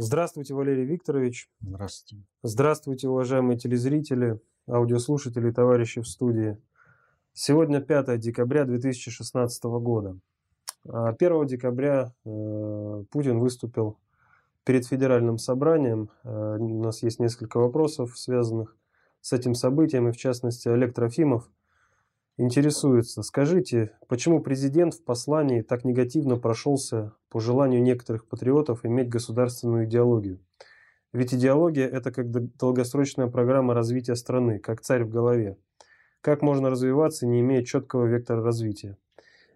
Здравствуйте, 0.00 0.54
Валерий 0.54 0.84
Викторович. 0.84 1.50
Здравствуйте. 1.60 2.24
Здравствуйте, 2.44 3.08
уважаемые 3.08 3.58
телезрители, 3.58 4.40
аудиослушатели 4.68 5.48
и 5.48 5.52
товарищи 5.52 6.00
в 6.00 6.06
студии. 6.06 6.56
Сегодня 7.32 7.80
5 7.80 8.16
декабря 8.20 8.64
2016 8.64 9.64
года. 9.64 10.16
1 10.84 10.94
а 10.94 11.44
декабря 11.44 12.12
э, 12.24 13.04
Путин 13.10 13.40
выступил 13.40 13.98
перед 14.62 14.86
федеральным 14.86 15.36
собранием. 15.36 16.10
Э, 16.22 16.58
у 16.60 16.80
нас 16.80 17.02
есть 17.02 17.18
несколько 17.18 17.58
вопросов, 17.58 18.16
связанных 18.16 18.76
с 19.20 19.32
этим 19.32 19.56
событием, 19.56 20.06
и 20.08 20.12
в 20.12 20.16
частности 20.16 20.68
Олег 20.68 20.94
Трофимов 20.94 21.50
интересуется. 22.38 23.22
Скажите, 23.22 23.92
почему 24.08 24.40
президент 24.40 24.94
в 24.94 25.04
послании 25.04 25.60
так 25.60 25.84
негативно 25.84 26.36
прошелся 26.36 27.12
по 27.28 27.40
желанию 27.40 27.82
некоторых 27.82 28.26
патриотов 28.26 28.86
иметь 28.86 29.10
государственную 29.10 29.84
идеологию? 29.84 30.40
Ведь 31.12 31.34
идеология– 31.34 31.86
это 31.88 32.12
как 32.12 32.30
долгосрочная 32.56 33.26
программа 33.26 33.74
развития 33.74 34.14
страны, 34.14 34.58
как 34.58 34.80
царь 34.80 35.04
в 35.04 35.10
голове. 35.10 35.58
Как 36.20 36.42
можно 36.42 36.70
развиваться, 36.70 37.26
не 37.26 37.40
имея 37.40 37.64
четкого 37.64 38.06
вектора 38.06 38.42
развития? 38.42 38.96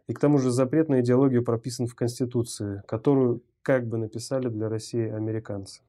И 0.09 0.15
к 0.15 0.19
тому 0.19 0.39
же 0.39 0.51
запрет 0.51 0.89
на 0.89 1.01
идеологию 1.01 1.45
прописан 1.45 1.87
в 1.87 1.95
Конституции, 1.95 2.83
которую 2.87 3.43
как 3.63 3.87
бы 3.87 3.99
написали 3.99 4.49
для 4.49 4.69
России 4.69 5.09
американцы. 5.09 5.83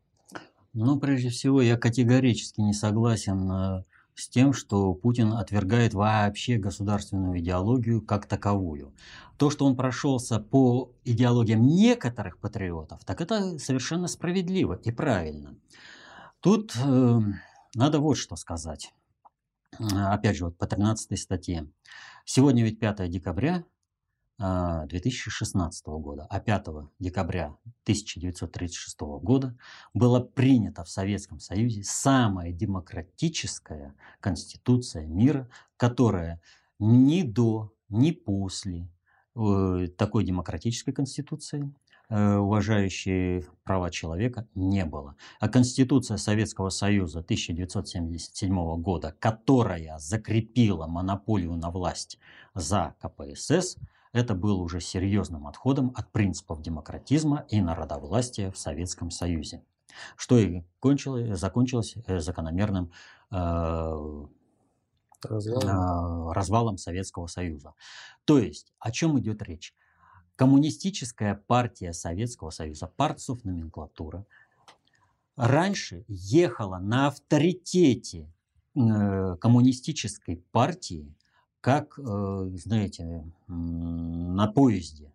Ну, 0.73 0.99
прежде 0.99 1.29
всего, 1.29 1.61
я 1.61 1.77
категорически 1.77 2.61
не 2.61 2.73
согласен 2.73 3.51
э, 3.51 3.83
с 4.15 4.29
тем, 4.29 4.53
что 4.53 4.93
Путин 4.93 5.33
отвергает 5.33 5.93
вообще 5.93 6.57
государственную 6.57 7.39
идеологию 7.39 8.01
как 8.01 8.25
таковую. 8.27 8.93
То, 9.37 9.49
что 9.49 9.65
он 9.65 9.75
прошелся 9.75 10.39
по 10.39 10.91
идеологиям 11.03 11.65
некоторых 11.65 12.37
патриотов, 12.37 13.03
так 13.05 13.21
это 13.21 13.57
совершенно 13.57 14.07
справедливо 14.07 14.73
и 14.73 14.91
правильно. 14.91 15.55
Тут 16.39 16.75
э, 16.75 17.19
надо 17.75 17.99
вот 17.99 18.15
что 18.17 18.35
сказать. 18.35 18.93
Опять 19.79 20.37
же, 20.37 20.45
вот 20.45 20.57
по 20.57 20.67
13 20.67 21.19
статье. 21.19 21.67
Сегодня 22.25 22.63
ведь 22.63 22.79
5 22.79 23.09
декабря 23.09 23.63
2016 24.43 25.83
а, 25.87 25.91
года, 25.91 26.27
а 26.29 26.39
5 26.41 26.65
декабря 26.99 27.55
1936 27.83 28.99
года 29.21 29.55
была 29.93 30.19
принята 30.19 30.83
в 30.83 30.89
Советском 30.89 31.39
Союзе 31.39 31.83
самая 31.83 32.51
демократическая 32.51 33.95
конституция 34.19 35.05
мира, 35.05 35.47
которая 35.77 36.41
ни 36.77 37.21
до, 37.21 37.71
ни 37.87 38.11
после 38.11 38.89
э, 39.35 39.87
такой 39.97 40.25
демократической 40.25 40.91
конституции 40.91 41.73
э, 42.09 42.35
уважающие 42.35 43.45
права 43.63 43.91
человека 43.91 44.45
не 44.55 44.83
было. 44.83 45.15
А 45.39 45.47
Конституция 45.47 46.17
Советского 46.17 46.67
Союза 46.67 47.19
1977 47.19 48.81
года, 48.81 49.15
которая 49.19 49.97
закрепила 49.99 50.85
монополию 50.85 51.53
на 51.53 51.71
власть 51.71 52.19
за 52.53 52.95
КПСС, 52.99 53.77
это 54.13 54.35
было 54.35 54.61
уже 54.61 54.79
серьезным 54.79 55.47
отходом 55.47 55.91
от 55.95 56.11
принципов 56.11 56.61
демократизма 56.61 57.45
и 57.49 57.59
народовластия 57.61 58.51
в 58.51 58.57
Советском 58.57 59.09
Союзе, 59.11 59.63
что 60.15 60.37
и 60.37 60.63
кончилось, 60.79 61.37
закончилось 61.37 61.95
э, 62.05 62.19
закономерным 62.19 62.91
э, 63.31 64.25
развалом. 65.23 66.29
Э, 66.29 66.33
развалом 66.33 66.77
Советского 66.77 67.25
Союза. 67.27 67.73
То 68.25 68.37
есть, 68.37 68.71
о 68.79 68.91
чем 68.91 69.19
идет 69.19 69.41
речь? 69.41 69.73
Коммунистическая 70.35 71.35
партия 71.35 71.91
Советского 71.91 72.51
Союза, 72.51 72.87
партсов 72.87 73.43
номенклатура, 73.43 74.25
раньше 75.35 76.05
ехала 76.07 76.77
на 76.77 77.07
авторитете 77.07 78.31
коммунистической 78.75 80.37
партии 80.51 81.15
как, 81.63 81.97
э, 81.97 82.49
знаете, 82.55 83.23
на 83.47 84.47
поезде. 84.47 85.13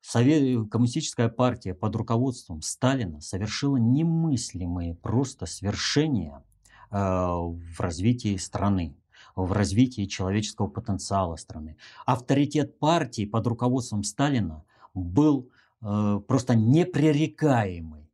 Совет, 0.00 0.70
коммунистическая 0.70 1.28
партия 1.28 1.74
под 1.74 1.96
руководством 1.96 2.62
Сталина 2.62 3.20
совершила 3.20 3.76
немыслимые 3.76 4.94
просто 4.94 5.46
свершения 5.46 6.44
э, 6.92 6.96
в 6.96 7.80
развитии 7.80 8.36
страны 8.36 8.94
в 9.36 9.52
развитии 9.52 10.06
человеческого 10.06 10.66
потенциала 10.66 11.36
страны. 11.36 11.76
Авторитет 12.04 12.78
партии 12.78 13.26
под 13.26 13.46
руководством 13.46 14.02
Сталина 14.02 14.64
был 14.92 15.48
э, 15.82 16.20
просто 16.26 16.54
непререкаемый. 16.54 18.10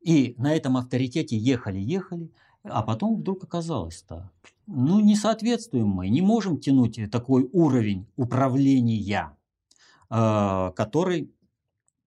И 0.00 0.34
на 0.38 0.54
этом 0.54 0.76
авторитете 0.76 1.36
ехали-ехали, 1.36 2.30
а 2.62 2.82
потом 2.82 3.16
вдруг 3.16 3.44
оказалось-то, 3.44 4.30
ну 4.66 5.00
не 5.00 5.16
соответствуем 5.16 5.88
мы, 5.88 6.08
не 6.08 6.20
можем 6.20 6.58
тянуть 6.58 6.98
такой 7.10 7.48
уровень 7.52 8.06
управления, 8.16 9.36
э, 10.10 10.72
который 10.76 11.34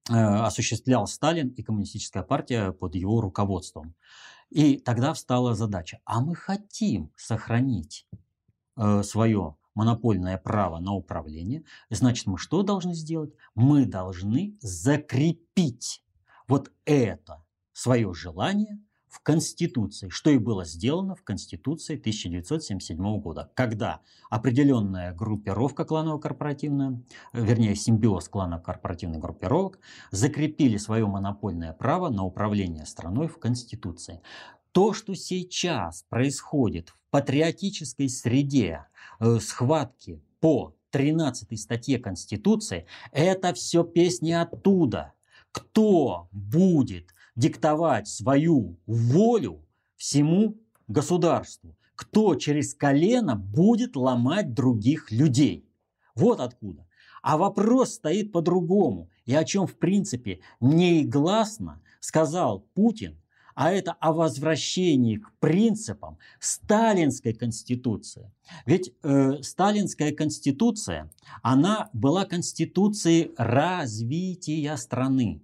э, 0.09 0.13
осуществлял 0.13 1.07
Сталин 1.07 1.49
и 1.49 1.63
коммунистическая 1.63 2.23
партия 2.23 2.71
под 2.71 2.95
его 2.95 3.21
руководством. 3.21 3.95
И 4.49 4.77
тогда 4.77 5.13
встала 5.13 5.55
задача, 5.55 5.99
а 6.05 6.21
мы 6.21 6.35
хотим 6.35 7.11
сохранить 7.15 8.07
э, 8.77 9.01
свое 9.01 9.55
монопольное 9.73 10.37
право 10.37 10.77
на 10.79 10.93
управление, 10.93 11.63
значит, 11.89 12.27
мы 12.27 12.37
что 12.37 12.61
должны 12.61 12.93
сделать? 12.93 13.33
Мы 13.55 13.87
должны 13.87 14.55
закрепить 14.61 16.03
вот 16.47 16.71
это 16.85 17.43
свое 17.71 18.13
желание– 18.13 18.79
в 19.13 19.19
Конституции, 19.19 20.09
что 20.09 20.31
и 20.31 20.39
было 20.39 20.65
сделано 20.65 21.13
в 21.13 21.23
Конституции 21.23 21.95
1977 21.95 23.19
года, 23.19 23.51
когда 23.53 23.99
определенная 24.31 25.13
группировка 25.13 25.85
кланово-корпоративная, 25.85 26.99
вернее 27.31 27.75
симбиоз 27.75 28.27
кланово-корпоративных 28.27 29.19
группировок, 29.19 29.77
закрепили 30.09 30.77
свое 30.77 31.05
монопольное 31.05 31.73
право 31.73 32.09
на 32.09 32.23
управление 32.23 32.87
страной 32.87 33.27
в 33.27 33.37
Конституции. 33.37 34.21
То, 34.71 34.93
что 34.93 35.13
сейчас 35.13 36.03
происходит 36.09 36.89
в 36.89 36.97
патриотической 37.11 38.09
среде, 38.09 38.87
э, 39.19 39.37
схватки 39.39 40.23
по 40.39 40.73
13 40.89 41.55
статье 41.55 41.99
Конституции, 41.99 42.87
это 43.11 43.53
все 43.53 43.83
песни 43.83 44.31
оттуда. 44.31 45.13
Кто 45.51 46.29
будет 46.31 47.12
диктовать 47.35 48.07
свою 48.07 48.77
волю 48.85 49.65
всему 49.95 50.57
государству. 50.87 51.75
Кто 51.95 52.35
через 52.35 52.73
колено 52.73 53.35
будет 53.35 53.95
ломать 53.95 54.53
других 54.53 55.11
людей. 55.11 55.69
Вот 56.15 56.39
откуда. 56.39 56.85
А 57.21 57.37
вопрос 57.37 57.93
стоит 57.93 58.31
по-другому. 58.31 59.09
И 59.25 59.33
о 59.33 59.43
чем, 59.45 59.67
в 59.67 59.77
принципе, 59.77 60.41
негласно 60.59 61.81
сказал 61.99 62.65
Путин, 62.73 63.17
а 63.55 63.71
это 63.71 63.93
о 63.93 64.13
возвращении 64.13 65.17
к 65.17 65.31
принципам 65.39 66.17
сталинской 66.39 67.33
конституции. 67.33 68.31
Ведь 68.65 68.93
э, 69.03 69.41
сталинская 69.41 70.11
конституция, 70.11 71.09
она 71.41 71.89
была 71.93 72.25
конституцией 72.25 73.31
развития 73.37 74.75
страны. 74.77 75.41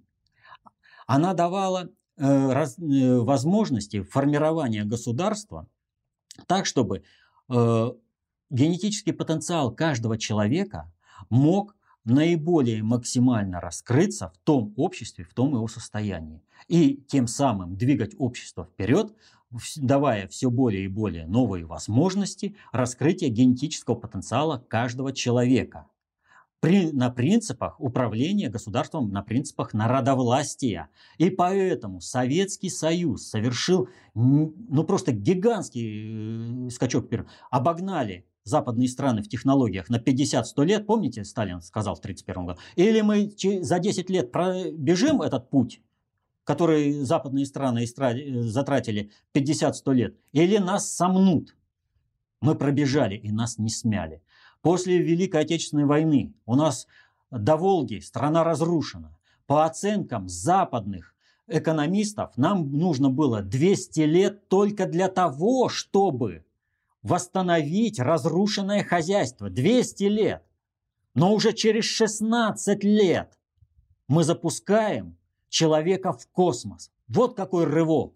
Она 1.10 1.34
давала 1.34 1.90
э, 2.18 2.52
раз, 2.52 2.78
э, 2.78 3.18
возможности 3.18 4.02
формирования 4.02 4.84
государства 4.84 5.66
так, 6.46 6.66
чтобы 6.66 7.02
э, 7.48 7.90
генетический 8.48 9.12
потенциал 9.12 9.74
каждого 9.74 10.16
человека 10.16 10.88
мог 11.28 11.74
наиболее 12.04 12.84
максимально 12.84 13.60
раскрыться 13.60 14.28
в 14.28 14.38
том 14.44 14.72
обществе, 14.76 15.24
в 15.24 15.34
том 15.34 15.52
его 15.52 15.66
состоянии. 15.66 16.44
И 16.68 17.02
тем 17.08 17.26
самым 17.26 17.76
двигать 17.76 18.14
общество 18.16 18.64
вперед, 18.64 19.12
давая 19.78 20.28
все 20.28 20.48
более 20.48 20.84
и 20.84 20.88
более 20.88 21.26
новые 21.26 21.66
возможности 21.66 22.54
раскрытия 22.70 23.30
генетического 23.30 23.96
потенциала 23.96 24.58
каждого 24.58 25.12
человека 25.12 25.89
при, 26.60 26.92
на 26.92 27.10
принципах 27.10 27.80
управления 27.80 28.50
государством, 28.50 29.10
на 29.10 29.22
принципах 29.22 29.72
народовластия. 29.72 30.90
И 31.18 31.30
поэтому 31.30 32.00
Советский 32.00 32.68
Союз 32.68 33.28
совершил 33.28 33.88
ну, 34.14 34.84
просто 34.84 35.12
гигантский 35.12 36.66
э, 36.66 36.70
скачок 36.70 37.06
вперед. 37.06 37.26
Обогнали 37.50 38.26
западные 38.44 38.88
страны 38.88 39.22
в 39.22 39.28
технологиях 39.28 39.88
на 39.88 39.96
50-100 39.96 40.64
лет. 40.64 40.86
Помните, 40.86 41.24
Сталин 41.24 41.62
сказал 41.62 41.94
в 41.94 42.00
1931 42.00 42.46
году? 42.46 42.60
Или 42.76 43.00
мы 43.00 43.32
за 43.62 43.78
10 43.78 44.10
лет 44.10 44.30
пробежим 44.30 45.22
этот 45.22 45.48
путь, 45.48 45.80
который 46.44 46.92
западные 46.92 47.46
страны 47.46 47.84
э, 47.84 48.42
затратили 48.42 49.10
50-100 49.34 49.94
лет, 49.94 50.16
или 50.32 50.58
нас 50.58 50.92
сомнут. 50.94 51.56
Мы 52.42 52.54
пробежали 52.54 53.16
и 53.16 53.30
нас 53.32 53.58
не 53.58 53.70
смяли. 53.70 54.22
После 54.62 54.98
Великой 54.98 55.42
Отечественной 55.42 55.86
войны 55.86 56.34
у 56.44 56.54
нас 56.54 56.86
до 57.30 57.56
Волги 57.56 58.00
страна 58.00 58.44
разрушена. 58.44 59.16
По 59.46 59.64
оценкам 59.64 60.28
западных 60.28 61.14
экономистов 61.46 62.36
нам 62.36 62.70
нужно 62.72 63.10
было 63.10 63.42
200 63.42 64.00
лет 64.00 64.48
только 64.48 64.86
для 64.86 65.08
того, 65.08 65.68
чтобы 65.68 66.44
восстановить 67.02 67.98
разрушенное 67.98 68.84
хозяйство. 68.84 69.48
200 69.48 70.04
лет. 70.04 70.44
Но 71.14 71.34
уже 71.34 71.52
через 71.52 71.84
16 71.84 72.84
лет 72.84 73.38
мы 74.08 74.24
запускаем 74.24 75.16
человека 75.48 76.12
в 76.12 76.26
космос. 76.28 76.90
Вот 77.08 77.34
какой 77.34 77.64
рывок. 77.64 78.14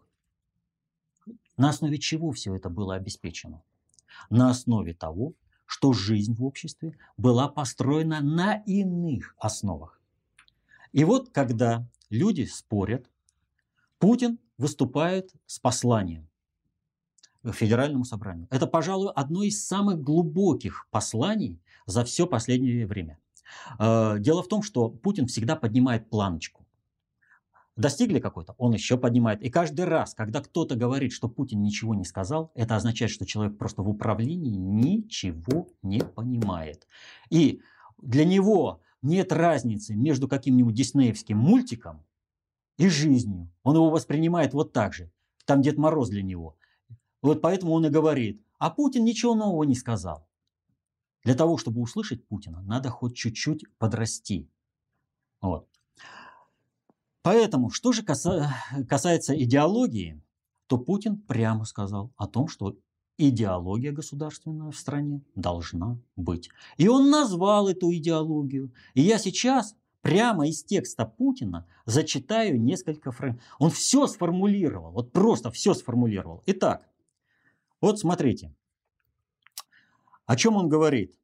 На 1.57 1.71
основе 1.71 1.99
чего 1.99 2.33
все 2.33 2.55
это 2.55 2.69
было 2.69 2.95
обеспечено? 2.95 3.63
На 4.29 4.51
основе 4.51 4.93
того, 4.95 5.33
что 5.75 5.93
жизнь 5.93 6.35
в 6.37 6.45
обществе 6.45 6.97
была 7.17 7.49
построена 7.49 8.21
на 8.21 8.63
иных 8.65 9.35
основах. 9.39 10.01
И 10.93 11.03
вот 11.03 11.31
когда 11.31 11.85
люди 12.11 12.45
спорят, 12.45 13.11
Путин 13.99 14.39
выступает 14.57 15.33
с 15.47 15.59
посланием 15.59 16.29
к 17.43 17.53
Федеральному 17.53 18.05
собранию. 18.05 18.47
Это, 18.51 18.69
пожалуй, 18.69 19.11
одно 19.17 19.43
из 19.43 19.67
самых 19.67 20.01
глубоких 20.01 20.87
посланий 20.93 21.61
за 21.87 22.05
все 22.05 22.29
последнее 22.29 22.87
время. 22.87 23.19
Э, 23.81 24.19
дело 24.21 24.45
в 24.45 24.49
том, 24.49 24.63
что 24.63 24.89
Путин 24.89 25.27
всегда 25.27 25.57
поднимает 25.57 26.09
планочку. 26.09 26.64
Достигли 27.77 28.21
какой-то, 28.21 28.55
он 28.57 28.73
еще 28.73 28.97
поднимает. 28.97 29.43
И 29.43 29.51
каждый 29.51 29.85
раз, 29.85 30.15
когда 30.15 30.41
кто-то 30.41 30.77
говорит, 30.77 31.13
что 31.13 31.29
Путин 31.29 31.61
ничего 31.61 31.95
не 31.95 32.05
сказал, 32.05 32.53
это 32.55 32.77
означает, 32.77 33.11
что 33.11 33.27
человек 33.27 33.59
просто 33.59 33.83
в 33.83 33.89
управлении 33.89 34.55
ничего 34.55 35.69
не 35.83 35.99
понимает. 36.01 36.87
И 37.31 37.61
для 37.99 38.25
него 38.25 38.81
нет 39.03 39.33
разницы 39.33 39.97
между 39.97 40.29
каким-нибудь 40.29 40.75
диснеевским 40.75 41.37
мультиком 41.37 42.05
и 42.79 42.89
жизнью. 42.89 43.51
Он 43.65 43.75
его 43.75 43.91
воспринимает 43.91 44.55
вот 44.55 44.73
так 44.73 44.95
же. 44.95 45.11
Там 45.45 45.61
Дед 45.61 45.77
Мороз 45.77 46.09
для 46.11 46.23
него. 46.23 46.57
Вот 47.23 47.41
поэтому 47.41 47.73
он 47.73 47.87
и 47.87 47.91
говорит, 47.91 48.41
а 48.59 48.71
Путин 48.71 49.05
ничего 49.05 49.35
нового 49.35 49.65
не 49.65 49.75
сказал. 49.75 50.29
Для 51.25 51.35
того, 51.35 51.57
чтобы 51.57 51.81
услышать 51.81 52.27
Путина, 52.29 52.63
надо 52.63 52.91
хоть 52.91 53.17
чуть-чуть 53.17 53.65
подрасти. 53.79 54.49
Вот. 55.41 55.69
Поэтому, 57.25 57.71
что 57.71 57.93
же 57.93 58.03
касается 58.03 59.35
идеологии, 59.43 60.21
то 60.67 60.77
Путин 60.77 61.17
прямо 61.17 61.65
сказал 61.65 62.13
о 62.17 62.27
том, 62.27 62.49
что 62.49 62.77
идеология 63.17 63.93
государственная 63.93 64.71
в 64.71 64.77
стране 64.77 65.23
должна 65.35 65.99
быть. 66.17 66.51
И 66.77 66.87
он 66.87 67.09
назвал 67.11 67.69
эту 67.69 67.91
идеологию. 67.95 68.75
И 68.93 69.01
я 69.01 69.19
сейчас 69.19 69.75
прямо 70.03 70.47
из 70.47 70.63
текста 70.65 71.07
Путина 71.07 71.67
зачитаю 71.87 72.61
несколько 72.61 73.11
фрагментов. 73.11 73.47
Он 73.59 73.71
все 73.71 74.07
сформулировал, 74.07 74.93
вот 74.93 75.11
просто 75.11 75.51
все 75.51 75.73
сформулировал. 75.73 76.43
Итак, 76.45 76.87
вот 77.81 77.99
смотрите, 77.99 78.55
о 80.27 80.37
чем 80.37 80.57
он 80.57 80.69
говорит. 80.69 81.19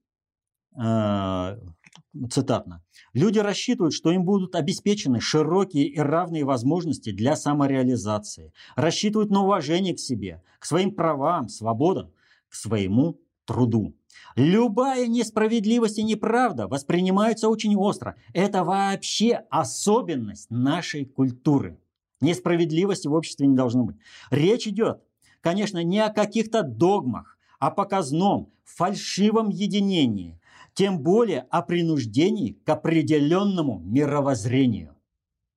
Цитатно. 2.29 2.83
Люди 3.13 3.39
рассчитывают, 3.39 3.95
что 3.95 4.11
им 4.11 4.25
будут 4.25 4.57
обеспечены 4.57 5.21
широкие 5.21 5.87
и 5.87 5.99
равные 6.01 6.45
возможности 6.45 7.13
для 7.13 7.37
самореализации. 7.37 8.53
Рассчитывают 8.75 9.31
на 9.31 9.43
уважение 9.43 9.95
к 9.95 10.01
себе, 10.01 10.43
к 10.59 10.65
своим 10.65 10.93
правам, 10.93 11.49
свободам, 11.49 12.11
к 12.49 12.55
своему 12.55 13.21
труду. 13.45 13.95
Любая 14.35 15.07
несправедливость 15.07 15.99
и 15.99 16.03
неправда 16.03 16.67
воспринимаются 16.67 17.49
очень 17.49 17.77
остро. 17.77 18.17
Это 18.33 18.65
вообще 18.65 19.43
особенность 19.49 20.51
нашей 20.51 21.05
культуры. 21.05 21.79
Несправедливости 22.21 23.07
в 23.07 23.15
обществе 23.15 23.47
не 23.47 23.57
должно 23.57 23.85
быть. 23.85 23.97
Речь 24.31 24.67
идет, 24.67 25.01
конечно, 25.41 25.83
не 25.83 26.01
о 26.01 26.13
каких-то 26.13 26.63
догмах, 26.63 27.39
о 27.61 27.71
показном, 27.71 28.53
фальшивом 28.65 29.49
единении, 29.49 30.40
тем 30.75 31.03
более 31.03 31.41
о 31.51 31.63
принуждении 31.63 32.53
к 32.53 32.69
определенному 32.69 33.79
мировоззрению, 33.81 34.97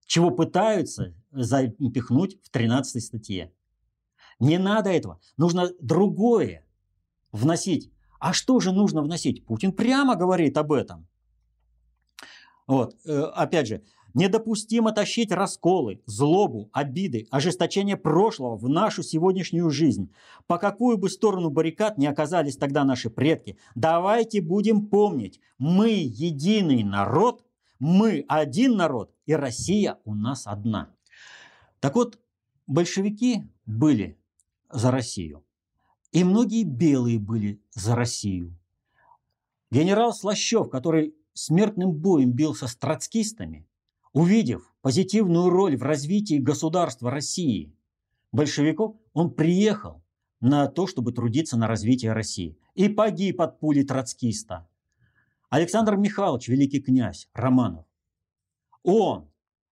чего 0.06 0.32
пытаются 0.32 1.14
запихнуть 1.32 2.38
в 2.44 2.50
13 2.50 3.04
статье. 3.04 3.52
Не 4.40 4.58
надо 4.58 4.90
этого, 4.90 5.20
нужно 5.38 5.70
другое 5.80 6.66
вносить. 7.32 7.92
А 8.20 8.34
что 8.34 8.60
же 8.60 8.72
нужно 8.72 9.02
вносить? 9.02 9.46
Путин 9.46 9.72
прямо 9.72 10.16
говорит 10.16 10.58
об 10.58 10.72
этом. 10.72 11.08
Вот, 12.68 12.96
э, 13.06 13.22
опять 13.36 13.68
же, 13.68 13.84
Недопустимо 14.14 14.92
тащить 14.92 15.32
расколы, 15.32 16.02
злобу, 16.06 16.70
обиды, 16.72 17.28
ожесточение 17.32 17.98
прошлого 17.98 18.56
в 18.58 18.70
нашу 18.70 19.02
сегодняшнюю 19.02 19.72
жизнь. 19.72 20.14
По 20.46 20.60
какую 20.60 20.98
бы 20.98 21.10
сторону 21.10 21.50
баррикад 21.50 21.98
не 21.98 22.06
оказались 22.06 22.58
тогда 22.58 22.84
наши 22.84 23.10
предки, 23.10 23.58
давайте 23.74 24.42
будем 24.42 24.86
помнить, 24.86 25.40
мы 25.58 25.90
единый 25.90 26.84
народ, 26.84 27.44
мы 27.80 28.24
один 28.28 28.76
народ, 28.76 29.12
и 29.26 29.34
Россия 29.34 29.98
у 30.06 30.14
нас 30.14 30.46
одна. 30.46 30.90
Так 31.80 31.96
вот, 31.96 32.20
большевики 32.68 33.44
были 33.66 34.20
за 34.72 34.92
Россию. 34.92 35.44
И 36.12 36.24
многие 36.24 36.64
белые 36.64 37.18
были 37.18 37.64
за 37.72 37.96
Россию. 37.96 38.56
Генерал 39.72 40.14
Слащев, 40.14 40.70
который 40.70 41.16
смертным 41.34 41.94
боем 41.94 42.32
бился 42.32 42.68
с 42.68 42.76
троцкистами, 42.76 43.66
Увидев 44.14 44.72
позитивную 44.82 45.50
роль 45.50 45.76
в 45.76 45.82
развитии 45.82 46.38
государства 46.38 47.10
России, 47.10 47.76
большевиков, 48.32 48.96
он 49.14 49.32
приехал 49.32 50.04
на 50.40 50.68
то, 50.68 50.86
чтобы 50.88 51.14
трудиться 51.14 51.58
на 51.58 51.68
развитие 51.68 52.14
России. 52.14 52.58
И 52.76 52.90
погиб 52.90 53.42
от 53.42 53.60
пули 53.60 53.84
троцкиста. 53.84 54.68
Александр 55.50 55.96
Михайлович, 55.98 56.48
великий 56.48 56.82
князь 56.82 57.30
Романов, 57.34 57.86
он, 58.84 59.30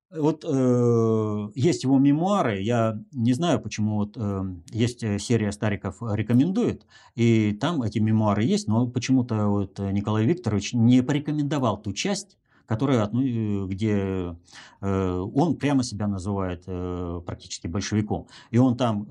вот 0.10 0.46
э, 0.48 1.48
есть 1.56 1.84
его 1.84 1.98
мемуары, 1.98 2.62
я 2.62 3.04
не 3.12 3.34
знаю, 3.34 3.60
почему 3.60 3.96
вот 3.98 4.16
э, 4.16 4.44
есть 4.72 5.00
серия 5.22 5.52
Стариков 5.52 5.98
рекомендует, 6.02 6.86
и 7.16 7.54
там 7.54 7.82
эти 7.82 8.00
мемуары 8.00 8.44
есть, 8.44 8.68
но 8.68 8.88
почему-то 8.88 9.48
вот 9.48 9.80
Николай 9.80 10.26
Викторович 10.26 10.74
не 10.74 11.02
порекомендовал 11.02 11.82
ту 11.82 11.94
часть, 11.94 12.38
которая, 12.72 13.06
э, 13.06 13.66
где 13.68 14.38
э, 14.80 15.18
он 15.36 15.58
прямо 15.58 15.84
себя 15.84 16.08
называет 16.08 16.64
э, 16.68 17.22
практически 17.26 17.68
большевиком. 17.68 18.30
И 18.50 18.60
он 18.60 18.78
там 18.78 19.04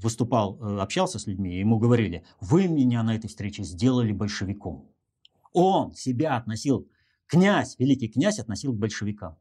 выступал, 0.00 0.58
общался 0.80 1.20
с 1.20 1.28
людьми, 1.28 1.60
ему 1.60 1.78
говорили, 1.78 2.24
вы 2.40 2.66
меня 2.66 3.04
на 3.04 3.14
этой 3.14 3.28
встрече 3.28 3.62
сделали 3.62 4.10
большевиком. 4.10 4.90
Он 5.52 5.92
себя 5.92 6.36
относил, 6.36 6.88
князь, 7.28 7.76
великий 7.78 8.08
князь 8.08 8.40
относил 8.40 8.72
к 8.72 8.78
большевикам. 8.78 9.36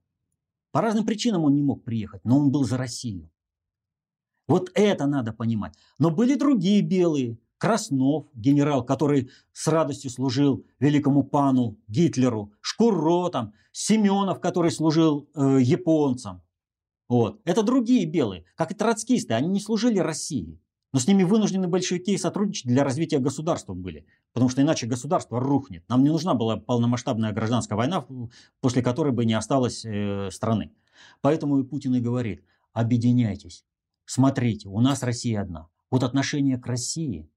По 0.72 0.82
разным 0.82 1.04
причинам 1.04 1.44
он 1.44 1.56
не 1.56 1.64
мог 1.64 1.84
приехать, 1.84 2.24
но 2.24 2.38
он 2.38 2.52
был 2.52 2.66
за 2.66 2.78
Россию. 2.78 3.32
Вот 4.48 4.70
это 4.76 5.08
надо 5.08 5.34
понимать. 5.34 5.74
Но 5.98 6.12
были 6.12 6.36
другие 6.36 6.84
белые, 6.84 7.40
Краснов, 7.64 8.26
генерал, 8.36 8.84
который 8.84 9.30
с 9.54 9.70
радостью 9.70 10.12
служил 10.12 10.66
великому 10.82 11.24
пану 11.24 11.78
Гитлеру, 11.88 12.52
Шкуро, 12.60 13.30
там, 13.30 13.54
Семенов, 13.72 14.42
который 14.42 14.70
служил 14.70 15.30
э, 15.34 15.60
японцам. 15.62 16.42
Вот. 17.08 17.40
Это 17.46 17.64
другие 17.64 18.06
белые, 18.06 18.44
как 18.56 18.72
и 18.72 18.76
троцкисты, 18.76 19.34
они 19.34 19.48
не 19.48 19.62
служили 19.62 20.00
России. 20.00 20.60
Но 20.92 21.00
с 21.00 21.08
ними 21.08 21.24
вынуждены 21.24 21.70
большевики 21.70 22.18
сотрудничать 22.18 22.66
для 22.66 22.84
развития 22.84 23.20
государства 23.20 23.74
были. 23.74 24.08
Потому 24.34 24.50
что 24.50 24.62
иначе 24.62 24.86
государство 24.86 25.40
рухнет. 25.40 25.86
Нам 25.88 26.04
не 26.04 26.10
нужна 26.10 26.34
была 26.34 26.58
полномасштабная 26.58 27.32
гражданская 27.32 27.78
война, 27.78 28.06
после 28.60 28.84
которой 28.84 29.14
бы 29.14 29.24
не 29.24 29.36
осталось 29.36 29.86
э, 29.86 30.30
страны. 30.32 30.74
Поэтому 31.22 31.62
и 31.62 31.64
Путин 31.64 31.96
и 31.96 32.02
говорит, 32.02 32.44
объединяйтесь. 32.74 33.64
Смотрите, 34.04 34.68
у 34.68 34.82
нас 34.82 35.02
Россия 35.02 35.40
одна. 35.40 35.70
Вот 35.90 36.04
отношение 36.04 36.58
к 36.58 36.68
России 36.68 37.30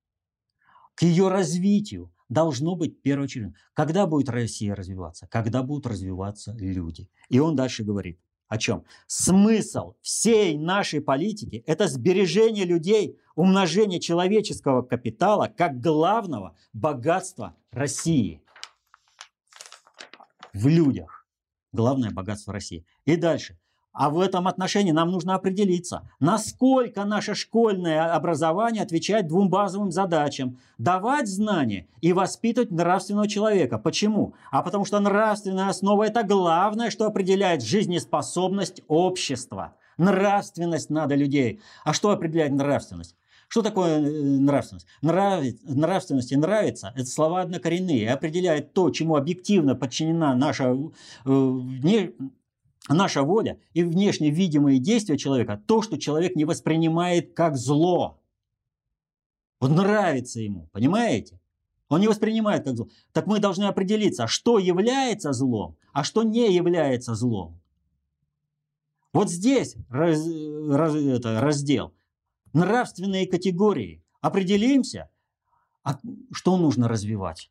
к 0.96 1.02
ее 1.02 1.28
развитию 1.28 2.10
должно 2.28 2.74
быть 2.74 3.02
первоочередно. 3.02 3.54
Когда 3.74 4.06
будет 4.06 4.28
Россия 4.28 4.74
развиваться? 4.74 5.28
Когда 5.28 5.62
будут 5.62 5.86
развиваться 5.86 6.56
люди. 6.58 7.08
И 7.28 7.38
он 7.38 7.54
дальше 7.54 7.84
говорит 7.84 8.18
о 8.48 8.58
чем? 8.58 8.84
Смысл 9.06 9.94
всей 10.00 10.56
нашей 10.56 11.00
политики– 11.00 11.62
это 11.66 11.86
сбережение 11.86 12.64
людей, 12.64 13.20
умножение 13.34 14.00
человеческого 14.00 14.82
капитала 14.82 15.52
как 15.54 15.80
главного 15.80 16.56
богатства 16.72 17.54
России. 17.70 18.42
В 20.54 20.66
людях. 20.66 21.26
Главное 21.72 22.10
богатство 22.10 22.54
России. 22.54 22.86
И 23.04 23.16
дальше. 23.16 23.58
А 23.96 24.10
в 24.10 24.20
этом 24.20 24.46
отношении 24.46 24.92
нам 24.92 25.10
нужно 25.10 25.34
определиться, 25.34 26.02
насколько 26.20 27.06
наше 27.06 27.34
школьное 27.34 28.12
образование 28.12 28.82
отвечает 28.82 29.26
двум 29.26 29.48
базовым 29.48 29.90
задачам. 29.90 30.58
Давать 30.76 31.26
знания 31.28 31.86
и 32.02 32.12
воспитывать 32.12 32.70
нравственного 32.70 33.26
человека. 33.26 33.78
Почему? 33.78 34.34
А 34.50 34.60
потому 34.60 34.84
что 34.84 35.00
нравственная 35.00 35.70
основа– 35.70 36.04
это 36.06 36.24
главное, 36.24 36.90
что 36.90 37.06
определяет 37.06 37.62
жизнеспособность 37.62 38.82
общества. 38.86 39.72
Нравственность 39.96 40.90
надо 40.90 41.14
людей. 41.14 41.60
А 41.82 41.94
что 41.94 42.10
определяет 42.10 42.52
нравственность? 42.52 43.16
Что 43.48 43.62
такое 43.62 43.98
э, 43.98 44.02
нравственность? 44.02 44.86
Нравит, 45.00 45.58
нравственность 45.64 46.32
и 46.32 46.36
нравится– 46.36 46.92
это 46.96 47.06
слова 47.06 47.40
однокоренные, 47.40 48.12
определяет 48.12 48.74
то, 48.74 48.90
чему 48.90 49.16
объективно 49.16 49.74
подчинена 49.74 50.34
наша, 50.34 50.64
э, 50.64 50.74
вне, 51.24 52.12
наша 52.94 53.22
воля 53.22 53.58
и 53.72 53.82
внешне 53.82 54.30
видимые 54.30 54.78
действия 54.78 55.18
человека, 55.18 55.62
то, 55.66 55.82
что 55.82 55.98
человек 55.98 56.36
не 56.36 56.44
воспринимает 56.44 57.34
как 57.34 57.56
зло. 57.56 58.20
Вот 59.60 59.70
нравится 59.70 60.40
ему, 60.40 60.68
понимаете? 60.72 61.40
Он 61.88 62.00
не 62.00 62.08
воспринимает 62.08 62.64
как 62.64 62.76
зло. 62.76 62.88
Так 63.12 63.26
мы 63.26 63.38
должны 63.38 63.64
определиться, 63.64 64.26
что 64.26 64.58
является 64.58 65.32
злом, 65.32 65.76
а 65.92 66.04
что 66.04 66.22
не 66.22 66.54
является 66.54 67.14
злом. 67.14 67.60
Вот 69.12 69.30
здесь 69.30 69.76
раз, 69.88 70.26
раз, 70.68 70.94
это, 70.94 71.40
раздел 71.40 71.94
нравственные 72.56 73.26
категории. 73.26 74.02
Определимся, 74.20 75.10
а 75.84 75.98
что 76.32 76.56
нужно 76.56 76.88
развивать, 76.88 77.50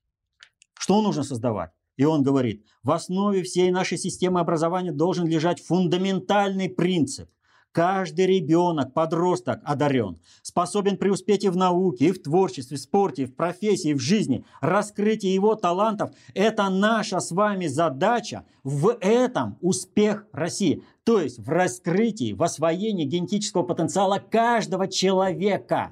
что 0.74 1.02
нужно 1.02 1.24
создавать. 1.24 1.72
И 1.98 2.04
он 2.04 2.24
говорит, 2.24 2.64
в 2.84 2.92
основе 2.92 3.44
всей 3.44 3.72
нашей 3.72 3.98
системы 3.98 4.40
образования 4.40 4.92
должен 4.92 5.28
лежать 5.28 5.62
фундаментальный 5.62 6.70
принцип. 6.70 7.30
Каждый 7.72 8.26
ребенок, 8.28 8.94
подросток 8.94 9.60
одарен, 9.66 10.18
способен 10.42 10.96
преуспеть 10.96 11.44
и 11.44 11.50
в 11.50 11.58
науке, 11.58 12.06
и 12.06 12.12
в 12.14 12.24
творчестве, 12.24 12.78
в 12.78 12.80
спорте, 12.80 13.26
в 13.26 13.36
профессии, 13.36 13.94
в 13.94 14.00
жизни. 14.00 14.46
Раскрытие 14.62 15.34
его 15.34 15.56
талантов– 15.56 16.12
это 16.34 16.70
наша 16.70 17.20
с 17.20 17.32
вами 17.32 17.68
задача. 17.68 18.46
В 18.64 18.98
этом 19.02 19.58
успех 19.60 20.26
России. 20.32 20.84
То 21.04 21.20
есть 21.20 21.38
в 21.38 21.50
раскрытии, 21.50 22.32
в 22.32 22.44
освоении 22.44 23.04
генетического 23.04 23.64
потенциала 23.64 24.20
каждого 24.20 24.88
человека. 24.88 25.92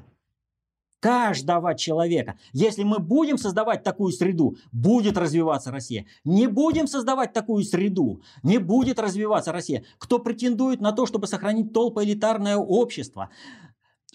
Каждого 1.04 1.76
человека. 1.76 2.38
Если 2.54 2.84
мы 2.84 3.00
будем 3.00 3.38
создавать 3.38 3.84
такую 3.84 4.14
среду, 4.14 4.56
будет 4.72 5.18
развиваться 5.18 5.70
Россия. 5.70 6.06
Не 6.24 6.48
будем 6.48 6.88
создавать 6.88 7.34
такую 7.34 7.66
среду, 7.66 8.22
не 8.42 8.58
будет 8.58 9.00
развиваться 9.00 9.52
Россия. 9.52 9.84
Кто 9.98 10.20
претендует 10.20 10.80
на 10.80 10.94
то, 10.94 11.06
чтобы 11.06 11.28
сохранить 11.28 11.74
толпоэлитарное 11.74 12.56
общество, 12.56 13.32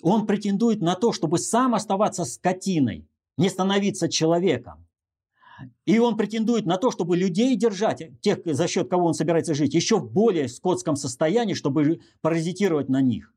он 0.00 0.26
претендует 0.26 0.80
на 0.80 0.95
то, 0.95 1.12
чтобы 1.12 1.37
сам 1.37 1.75
оставаться 1.75 2.25
скотиной, 2.25 3.07
не 3.37 3.50
становиться 3.50 4.09
человеком. 4.09 4.87
И 5.85 5.99
он 5.99 6.16
претендует 6.16 6.64
на 6.64 6.78
то, 6.78 6.90
чтобы 6.90 7.18
людей 7.18 7.54
держать, 7.54 8.18
тех, 8.23 8.38
за 8.47 8.66
счет 8.66 8.88
кого 8.88 9.09
он 9.09 9.12
собирается 9.12 9.52
жить, 9.52 9.75
еще 9.75 9.99
в 9.99 10.11
более 10.11 10.49
скотском 10.49 10.97
состоянии, 10.97 11.52
чтобы 11.52 12.00
паразитировать 12.23 12.88
на 12.88 13.02
них. 13.02 13.35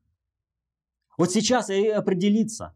Вот 1.18 1.30
сейчас 1.30 1.68
и 1.68 1.88
определиться, 1.88 2.74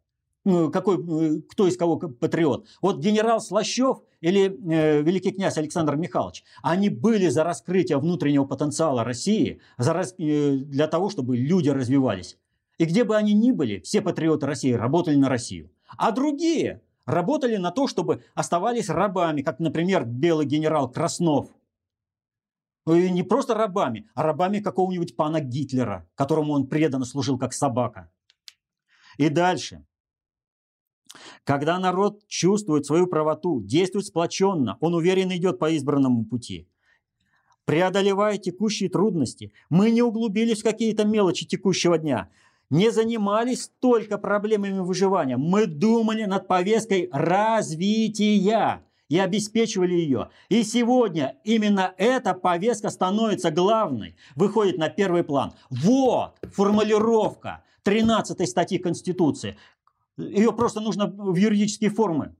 какой, 0.72 0.96
э, 0.96 1.40
кто 1.48 1.66
из 1.66 1.76
кого 1.76 1.96
патриот. 1.98 2.66
Вот 2.80 2.98
генерал 2.98 3.40
Слащев 3.40 3.98
или 4.20 4.46
э, 4.46 5.02
великий 5.02 5.32
князь 5.32 5.58
Александр 5.58 5.96
Михайлович, 5.96 6.44
они 6.62 6.88
были 6.88 7.28
за 7.28 7.42
раскрытие 7.42 7.98
внутреннего 7.98 8.44
потенциала 8.44 9.02
России, 9.02 9.60
за, 9.76 9.92
э, 10.18 10.56
для 10.56 10.86
того, 10.86 11.10
чтобы 11.10 11.36
люди 11.36 11.68
развивались. 11.68 12.38
И 12.78 12.84
где 12.84 13.04
бы 13.04 13.16
они 13.16 13.32
ни 13.32 13.50
были, 13.50 13.80
все 13.80 14.02
патриоты 14.02 14.46
России 14.46 14.72
работали 14.72 15.16
на 15.16 15.28
Россию. 15.28 15.70
А 15.96 16.12
другие 16.12 16.82
работали 17.06 17.56
на 17.56 17.70
то, 17.70 17.88
чтобы 17.88 18.22
оставались 18.34 18.88
рабами, 18.88 19.42
как, 19.42 19.58
например, 19.58 20.04
белый 20.04 20.46
генерал 20.46 20.90
Краснов. 20.90 21.48
И 22.86 23.10
не 23.10 23.24
просто 23.24 23.54
рабами, 23.54 24.08
а 24.14 24.22
рабами 24.22 24.60
какого-нибудь 24.60 25.16
пана 25.16 25.40
Гитлера, 25.40 26.08
которому 26.14 26.52
он 26.52 26.68
преданно 26.68 27.04
служил 27.04 27.36
как 27.36 27.52
собака. 27.52 28.12
И 29.16 29.28
дальше. 29.28 29.84
Когда 31.44 31.78
народ 31.78 32.26
чувствует 32.28 32.86
свою 32.86 33.06
правоту, 33.06 33.60
действует 33.62 34.06
сплоченно, 34.06 34.76
он 34.80 34.94
уверенно 34.94 35.36
идет 35.36 35.58
по 35.58 35.70
избранному 35.70 36.24
пути. 36.24 36.68
Преодолевая 37.64 38.38
текущие 38.38 38.88
трудности, 38.88 39.52
мы 39.70 39.90
не 39.90 40.02
углубились 40.02 40.60
в 40.60 40.64
какие-то 40.64 41.04
мелочи 41.04 41.46
текущего 41.46 41.98
дня– 41.98 42.28
не 42.70 42.90
занимались 42.90 43.70
только 43.80 44.18
проблемами 44.18 44.80
выживания. 44.80 45.36
Мы 45.36 45.66
думали 45.66 46.24
над 46.24 46.48
повесткой 46.48 47.08
развития 47.12 48.82
и 49.08 49.18
обеспечивали 49.18 49.94
ее. 49.94 50.30
И 50.48 50.64
сегодня 50.64 51.36
именно 51.44 51.94
эта 51.96 52.34
повестка 52.34 52.90
становится 52.90 53.50
главной, 53.50 54.16
выходит 54.34 54.78
на 54.78 54.88
первый 54.88 55.22
план. 55.22 55.52
Вот 55.70 56.36
формулировка 56.52 57.62
13 57.84 58.48
статьи 58.48 58.78
Конституции. 58.78 59.56
Ее 60.16 60.52
просто 60.52 60.80
нужно 60.80 61.06
в 61.06 61.36
юридические 61.36 61.90
формы. 61.90 62.36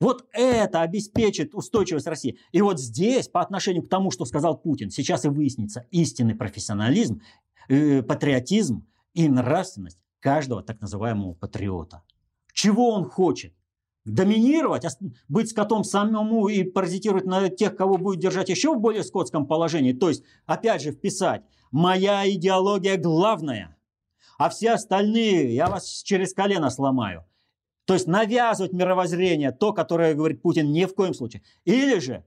Вот 0.00 0.26
это 0.32 0.80
обеспечит 0.80 1.54
устойчивость 1.54 2.08
России. 2.08 2.36
И 2.50 2.60
вот 2.60 2.80
здесь, 2.80 3.28
по 3.28 3.40
отношению 3.40 3.84
к 3.84 3.88
тому, 3.88 4.10
что 4.10 4.24
сказал 4.24 4.58
Путин, 4.58 4.90
сейчас 4.90 5.24
и 5.24 5.28
выяснится 5.28 5.86
истинный 5.92 6.34
профессионализм 6.34 7.22
э, 7.68 8.02
патриотизм 8.02 8.84
и 9.14 9.28
нравственность 9.28 9.98
каждого 10.18 10.62
так 10.62 10.80
называемого 10.80 11.34
патриота. 11.34 12.02
Чего 12.52 12.90
он 12.90 13.04
хочет? 13.04 13.54
Доминировать, 14.04 14.84
быть 15.28 15.50
скотом 15.50 15.84
самому 15.84 16.48
и 16.48 16.64
паразитировать 16.64 17.24
на 17.24 17.48
тех, 17.48 17.76
кого 17.76 17.96
будет 17.96 18.18
держать 18.18 18.48
еще 18.48 18.74
в 18.74 18.80
более 18.80 19.04
скотском 19.04 19.46
положении. 19.46 19.92
То 19.92 20.08
есть, 20.08 20.24
опять 20.46 20.82
же, 20.82 20.90
вписать 20.90 21.44
«моя 21.70 22.28
идеология 22.28 22.96
главная», 22.96 23.76
а 24.38 24.48
все 24.48 24.72
остальные 24.72 25.54
я 25.54 25.66
вас 25.68 26.02
через 26.02 26.34
колено 26.34 26.70
сломаю. 26.70 27.24
То 27.84 27.94
есть 27.94 28.06
навязывать 28.06 28.72
мировоззрение, 28.72 29.50
то, 29.50 29.72
которое 29.72 30.14
говорит 30.14 30.42
Путин, 30.42 30.72
ни 30.72 30.84
в 30.84 30.94
коем 30.94 31.14
случае. 31.14 31.42
Или 31.64 31.98
же 31.98 32.24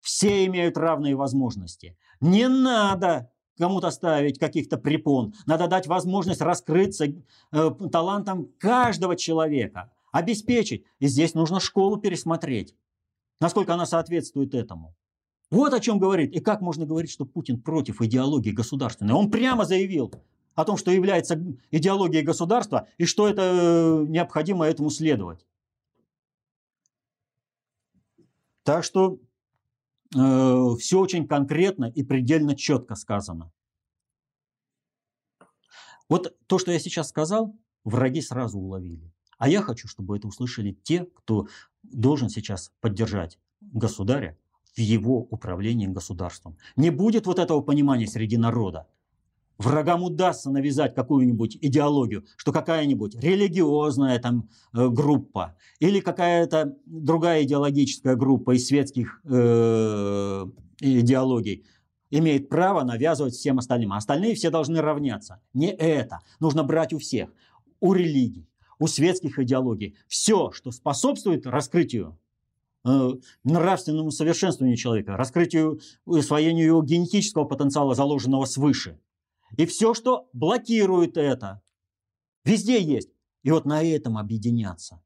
все 0.00 0.44
имеют 0.46 0.76
равные 0.76 1.16
возможности. 1.16 1.96
Не 2.20 2.48
надо 2.48 3.30
кому-то 3.58 3.90
ставить 3.90 4.38
каких-то 4.38 4.76
препон. 4.76 5.34
Надо 5.46 5.66
дать 5.66 5.86
возможность 5.86 6.40
раскрыться 6.40 7.06
э, 7.06 7.70
талантам 7.90 8.48
каждого 8.58 9.16
человека, 9.16 9.90
обеспечить. 10.12 10.84
И 10.98 11.06
здесь 11.06 11.34
нужно 11.34 11.58
школу 11.58 11.96
пересмотреть, 11.96 12.74
насколько 13.40 13.74
она 13.74 13.86
соответствует 13.86 14.54
этому. 14.54 14.94
Вот 15.50 15.72
о 15.72 15.80
чем 15.80 15.98
говорит. 15.98 16.34
И 16.34 16.40
как 16.40 16.60
можно 16.60 16.86
говорить, 16.86 17.10
что 17.10 17.24
Путин 17.24 17.60
против 17.60 18.02
идеологии 18.02 18.50
государственной? 18.50 19.14
Он 19.14 19.30
прямо 19.30 19.64
заявил 19.64 20.12
о 20.56 20.64
том, 20.64 20.76
что 20.76 20.90
является 20.90 21.40
идеологией 21.70 22.24
государства 22.24 22.88
и 22.98 23.04
что 23.04 23.28
это 23.28 23.42
э, 23.42 24.04
необходимо 24.08 24.66
этому 24.66 24.90
следовать. 24.90 25.46
Так 28.64 28.82
что 28.82 29.20
э, 30.16 30.76
все 30.80 30.98
очень 30.98 31.28
конкретно 31.28 31.84
и 31.84 32.02
предельно 32.02 32.56
четко 32.56 32.96
сказано. 32.96 33.52
Вот 36.08 36.36
то, 36.46 36.58
что 36.58 36.72
я 36.72 36.78
сейчас 36.78 37.08
сказал, 37.10 37.54
враги 37.84 38.22
сразу 38.22 38.58
уловили. 38.58 39.12
А 39.38 39.48
я 39.48 39.60
хочу, 39.60 39.86
чтобы 39.86 40.16
это 40.16 40.26
услышали 40.26 40.72
те, 40.72 41.04
кто 41.04 41.48
должен 41.82 42.30
сейчас 42.30 42.72
поддержать 42.80 43.38
государя 43.60 44.38
в 44.74 44.78
его 44.78 45.18
управлении 45.18 45.86
государством. 45.86 46.56
Не 46.76 46.90
будет 46.90 47.26
вот 47.26 47.38
этого 47.38 47.60
понимания 47.60 48.06
среди 48.06 48.38
народа. 48.38 48.88
Врагам 49.58 50.02
удастся 50.02 50.50
навязать 50.50 50.94
какую-нибудь 50.94 51.56
идеологию, 51.62 52.26
что 52.36 52.52
какая-нибудь 52.52 53.14
религиозная 53.14 54.18
там 54.18 54.50
э, 54.74 54.88
группа 54.88 55.56
или 55.78 56.00
какая-то 56.00 56.76
другая 56.84 57.42
идеологическая 57.44 58.16
группа 58.16 58.54
из 58.54 58.66
светских 58.66 59.22
э, 59.24 60.46
идеологий 60.80 61.64
имеет 62.10 62.50
право 62.50 62.82
навязывать 62.82 63.34
всем 63.34 63.58
остальным. 63.58 63.94
А 63.94 63.96
остальные 63.96 64.34
все 64.34 64.50
должны 64.50 64.80
равняться. 64.82 65.40
Не 65.54 65.72
это. 65.72 66.20
Нужно 66.38 66.62
брать 66.62 66.92
у 66.92 66.98
всех. 66.98 67.30
У 67.80 67.94
религий, 67.94 68.48
у 68.78 68.86
светских 68.86 69.38
идеологий. 69.38 69.96
Все, 70.06 70.50
что 70.52 70.70
способствует 70.70 71.46
раскрытию 71.46 72.18
э, 72.84 73.10
нравственному 73.42 74.10
совершенствованию 74.10 74.76
человека, 74.76 75.16
раскрытию, 75.16 75.80
усвоению 76.04 76.66
его 76.66 76.82
генетического 76.82 77.44
потенциала, 77.44 77.94
заложенного 77.94 78.44
свыше. 78.44 78.98
И 79.56 79.66
все, 79.66 79.94
что 79.94 80.28
блокирует 80.32 81.16
это, 81.16 81.62
везде 82.44 82.82
есть. 82.82 83.10
И 83.42 83.50
вот 83.50 83.64
на 83.64 83.82
этом 83.82 84.18
объединяться. 84.18 85.02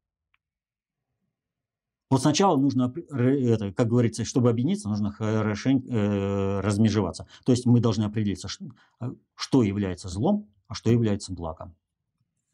Вот 2.08 2.22
сначала 2.22 2.56
нужно, 2.56 2.92
это, 3.10 3.72
как 3.72 3.86
говорится, 3.86 4.24
чтобы 4.24 4.50
объединиться, 4.50 4.88
нужно 4.88 5.12
хорошенько 5.12 5.88
э, 5.88 6.60
размежеваться. 6.60 7.28
То 7.44 7.52
есть 7.52 7.66
мы 7.66 7.78
должны 7.78 8.02
определиться, 8.02 8.48
что, 8.48 8.64
э, 9.00 9.12
что 9.36 9.62
является 9.62 10.08
злом, 10.08 10.52
а 10.66 10.74
что 10.74 10.90
является 10.90 11.32
благом. 11.32 11.76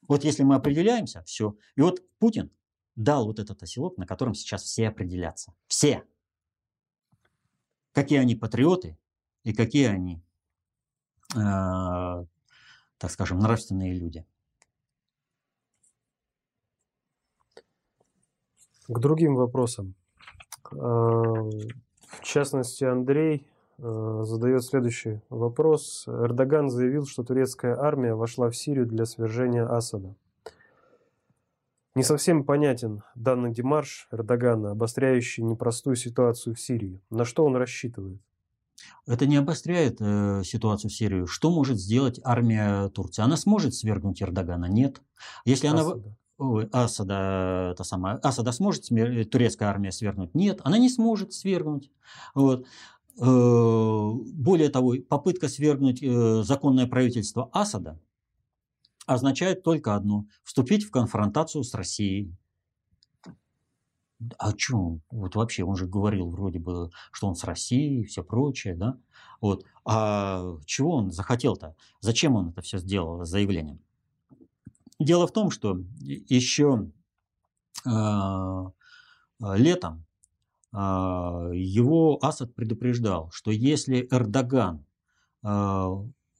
Вот 0.08 0.24
если 0.24 0.42
мы 0.42 0.56
определяемся, 0.56 1.22
все. 1.22 1.56
И 1.74 1.80
вот 1.80 2.02
Путин 2.18 2.50
дал 2.96 3.26
вот 3.26 3.38
этот 3.38 3.62
оселок, 3.62 3.96
на 3.96 4.06
котором 4.06 4.34
сейчас 4.34 4.62
все 4.62 4.88
определятся. 4.88 5.54
Все. 5.68 6.04
Какие 7.92 8.18
они 8.18 8.34
патриоты 8.34 8.98
и 9.42 9.54
какие 9.54 9.86
они 9.86 10.22
так 11.34 13.10
скажем, 13.10 13.38
нравственные 13.38 13.94
люди. 13.94 14.24
К 18.88 18.98
другим 18.98 19.34
вопросам. 19.34 19.94
В 20.70 21.50
частности, 22.22 22.84
Андрей 22.84 23.46
задает 23.78 24.64
следующий 24.64 25.20
вопрос. 25.28 26.04
Эрдоган 26.06 26.70
заявил, 26.70 27.06
что 27.06 27.24
турецкая 27.24 27.76
армия 27.78 28.14
вошла 28.14 28.48
в 28.48 28.56
Сирию 28.56 28.86
для 28.86 29.04
свержения 29.04 29.66
Асада. 29.66 30.14
Не 31.94 32.02
совсем 32.02 32.44
понятен 32.44 33.02
данный 33.14 33.52
демарш 33.52 34.08
Эрдогана, 34.10 34.70
обостряющий 34.72 35.42
непростую 35.42 35.96
ситуацию 35.96 36.54
в 36.54 36.60
Сирии. 36.60 37.00
На 37.10 37.24
что 37.24 37.44
он 37.44 37.56
рассчитывает? 37.56 38.20
Это 39.06 39.26
не 39.26 39.36
обостряет 39.36 39.98
э, 40.00 40.42
ситуацию 40.44 40.90
в 40.90 40.94
Сирии. 40.94 41.26
Что 41.26 41.50
может 41.50 41.78
сделать 41.78 42.20
армия 42.24 42.88
Турции? 42.88 43.22
Она 43.22 43.36
сможет 43.36 43.74
свергнуть 43.74 44.22
Эрдогана? 44.22 44.66
Нет. 44.66 45.00
Если 45.44 45.66
Асада. 45.68 45.92
она... 45.92 46.02
Ой, 46.38 46.68
Асада, 46.70 47.70
это 47.72 47.82
самое, 47.82 48.16
Асада 48.16 48.52
сможет 48.52 48.84
смер... 48.84 49.24
турецкая 49.26 49.70
армия 49.70 49.90
свергнуть? 49.90 50.34
Нет, 50.34 50.60
она 50.64 50.76
не 50.76 50.90
сможет 50.90 51.32
свергнуть. 51.32 51.90
Вот. 52.34 52.66
Э, 53.18 54.10
более 54.34 54.68
того, 54.68 54.96
попытка 55.08 55.48
свергнуть 55.48 56.02
э, 56.02 56.42
законное 56.42 56.86
правительство 56.86 57.48
Асада 57.52 57.98
означает 59.06 59.62
только 59.62 59.94
одно– 59.94 60.26
вступить 60.44 60.84
в 60.84 60.90
конфронтацию 60.90 61.64
с 61.64 61.72
Россией. 61.74 62.34
А 64.38 64.52
чем? 64.54 65.02
Вот 65.10 65.34
вообще, 65.36 65.64
он 65.64 65.76
же 65.76 65.86
говорил 65.86 66.30
вроде 66.30 66.58
бы, 66.58 66.90
что 67.12 67.28
он 67.28 67.34
с 67.34 67.44
Россией 67.44 68.02
и 68.02 68.04
все 68.04 68.24
прочее, 68.24 68.74
да? 68.74 68.98
Вот. 69.40 69.64
А 69.84 70.56
чего 70.64 70.96
он 70.96 71.10
захотел-то? 71.10 71.76
Зачем 72.00 72.34
он 72.34 72.48
это 72.48 72.62
все 72.62 72.78
сделал, 72.78 73.24
заявлением? 73.24 73.80
Дело 74.98 75.26
в 75.26 75.32
том, 75.32 75.50
что 75.50 75.78
еще 76.00 76.90
э, 77.84 78.64
летом 79.40 80.06
э, 80.72 80.76
его 80.78 82.18
Асад 82.22 82.54
предупреждал, 82.54 83.30
что 83.30 83.50
если 83.50 84.08
Эрдоган 84.10 84.86
э, 85.44 85.86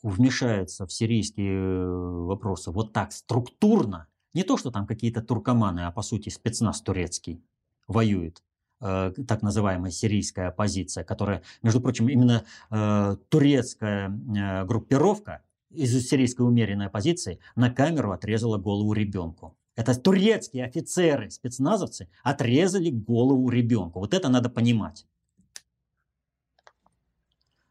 вмешается 0.03 0.87
в 0.87 0.93
сирийские 0.93 1.87
вопросы 2.25 2.71
вот 2.71 2.95
так 2.95 3.13
структурно, 3.13 4.07
не 4.33 4.43
то, 4.43 4.57
что 4.57 4.71
там 4.71 4.87
какие-то 4.87 5.21
туркоманы, 5.21 5.81
а 5.81 5.91
по 5.93 6.01
сути 6.01 6.31
спецназ 6.31 6.81
турецкий 6.81 7.43
воюет, 7.87 8.43
э, 8.81 9.13
так 9.27 9.43
называемая 9.43 9.91
сирийская 9.91 10.49
оппозиция, 10.49 11.05
которая, 11.05 11.43
между 11.63 11.81
прочим, 11.81 12.09
именно 12.09 12.45
э, 12.71 13.17
турецкая 13.29 14.11
э, 14.11 14.65
группировка 14.65 15.43
из 15.71 16.09
сирийской 16.09 16.43
умеренной 16.43 16.87
оппозиции 16.87 17.39
на 17.55 17.71
камеру 17.71 18.13
отрезала 18.13 18.59
голову 18.59 18.93
ребенку. 18.93 19.57
Это 19.75 19.95
турецкие 19.95 20.65
офицеры, 20.65 21.31
спецназовцы 21.31 22.09
отрезали 22.23 22.91
голову 22.91 23.51
ребенку. 23.51 24.01
Вот 24.01 24.15
это 24.15 24.31
надо 24.31 24.49
понимать. 24.49 25.07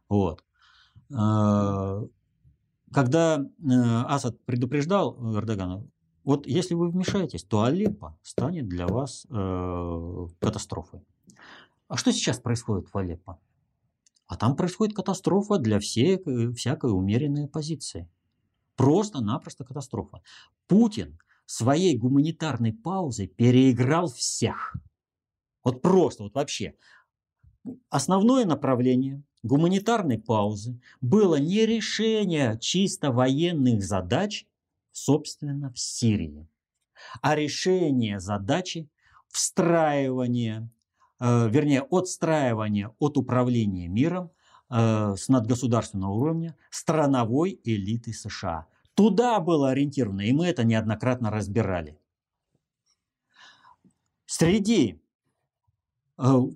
Вот. 0.07 0.43
Когда 1.09 1.89
Асад 4.07 4.39
предупреждал 4.45 5.35
Эрдогана, 5.35 5.83
вот 6.25 6.47
если 6.47 6.73
вы 6.73 6.89
вмешаетесь, 6.89 7.43
то 7.43 7.63
Алеппо 7.63 8.17
станет 8.23 8.67
для 8.67 8.87
вас 8.87 9.27
э, 9.29 10.27
катастрофой. 10.39 11.01
А 11.87 11.97
что 11.97 12.11
сейчас 12.11 12.39
происходит 12.39 12.91
в 12.91 12.97
Алеппо? 12.97 13.39
А 14.25 14.35
там 14.35 14.55
происходит 14.55 14.95
катастрофа 14.95 15.59
для 15.59 15.79
всей, 15.79 16.17
э, 16.17 16.51
всякой 16.53 16.91
умеренной 16.91 17.45
оппозиции. 17.45 18.09
Просто-напросто 18.75 19.63
катастрофа. 19.63 20.21
Путин 20.67 21.19
своей 21.45 21.95
гуманитарной 21.95 22.73
паузой 22.73 23.27
переиграл 23.27 24.07
всех. 24.07 24.75
Вот 25.63 25.83
просто, 25.83 26.23
вот 26.23 26.33
вообще. 26.33 26.73
Основное 27.89 28.45
направление 28.45 29.21
гуманитарной 29.43 30.17
паузы 30.17 30.79
было 31.01 31.35
не 31.35 31.67
решение 31.67 32.57
чисто 32.59 33.11
военных 33.11 33.83
задач, 33.83 34.47
собственно, 34.95 35.71
в 35.73 35.79
Сирии, 35.79 36.47
а 37.21 37.35
решение 37.35 38.21
задачи 38.21 38.89
встраивания, 39.27 40.69
э, 41.19 41.49
вернее, 41.49 41.81
отстраивания 41.81 42.95
от 42.99 43.17
управления 43.17 43.89
миром 43.89 44.31
э, 44.69 45.15
с 45.17 45.27
надгосударственного 45.27 46.13
уровня 46.13 46.55
страновой 46.69 47.59
элиты 47.65 48.13
США. 48.13 48.67
Туда 48.93 49.41
было 49.41 49.71
ориентировано, 49.71 50.21
и 50.21 50.31
мы 50.31 50.47
это 50.47 50.63
неоднократно 50.63 51.29
разбирали. 51.29 51.99
Среди 54.25 55.01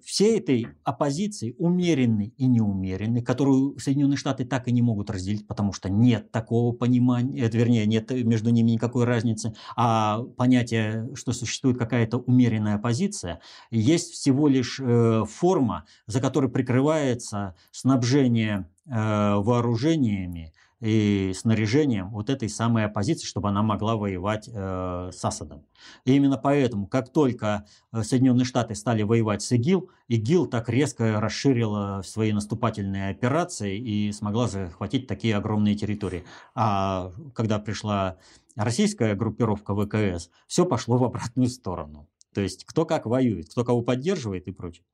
всей 0.05 0.39
этой 0.39 0.67
оппозиции, 0.83 1.55
умеренной 1.57 2.33
и 2.37 2.47
неумеренной, 2.47 3.21
которую 3.21 3.77
Соединенные 3.77 4.17
Штаты 4.17 4.45
так 4.45 4.67
и 4.67 4.71
не 4.71 4.81
могут 4.81 5.09
разделить, 5.09 5.47
потому 5.47 5.73
что 5.73 5.89
нет 5.89 6.31
такого 6.31 6.73
понимания, 6.73 7.41
это, 7.41 7.57
вернее, 7.57 7.85
нет 7.85 8.09
между 8.11 8.51
ними 8.51 8.71
никакой 8.71 9.03
разницы, 9.03 9.53
а 9.75 10.23
понятие, 10.37 11.09
что 11.15 11.33
существует 11.33 11.77
какая-то 11.77 12.19
умеренная 12.19 12.75
оппозиция, 12.75 13.41
есть 13.69 14.13
всего 14.13 14.47
лишь 14.47 14.79
э, 14.79 15.25
форма, 15.27 15.85
за 16.07 16.21
которой 16.21 16.49
прикрывается 16.49 17.55
снабжение 17.71 18.69
э, 18.85 18.91
вооружениями 19.35 20.53
и 20.81 21.33
снаряжением 21.35 22.09
вот 22.09 22.29
этой 22.29 22.49
самой 22.49 22.85
оппозиции, 22.85 23.25
чтобы 23.25 23.49
она 23.49 23.61
могла 23.61 23.97
воевать 23.97 24.49
э, 24.51 25.11
с 25.13 25.25
Асадом. 25.25 25.65
И 26.05 26.15
именно 26.15 26.37
поэтому, 26.37 26.87
как 26.87 27.11
только 27.11 27.65
э, 27.91 28.03
Соединенные 28.03 28.45
Штаты 28.45 28.75
стали 28.75 29.03
воевать 29.03 29.41
с 29.41 29.51
ИГИЛ, 29.51 29.89
ИГИЛ 30.07 30.47
так 30.47 30.69
резко 30.69 31.19
расширила 31.19 32.01
свои 32.05 32.31
наступательные 32.31 33.09
операции 33.09 33.77
и 33.77 34.11
смогла 34.13 34.47
захватить 34.47 35.07
такие 35.07 35.35
огромные 35.35 35.75
территории. 35.75 36.23
А 36.55 37.11
когда 37.33 37.59
пришла 37.59 38.17
российская 38.55 39.15
группировка 39.15 39.75
ВКС, 39.75 40.29
все 40.47 40.65
пошло 40.65 40.97
в 40.97 41.03
обратную 41.03 41.49
сторону. 41.49 42.07
То 42.33 42.41
есть 42.41 42.63
кто 42.63 42.85
как 42.85 43.05
воюет, 43.05 43.49
кто 43.49 43.65
кого 43.65 43.81
поддерживает 43.81 44.47
и 44.47 44.51
прочее. 44.51 44.85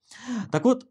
Так 0.51 0.63
вот, 0.63 0.87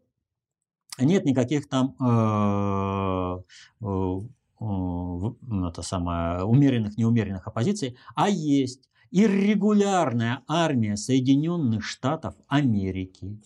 нет 0.99 1.25
никаких 1.25 1.67
там 1.67 1.95
э, 1.99 3.43
э, 3.81 4.19
это 4.59 5.81
самое, 5.81 6.43
умеренных, 6.43 6.97
неумеренных 6.97 7.47
оппозиций, 7.47 7.97
а 8.15 8.29
есть 8.29 8.89
иррегулярная 9.11 10.43
армия 10.47 10.97
Соединенных 10.97 11.83
Штатов 11.83 12.35
Америки, 12.47 13.39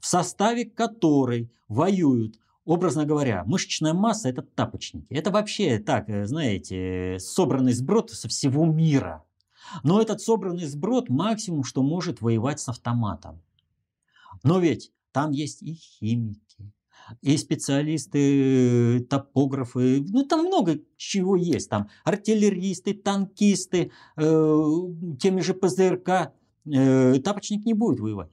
в 0.00 0.06
составе 0.06 0.64
которой 0.64 1.50
воюют 1.68 2.38
образно 2.68 3.06
говоря, 3.06 3.44
мышечная 3.46 3.94
масса– 3.94 4.28
это 4.30 4.42
тапочники. 4.42 5.06
Это 5.08 5.30
вообще 5.30 5.78
так, 5.78 6.10
э, 6.10 6.26
знаете, 6.26 7.16
собранный 7.18 7.72
сброд 7.72 8.10
со 8.10 8.28
всего 8.28 8.66
мира. 8.66 9.24
Но 9.82 10.02
этот 10.02 10.20
собранный 10.20 10.66
сброд 10.66 11.08
максимум, 11.08 11.64
что 11.64 11.82
может 11.82 12.20
воевать 12.20 12.60
с 12.60 12.68
автоматом. 12.68 13.42
Но 14.42 14.58
ведь 14.58 14.92
там 15.12 15.30
есть 15.30 15.62
и 15.62 15.74
химики, 15.74 16.47
и 17.22 17.36
специалисты, 17.36 19.00
топографы, 19.08 20.04
ну 20.08 20.24
там 20.24 20.46
много 20.46 20.80
чего 20.96 21.36
есть, 21.36 21.68
там 21.70 21.88
артиллеристы, 22.04 22.94
танкисты, 22.94 23.92
э, 24.16 24.64
теми 25.20 25.40
же 25.40 25.54
ПЗРК, 25.54 26.32
э, 26.66 27.20
тапочник 27.20 27.64
не 27.64 27.74
будет 27.74 28.00
воевать. 28.00 28.30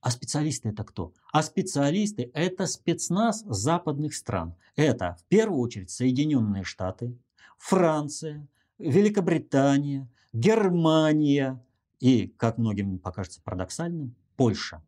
А 0.00 0.10
специалисты 0.10 0.68
это 0.70 0.84
кто? 0.84 1.12
А 1.32 1.42
специалисты 1.42 2.30
это 2.32 2.66
спецназ 2.66 3.42
западных 3.46 4.14
стран. 4.14 4.54
Это 4.76 5.16
в 5.20 5.24
первую 5.24 5.60
очередь 5.60 5.90
Соединенные 5.90 6.62
Штаты, 6.62 7.16
Франция, 7.58 8.46
Великобритания, 8.78 10.08
Германия 10.32 11.60
и, 11.98 12.28
как 12.36 12.58
многим 12.58 12.98
покажется 12.98 13.42
парадоксальным, 13.42 14.14
Польша. 14.36 14.82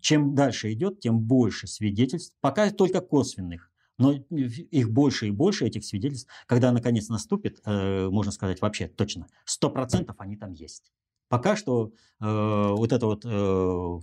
Чем 0.00 0.34
дальше 0.34 0.72
идет, 0.72 1.00
тем 1.00 1.20
больше 1.20 1.66
свидетельств, 1.66 2.36
пока 2.40 2.70
только 2.70 3.00
косвенных, 3.00 3.70
но 3.98 4.12
их 4.12 4.90
больше 4.90 5.28
и 5.28 5.30
больше, 5.30 5.66
этих 5.66 5.84
свидетельств. 5.84 6.30
Когда 6.46 6.72
наконец 6.72 7.08
наступит, 7.08 7.60
э, 7.64 8.08
можно 8.08 8.32
сказать 8.32 8.60
вообще 8.60 8.86
точно, 8.86 9.26
100% 9.44 10.14
они 10.18 10.36
там 10.36 10.52
есть. 10.52 10.92
Пока 11.28 11.56
что 11.56 11.92
э, 12.20 12.24
вот 12.24 12.92
это 12.92 13.06
вот, 13.06 13.24
э, 13.24 14.00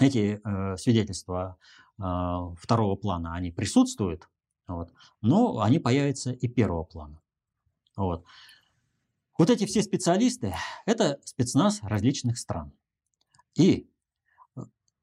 эти 0.00 0.40
свидетельства 0.78 1.58
второго 1.98 2.96
плана, 2.96 3.34
они 3.34 3.52
присутствуют, 3.52 4.28
вот, 4.66 4.90
но 5.20 5.60
они 5.60 5.78
появятся 5.78 6.32
и 6.32 6.48
первого 6.48 6.82
плана. 6.82 7.20
Вот. 7.94 8.24
Вот 9.38 9.50
эти 9.50 9.66
все 9.66 9.82
специалисты– 9.82 10.54
это 10.86 11.20
спецназ 11.24 11.80
различных 11.82 12.38
стран. 12.38 12.72
И 13.54 13.86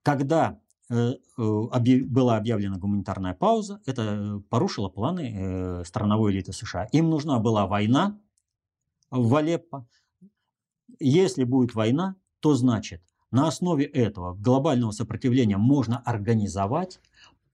когда 0.09 0.59
э, 0.89 1.13
была 1.37 2.37
объявлена 2.37 2.77
гуманитарная 2.77 3.35
пауза, 3.35 3.79
это 3.85 4.41
порушило 4.49 4.89
планы 4.89 5.83
страновой 5.85 6.31
элиты 6.31 6.51
США. 6.51 6.85
Им 6.91 7.11
нужна 7.11 7.39
была 7.39 7.67
война 7.67 8.19
в 9.11 9.35
Алеппо. 9.35 9.87
Если 10.99 11.43
будет 11.43 11.75
война, 11.75 12.15
то 12.39 12.55
значит 12.55 13.03
на 13.29 13.47
основе 13.47 13.85
этого 13.85 14.33
глобального 14.33 14.91
сопротивления 14.91 15.57
можно 15.57 15.99
организовать 15.99 16.99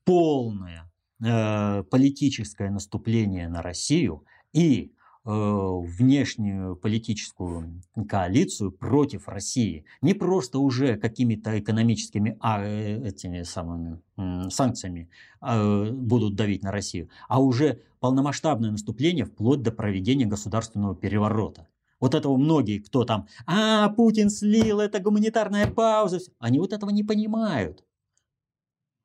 полное 0.06 0.90
э, 1.22 1.84
политическое 1.84 2.70
наступление 2.70 3.50
на 3.50 3.62
Россию 3.62 4.24
и 4.54 4.94
э, 4.94 5.05
внешнюю 5.26 6.76
политическую 6.76 7.82
коалицию 8.08 8.72
против 8.72 9.28
России. 9.28 9.86
Не 10.02 10.14
просто 10.14 10.60
уже 10.60 10.98
какими-то 10.98 11.60
экономическими 11.60 12.38
а, 12.40 12.64
э, 12.64 13.08
этими 13.08 13.42
самыми 13.42 14.02
санкциями 14.50 15.10
э, 15.42 15.92
будут 15.92 16.36
давить 16.36 16.64
на 16.64 16.72
Россию, 16.72 17.10
а 17.28 17.42
уже 17.42 17.82
полномасштабное 18.00 18.72
наступление 18.72 19.26
вплоть 19.26 19.64
до 19.64 19.72
проведения 19.72 20.28
государственного 20.28 20.96
переворота. 20.96 21.68
Вот 22.00 22.14
этого 22.14 22.38
многие, 22.38 22.80
кто 22.80 23.04
там, 23.04 23.28
а, 23.48 23.90
Путин 23.90 24.30
слил, 24.30 24.80
это 24.80 25.00
гуманитарная 25.00 25.68
пауза. 25.68 26.20
Они 26.40 26.60
вот 26.60 26.74
этого 26.74 26.92
не 26.92 27.04
понимают. 27.04 27.84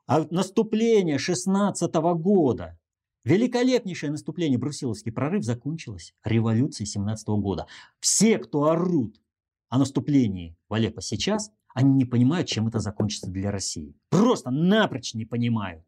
А 0.07 0.27
наступление 0.31 1.19
16 1.19 1.95
года, 2.17 2.80
великолепнейшее 3.25 4.11
наступление, 4.11 4.59
Брусиловский 4.59 5.13
прорыв 5.13 5.45
закончилось 5.45 6.15
революцией 6.25 6.87
17 6.87 7.29
года. 7.29 7.67
Все, 8.01 8.39
кто 8.39 8.65
орут 8.65 9.21
о 9.69 9.79
наступлении 9.79 10.57
в 10.69 10.75
Алеппо 10.75 11.01
сейчас, 11.01 11.51
они 11.75 11.93
не 11.95 12.05
понимают, 12.05 12.49
чем 12.49 12.69
это 12.69 12.79
закончится 12.81 13.31
для 13.31 13.51
России. 13.51 13.95
Просто 14.09 14.51
напрочь 14.51 15.15
не 15.15 15.25
понимают. 15.25 15.85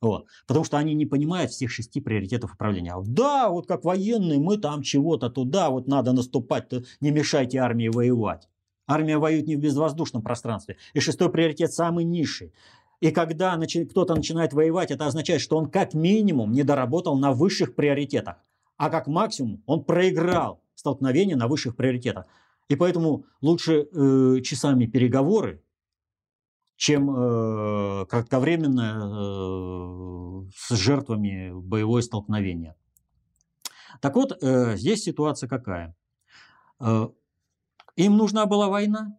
Вот. 0.00 0.26
Потому 0.46 0.64
что 0.64 0.76
они 0.76 0.94
не 0.94 1.06
понимают 1.06 1.50
всех 1.50 1.70
шести 1.70 2.00
приоритетов 2.00 2.54
управления. 2.54 2.92
А 2.92 3.02
да, 3.04 3.48
вот 3.48 3.66
как 3.66 3.84
военные, 3.84 4.38
мы 4.38 4.58
там 4.58 4.82
чего-то 4.82 5.30
туда, 5.30 5.70
вот 5.70 5.88
надо 5.88 6.12
наступать, 6.12 6.70
не 7.00 7.10
мешайте 7.10 7.58
армии 7.58 7.88
воевать. 7.88 8.48
Армия 8.86 9.18
воюет 9.18 9.48
не 9.48 9.56
в 9.56 9.60
безвоздушном 9.60 10.22
пространстве. 10.22 10.76
И 10.94 11.00
шестой 11.00 11.30
приоритет 11.30 11.72
самый 11.72 12.04
низший. 12.04 12.52
И 13.00 13.10
когда 13.10 13.58
кто-то 13.90 14.14
начинает 14.14 14.52
воевать, 14.52 14.90
это 14.90 15.06
означает, 15.06 15.40
что 15.40 15.56
он 15.56 15.70
как 15.70 15.94
минимум 15.94 16.52
не 16.52 16.62
доработал 16.62 17.18
на 17.18 17.32
высших 17.32 17.74
приоритетах. 17.74 18.36
А 18.76 18.90
как 18.90 19.06
максимум 19.06 19.62
он 19.66 19.84
проиграл 19.84 20.62
столкновение 20.74 21.36
на 21.36 21.48
высших 21.48 21.76
приоритетах. 21.76 22.26
И 22.68 22.76
поэтому 22.76 23.24
лучше 23.40 23.88
э, 23.92 24.40
часами 24.42 24.86
переговоры, 24.86 25.62
чем 26.76 27.10
э, 27.10 28.06
кратковременно 28.06 30.44
э, 30.44 30.50
с 30.54 30.74
жертвами 30.74 31.52
боевое 31.52 32.02
столкновение. 32.02 32.74
Так 34.00 34.16
вот, 34.16 34.36
э, 34.42 34.76
здесь 34.76 35.04
ситуация 35.04 35.48
какая? 35.48 35.96
Э, 36.80 37.08
им 37.96 38.16
нужна 38.16 38.46
была 38.46 38.68
война, 38.68 39.16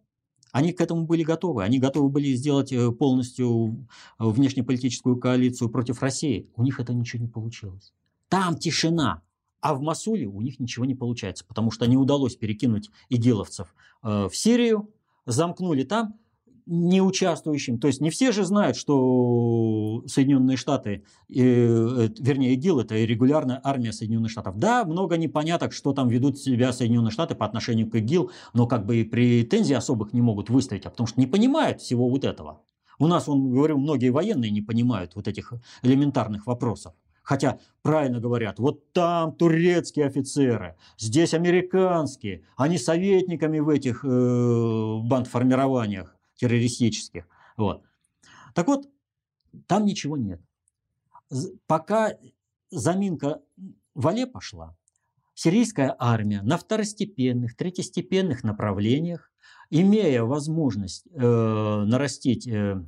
они 0.52 0.72
к 0.72 0.80
этому 0.80 1.04
были 1.04 1.22
готовы. 1.22 1.64
Они 1.64 1.78
готовы 1.78 2.08
были 2.08 2.34
сделать 2.34 2.72
э, 2.72 2.90
полностью 2.92 3.86
внешнеполитическую 4.18 5.16
коалицию 5.16 5.70
против 5.70 6.02
России. 6.02 6.48
У 6.56 6.62
них 6.62 6.80
это 6.80 6.94
ничего 6.94 7.22
не 7.22 7.28
получилось. 7.28 7.92
Там 8.28 8.56
тишина. 8.56 9.22
А 9.60 9.74
в 9.74 9.80
Масуле 9.80 10.26
у 10.26 10.40
них 10.40 10.60
ничего 10.60 10.84
не 10.84 10.94
получается, 10.94 11.44
потому 11.44 11.70
что 11.70 11.86
не 11.86 11.96
удалось 11.96 12.36
перекинуть 12.36 12.90
идиловцев 13.08 13.74
э, 14.02 14.28
в 14.30 14.36
Сирию, 14.36 14.88
замкнули 15.26 15.82
там 15.82 16.14
не 16.68 17.00
участвующим. 17.00 17.78
То 17.78 17.88
есть 17.88 18.00
не 18.00 18.10
все 18.10 18.30
же 18.30 18.44
знают, 18.44 18.76
что 18.76 20.04
Соединенные 20.06 20.58
Штаты, 20.58 21.02
э, 21.28 21.34
э, 21.34 22.08
вернее, 22.18 22.52
ИГИЛ– 22.54 22.80
это 22.80 22.94
регулярная 22.94 23.60
армия 23.64 23.92
Соединенных 23.92 24.30
Штатов. 24.30 24.58
Да, 24.58 24.84
много 24.84 25.16
непоняток, 25.16 25.72
что 25.72 25.94
там 25.94 26.08
ведут 26.08 26.38
себя 26.38 26.72
Соединенные 26.72 27.10
Штаты 27.10 27.34
по 27.34 27.46
отношению 27.46 27.90
к 27.90 27.94
ИГИЛ, 27.94 28.30
но 28.52 28.66
как 28.66 28.84
бы 28.84 28.98
и 28.98 29.04
претензий 29.04 29.74
особых 29.74 30.12
не 30.12 30.20
могут 30.20 30.50
выставить, 30.50 30.84
а 30.84 30.90
потому 30.90 31.06
что 31.06 31.18
не 31.18 31.26
понимают 31.26 31.80
всего 31.80 32.08
вот 32.08 32.24
этого. 32.24 32.60
У 32.98 33.06
нас, 33.06 33.28
он 33.28 33.50
говорю, 33.50 33.78
многие 33.78 34.10
военные 34.10 34.50
не 34.50 34.60
понимают 34.60 35.14
вот 35.14 35.26
этих 35.26 35.54
элементарных 35.82 36.46
вопросов. 36.46 36.92
Хотя 37.22 37.58
правильно 37.82 38.20
говорят, 38.20 38.58
вот 38.58 38.92
там 38.92 39.32
турецкие 39.32 40.06
офицеры, 40.06 40.76
здесь 40.98 41.34
американские, 41.34 42.42
они 42.56 42.78
советниками 42.78 43.58
в 43.58 43.68
этих 43.68 44.04
э, 44.04 44.98
бандформированиях 45.02 46.17
террористических. 46.38 47.28
Вот. 47.56 47.82
Так 48.54 48.66
вот, 48.68 48.88
там 49.66 49.84
ничего 49.84 50.16
нет. 50.16 50.40
Пока 51.66 52.16
заминка 52.70 53.42
в 53.94 54.06
Але 54.06 54.26
пошла, 54.26 54.76
сирийская 55.34 55.94
армия 55.98 56.42
на 56.42 56.56
второстепенных, 56.56 57.56
третьестепенных 57.56 58.44
направлениях, 58.44 59.30
имея 59.70 60.22
возможность 60.22 61.06
э, 61.06 61.20
нарастить 61.20 62.46
э, 62.46 62.82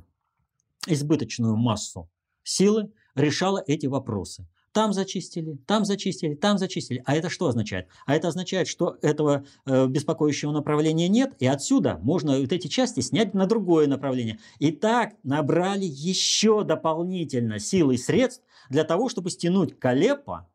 избыточную 0.87 1.55
массу 1.55 2.09
силы, 2.43 2.91
решала 3.15 3.63
эти 3.67 3.87
вопросы. 3.87 4.47
Там 4.73 4.93
зачистили, 4.93 5.57
там 5.67 5.83
зачистили, 5.83 6.35
там 6.35 6.57
зачистили. 6.57 7.03
А 7.05 7.15
это 7.15 7.29
что 7.29 7.47
означает? 7.47 7.87
А 8.05 8.15
это 8.15 8.29
означает, 8.29 8.67
что 8.67 8.97
этого 9.01 9.45
э, 9.65 9.87
беспокоящего 9.87 10.51
направления 10.51 11.09
нет, 11.09 11.35
и 11.39 11.45
отсюда 11.45 11.99
можно 12.01 12.39
вот 12.39 12.53
эти 12.53 12.67
части 12.67 13.01
снять 13.01 13.33
на 13.33 13.47
другое 13.47 13.87
направление. 13.87 14.39
И 14.59 14.71
так 14.71 15.13
набрали 15.23 15.85
еще 15.85 16.63
дополнительно 16.63 17.59
силы 17.59 17.95
и 17.95 17.97
средств 17.97 18.43
для 18.69 18.85
того, 18.85 19.09
чтобы 19.09 19.29
стянуть 19.29 19.77
Калеппо 19.77 20.47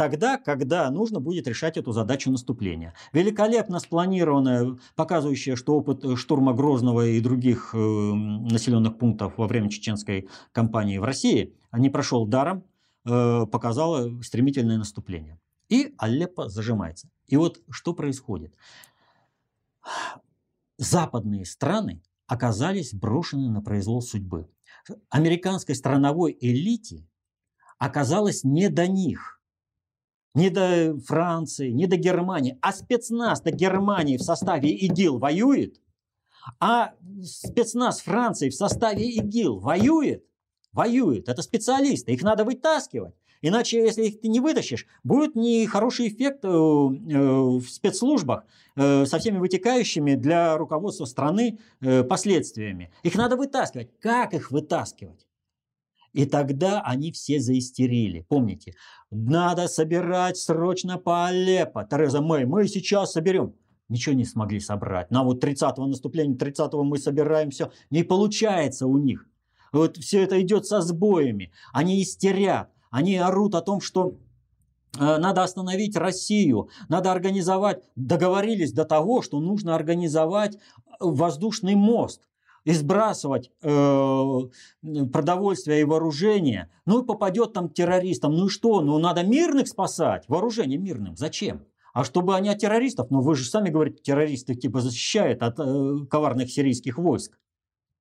тогда, 0.00 0.38
когда 0.38 0.90
нужно 0.90 1.20
будет 1.20 1.46
решать 1.46 1.76
эту 1.76 1.92
задачу 1.92 2.30
наступления. 2.30 2.94
Великолепно 3.12 3.78
спланированная, 3.80 4.78
показывающая, 4.96 5.56
что 5.56 5.74
опыт 5.74 6.18
штурма 6.18 6.54
Грозного 6.54 7.06
и 7.06 7.20
других 7.20 7.74
э, 7.74 7.78
населенных 7.78 8.96
пунктов 8.96 9.34
во 9.36 9.46
время 9.46 9.68
чеченской 9.68 10.30
кампании 10.52 10.96
в 10.96 11.04
России 11.04 11.54
не 11.72 11.90
прошел 11.90 12.26
даром. 12.26 12.64
Э, 13.06 13.46
показала 13.46 14.20
стремительное 14.22 14.76
наступление. 14.76 15.40
И 15.70 15.94
Алеппо 15.96 16.50
зажимается. 16.50 17.08
И 17.28 17.36
вот 17.36 17.62
что 17.70 17.94
происходит? 17.94 18.54
Западные 20.76 21.46
страны 21.46 22.02
оказались 22.26 22.92
брошены 22.92 23.48
на 23.48 23.62
произвол 23.62 24.02
судьбы. 24.02 24.50
Американской 25.08 25.74
страновой 25.74 26.36
элите 26.40 27.08
оказалось 27.78 28.44
не 28.44 28.68
до 28.68 28.86
них. 28.86 29.40
Не 30.34 30.50
до 30.50 30.98
Франции, 31.00 31.70
не 31.70 31.86
до 31.86 31.96
Германии. 31.96 32.58
А 32.60 32.72
спецназ 32.72 33.40
до 33.40 33.50
Германии 33.50 34.18
в 34.18 34.22
составе 34.22 34.70
ИГИЛ 34.76 35.18
воюет. 35.18 35.80
А 36.58 36.92
спецназ 37.22 38.00
Франции 38.02 38.50
в 38.50 38.54
составе 38.54 39.08
ИГИЛ 39.08 39.58
воюет 39.58 40.29
воюют. 40.72 41.28
Это 41.28 41.42
специалисты, 41.42 42.12
их 42.12 42.22
надо 42.22 42.44
вытаскивать. 42.44 43.14
Иначе, 43.42 43.82
если 43.82 44.06
их 44.06 44.20
ты 44.20 44.28
не 44.28 44.40
вытащишь, 44.40 44.86
будет 45.02 45.34
нехороший 45.34 46.08
эффект 46.08 46.44
э, 46.44 46.48
э, 46.48 46.50
в 46.50 47.62
спецслужбах 47.62 48.44
э, 48.76 49.06
со 49.06 49.18
всеми 49.18 49.38
вытекающими 49.38 50.14
для 50.14 50.58
руководства 50.58 51.06
страны 51.06 51.58
последствиями. 51.80 52.92
Их 53.02 53.14
надо 53.14 53.36
вытаскивать. 53.36 53.98
Как 53.98 54.34
их 54.34 54.50
вытаскивать? 54.50 55.26
И 56.12 56.26
тогда 56.26 56.82
они 56.82 57.12
все 57.12 57.40
заистерили. 57.40 58.26
Помните, 58.28 58.74
надо 59.10 59.68
собирать 59.68 60.36
срочно 60.36 60.98
по 60.98 61.26
Алеппо. 61.26 61.86
Тереза 61.88 62.20
Мэй, 62.20 62.44
мы 62.44 62.66
сейчас 62.66 63.12
соберем. 63.12 63.54
Ничего 63.88 64.14
не 64.14 64.24
смогли 64.24 64.60
собрать. 64.60 65.10
На 65.10 65.24
вот 65.24 65.42
30-го 65.42 65.86
наступления, 65.86 66.36
30-го 66.36 66.84
мы 66.84 66.98
собираем 66.98 67.50
все. 67.50 67.72
Не 67.90 68.02
получается 68.02 68.86
у 68.86 68.98
них. 68.98 69.26
Вот 69.72 69.96
все 69.96 70.22
это 70.22 70.40
идет 70.40 70.66
со 70.66 70.80
сбоями. 70.80 71.52
Они 71.72 72.02
истерят. 72.02 72.70
Они 72.90 73.16
орут 73.16 73.54
о 73.54 73.62
том, 73.62 73.80
что 73.80 74.14
э, 74.98 75.16
надо 75.18 75.42
остановить 75.42 75.96
Россию, 75.96 76.68
надо 76.88 77.12
организовать, 77.12 77.84
договорились 77.94 78.72
до 78.72 78.84
того, 78.84 79.22
что 79.22 79.40
нужно 79.40 79.76
организовать 79.76 80.58
воздушный 80.98 81.76
мост 81.76 82.22
и 82.64 82.72
сбрасывать 82.72 83.50
э, 83.62 84.38
продовольствие 85.12 85.80
и 85.80 85.84
вооружение. 85.84 86.68
Ну 86.84 87.02
и 87.02 87.06
попадет 87.06 87.52
там 87.52 87.68
террористам. 87.68 88.34
Ну 88.34 88.46
и 88.46 88.50
что? 88.50 88.80
Ну 88.80 88.98
надо 88.98 89.22
мирных 89.22 89.68
спасать. 89.68 90.24
Вооружение 90.28 90.78
мирным. 90.78 91.16
Зачем? 91.16 91.64
А 91.92 92.04
чтобы 92.04 92.36
они 92.36 92.48
от 92.48 92.58
террористов, 92.58 93.10
ну 93.10 93.20
вы 93.20 93.34
же 93.34 93.48
сами 93.48 93.70
говорите, 93.70 94.02
террористы 94.02 94.54
типа 94.54 94.80
защищают 94.80 95.42
от 95.42 95.58
э, 95.58 96.06
коварных 96.08 96.50
сирийских 96.50 96.98
войск. 96.98 97.38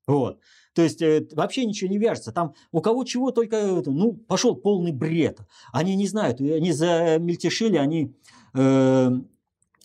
Вот. 0.10 0.39
То 0.74 0.82
есть 0.82 1.04
э, 1.04 1.28
вообще 1.34 1.65
ничего 1.65 1.88
не 1.91 2.00
вяжется. 2.00 2.32
Там 2.32 2.56
у 2.72 2.82
кого 2.82 3.04
чего 3.04 3.30
только, 3.30 3.84
ну, 3.86 4.13
пошел 4.13 4.56
полный 4.56 4.91
бред. 4.91 5.39
Они 5.72 5.95
не 5.95 6.08
знают, 6.08 6.41
они 6.41 6.72
замельтешили, 6.72 7.78
они 7.78 8.15
э, 8.56 9.12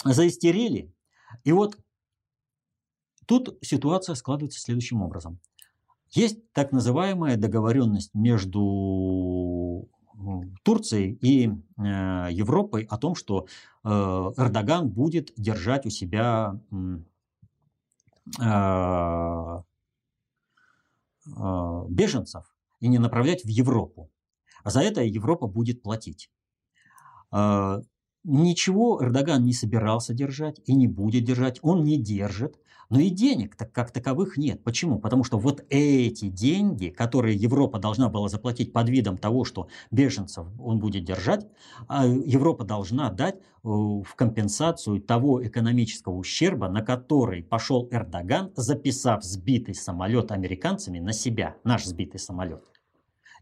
заистерили. 0.03 0.91
И 1.45 1.53
вот 1.53 1.77
тут 3.27 3.59
ситуация 3.61 4.15
складывается 4.15 4.61
следующим 4.61 5.03
образом. 5.03 5.41
Есть 6.11 6.39
так 6.53 6.73
называемая 6.73 7.37
договоренность 7.37 8.15
между 8.15 9.91
Турцией 10.63 11.19
и 11.21 11.49
э, 11.49 12.29
Европой 12.31 12.85
о 12.85 12.97
том, 12.97 13.15
что 13.15 13.47
э, 13.85 13.89
Эрдоган 13.91 14.89
будет 14.89 15.35
держать 15.37 15.85
у 15.85 15.91
себя 15.91 16.59
э, 18.41 19.63
беженцев 21.27 22.55
и 22.81 22.89
не 22.89 22.99
направлять 22.99 23.45
в 23.45 23.49
Европу. 23.49 24.11
А 24.63 24.71
за 24.71 24.81
это 24.81 25.03
Европа 25.03 25.47
будет 25.47 25.83
платить. 25.83 26.31
Ничего 28.27 29.03
Эрдоган 29.03 29.45
не 29.45 29.53
собирался 29.53 30.15
держать 30.15 30.61
и 30.65 30.75
не 30.75 30.89
будет 30.89 31.25
держать, 31.25 31.59
он 31.63 31.85
не 31.85 31.99
держит. 31.99 32.59
Но 32.91 33.01
и 33.01 33.11
денег 33.11 33.57
так 33.57 33.73
как 33.73 33.91
таковых 33.91 34.37
нет. 34.37 34.63
Почему? 34.63 34.99
Потому 34.99 35.25
что 35.25 35.39
вот 35.39 35.65
эти 35.71 36.29
деньги, 36.29 36.89
которые 36.89 37.37
Европа 37.37 37.79
должна 37.79 38.09
была 38.09 38.29
заплатить 38.29 38.73
под 38.73 38.89
видом 38.89 39.19
того, 39.19 39.45
что 39.45 39.69
беженцев 39.91 40.47
он 40.59 40.79
будет 40.79 41.05
держать, 41.05 41.47
а 41.89 42.07
Европа 42.07 42.65
должна 42.65 43.11
дать 43.11 43.37
э, 43.37 43.41
в 43.65 44.15
компенсацию 44.17 45.01
того 45.01 45.45
экономического 45.47 46.15
ущерба, 46.15 46.69
на 46.69 46.83
который 46.83 47.43
пошел 47.43 47.89
Эрдоган, 47.91 48.53
записав 48.57 49.25
сбитый 49.25 49.75
самолет 49.75 50.33
американцами 50.33 50.99
на 50.99 51.13
себя, 51.13 51.57
наш 51.65 51.85
сбитый 51.85 52.21
самолет. 52.21 52.65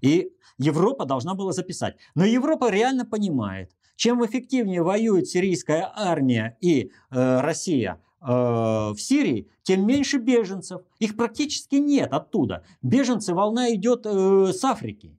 И 0.01 0.33
Европа 0.59 1.05
должна 1.05 1.35
была 1.35 1.53
записать. 1.53 1.97
Но 2.15 2.25
Европа 2.25 2.71
реально 2.71 3.05
понимает, 3.05 3.71
чем 3.97 4.25
эффективнее 4.25 4.83
воюет 4.83 5.29
сирийская 5.29 5.91
армия 5.95 6.57
и 6.61 6.91
э, 7.11 7.41
Россия 7.41 8.01
в 8.23 8.97
Сирии, 8.99 9.49
тем 9.63 9.87
меньше 9.87 10.19
беженцев. 10.19 10.83
Их 10.99 11.17
практически 11.17 11.77
нет 11.77 12.13
оттуда. 12.13 12.65
Беженцы 12.83 13.35
волна 13.35 13.75
идет 13.75 14.07
э, 14.07 14.53
с 14.53 14.65
Африки. 14.65 15.19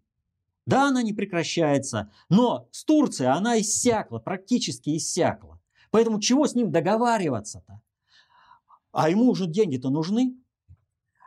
Да, 0.65 0.87
она 0.87 1.03
не 1.03 1.11
прекращается, 1.11 2.11
но 2.29 2.69
с 2.71 2.85
Турцией 2.85 3.29
она 3.29 3.59
иссякла, 3.59 4.19
практически 4.19 4.95
иссякла. 4.95 5.59
Поэтому 5.91 6.21
чего 6.21 6.47
с 6.47 6.55
ним 6.55 6.71
договариваться-то? 6.71 7.81
А 8.93 9.09
ему 9.09 9.29
уже 9.29 9.47
деньги-то 9.47 9.89
нужны. 9.89 10.37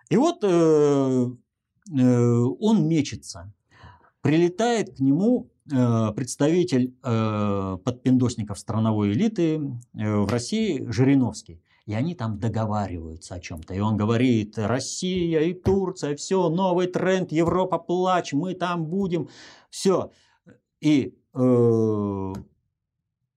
И 0.08 0.16
вот 0.16 0.42
э, 0.42 0.46
э, 0.48 2.40
он 2.60 2.88
мечется. 2.88 3.52
Прилетает 4.22 4.96
к 4.96 5.00
нему 5.00 5.50
Э, 5.72 6.12
представитель 6.14 6.94
э, 7.02 7.78
подпиндосников 7.84 8.56
страновой 8.56 9.12
элиты 9.12 9.56
э, 9.94 10.16
в 10.16 10.28
России 10.28 10.86
Жириновский. 10.88 11.60
И 11.86 11.94
они 11.94 12.16
там 12.16 12.38
договариваются 12.40 13.36
о 13.36 13.40
чем-то. 13.40 13.72
И 13.72 13.78
он 13.78 13.96
говорит, 13.96 14.58
Россия 14.58 15.40
и 15.40 15.54
Турция, 15.54 16.16
все, 16.16 16.48
новый 16.48 16.88
тренд, 16.88 17.30
Европа 17.30 17.78
плачь, 17.78 18.32
мы 18.32 18.54
там 18.54 18.86
будем, 18.86 19.28
все. 19.70 20.10
И 20.80 21.16
э, 21.32 22.32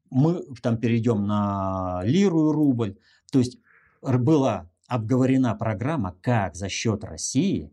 мы 0.10 0.44
там 0.64 0.78
перейдем 0.78 1.28
на 1.28 2.02
лиру 2.04 2.50
и 2.50 2.54
рубль. 2.54 2.98
То 3.32 3.38
есть 3.38 3.60
была 4.02 4.68
обговорена 4.88 5.54
программа, 5.54 6.18
как 6.22 6.56
за 6.56 6.70
счет 6.70 7.04
России 7.04 7.72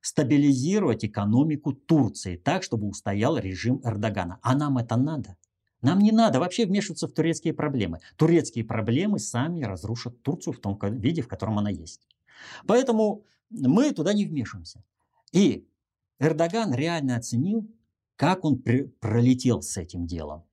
стабилизировать 0.00 1.04
экономику 1.04 1.72
Турции 1.72 2.36
так, 2.36 2.62
чтобы 2.62 2.88
устоял 2.88 3.38
режим 3.38 3.80
Эрдогана. 3.84 4.38
А 4.42 4.54
нам 4.54 4.78
это 4.78 4.96
надо? 4.96 5.36
Нам 5.82 5.98
не 5.98 6.12
надо 6.12 6.40
вообще 6.40 6.66
вмешиваться 6.66 7.06
в 7.06 7.12
турецкие 7.12 7.52
проблемы. 7.54 8.00
Турецкие 8.16 8.64
проблемы 8.64 9.18
сами 9.18 9.62
разрушат 9.64 10.22
Турцию 10.22 10.54
в 10.54 10.60
том 10.60 10.78
виде, 10.98 11.22
в 11.22 11.28
котором 11.28 11.58
она 11.58 11.70
есть. 11.70 12.06
Поэтому 12.66 13.24
мы 13.50 13.92
туда 13.92 14.14
не 14.14 14.24
вмешиваемся. 14.24 14.82
И 15.32 15.66
Эрдоган 16.18 16.72
реально 16.72 17.16
оценил, 17.16 17.68
как 18.16 18.44
он 18.44 18.62
пролетел 19.00 19.62
с 19.62 19.76
этим 19.76 20.06
делом. 20.06 20.44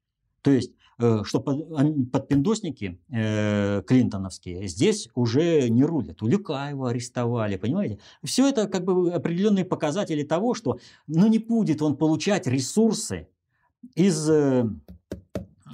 То 0.41 0.51
есть 0.51 0.71
Э, 1.01 1.23
что 1.23 1.39
подпиндосники 1.39 2.99
э, 3.09 3.81
клинтоновские 3.87 4.67
здесь 4.67 5.07
уже 5.15 5.69
не 5.69 5.85
рулят. 5.85 6.21
Улюкаева 6.21 6.89
арестовали, 6.89 7.55
понимаете? 7.55 7.99
Все 8.21 8.49
это 8.49 8.67
как 8.67 8.83
бы 8.83 9.09
определенные 9.13 9.63
показатели 9.63 10.23
того, 10.23 10.53
что 10.53 10.79
ну, 11.07 11.27
не 11.27 11.39
будет 11.39 11.81
он 11.81 11.95
получать 11.95 12.47
ресурсы 12.47 13.29
из 13.95 14.29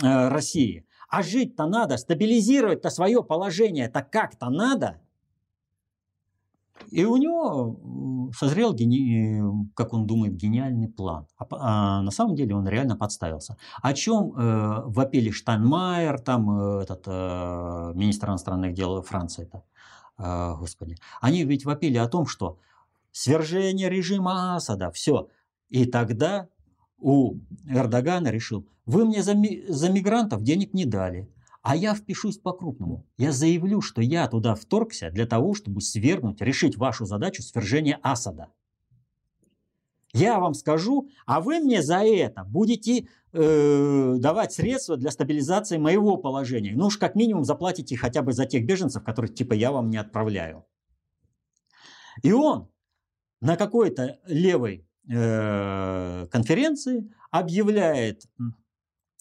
э, 0.02 0.06
э, 0.06 0.28
России. 0.30 0.86
А 1.10 1.24
жить-то 1.24 1.68
надо, 1.68 1.98
стабилизировать-то 1.98 2.90
свое 2.90 3.24
положение, 3.24 3.86
это 3.86 4.02
как-то 4.02 4.50
надо– 4.50 5.02
и 6.92 7.04
у 7.04 7.18
него 7.18 8.32
созрел, 8.38 8.74
гени... 8.74 9.42
как 9.76 9.94
он 9.94 10.06
думает, 10.06 10.36
гениальный 10.36 10.88
план. 10.88 11.28
А, 11.38 11.48
а 11.52 12.02
на 12.02 12.12
самом 12.12 12.36
деле 12.36 12.56
он 12.56 12.68
реально 12.68 12.96
подставился. 12.96 13.58
О 13.82 13.94
чем 13.94 14.34
э, 14.34 14.82
вопили 14.86 15.32
Штайнмайер, 15.32 16.20
там 16.20 16.50
э, 16.60 16.84
этот 16.84 17.04
э, 17.08 17.92
министр 17.96 18.30
иностранных 18.30 18.74
дел 18.74 19.02
Франции, 19.02 19.44
это, 19.44 19.64
э, 20.18 20.56
господи. 20.60 20.98
Они 21.22 21.44
ведь 21.44 21.66
вопили 21.66 21.98
о 21.98 22.08
том, 22.08 22.28
что 22.28 22.60
свержение 23.12 23.90
режима 23.90 24.56
Асада, 24.56 24.92
все. 24.92 25.30
И 25.70 25.86
тогда 25.86 26.48
у 26.98 27.40
Эрдогана 27.68 28.30
решил, 28.30 28.68
вы 28.86 29.06
мне 29.06 29.24
за, 29.24 29.34
ми... 29.34 29.66
за 29.68 29.90
мигрантов 29.90 30.44
денег 30.44 30.74
не 30.74 30.86
дали, 30.86 31.30
а 31.62 31.76
я 31.76 31.96
впишусь 31.96 32.38
по-крупному. 32.38 33.06
Я 33.18 33.32
заявлю, 33.32 33.82
что 33.82 34.02
я 34.02 34.28
туда 34.28 34.56
вторгся 34.56 35.10
для 35.10 35.26
того, 35.26 35.56
чтобы 35.56 35.82
свергнуть, 35.82 36.42
решить 36.42 36.78
вашу 36.78 37.06
задачу 37.06 37.42
свержения 37.42 38.00
Асада. 38.04 38.50
Я 40.14 40.40
вам 40.40 40.54
скажу, 40.54 41.10
а 41.26 41.42
вы 41.42 41.60
мне 41.60 41.82
за 41.82 41.98
это 42.06 42.46
будете 42.46 43.10
э, 43.34 44.16
давать 44.18 44.54
средства 44.54 44.96
для 44.96 45.12
стабилизации 45.12 45.78
моего 45.78 46.16
положения. 46.16 46.74
Ну 46.74 46.86
уж 46.86 46.98
как 46.98 47.16
минимум 47.16 47.44
заплатите 47.44 47.98
хотя 47.98 48.22
бы 48.22 48.32
за 48.32 48.46
тех 48.46 48.66
беженцев, 48.66 49.04
которых 49.04 49.34
типа 49.34 49.54
я 49.54 49.74
вам 49.74 49.90
не 49.90 49.98
отправляю. 49.98 50.66
И 52.24 52.32
он 52.32 52.70
на 53.42 53.58
какой-то 53.58 54.20
левой 54.26 54.88
конференции 55.08 57.12
объявляет 57.32 58.24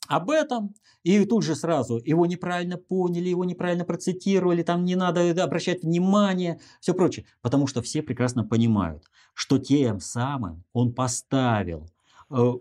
об 0.09 0.31
этом, 0.31 0.75
и 1.03 1.25
тут 1.25 1.44
же 1.44 1.55
сразу 1.55 2.01
его 2.05 2.27
неправильно 2.27 2.77
поняли, 2.77 3.29
его 3.29 3.44
неправильно 3.44 3.85
процитировали, 3.85 4.62
там 4.62 4.85
не 4.85 4.97
надо 4.97 5.31
обращать 5.42 5.83
внимание, 5.83 6.61
все 6.81 6.94
прочее. 6.94 7.27
Потому 7.42 7.66
что 7.66 7.83
все 7.83 8.03
прекрасно 8.03 8.44
понимают, 8.44 9.05
что 9.35 9.59
тем 9.59 10.01
самым 10.01 10.64
он 10.73 10.94
поставил 10.94 11.88
э, 12.31 12.37
э, 12.37 12.53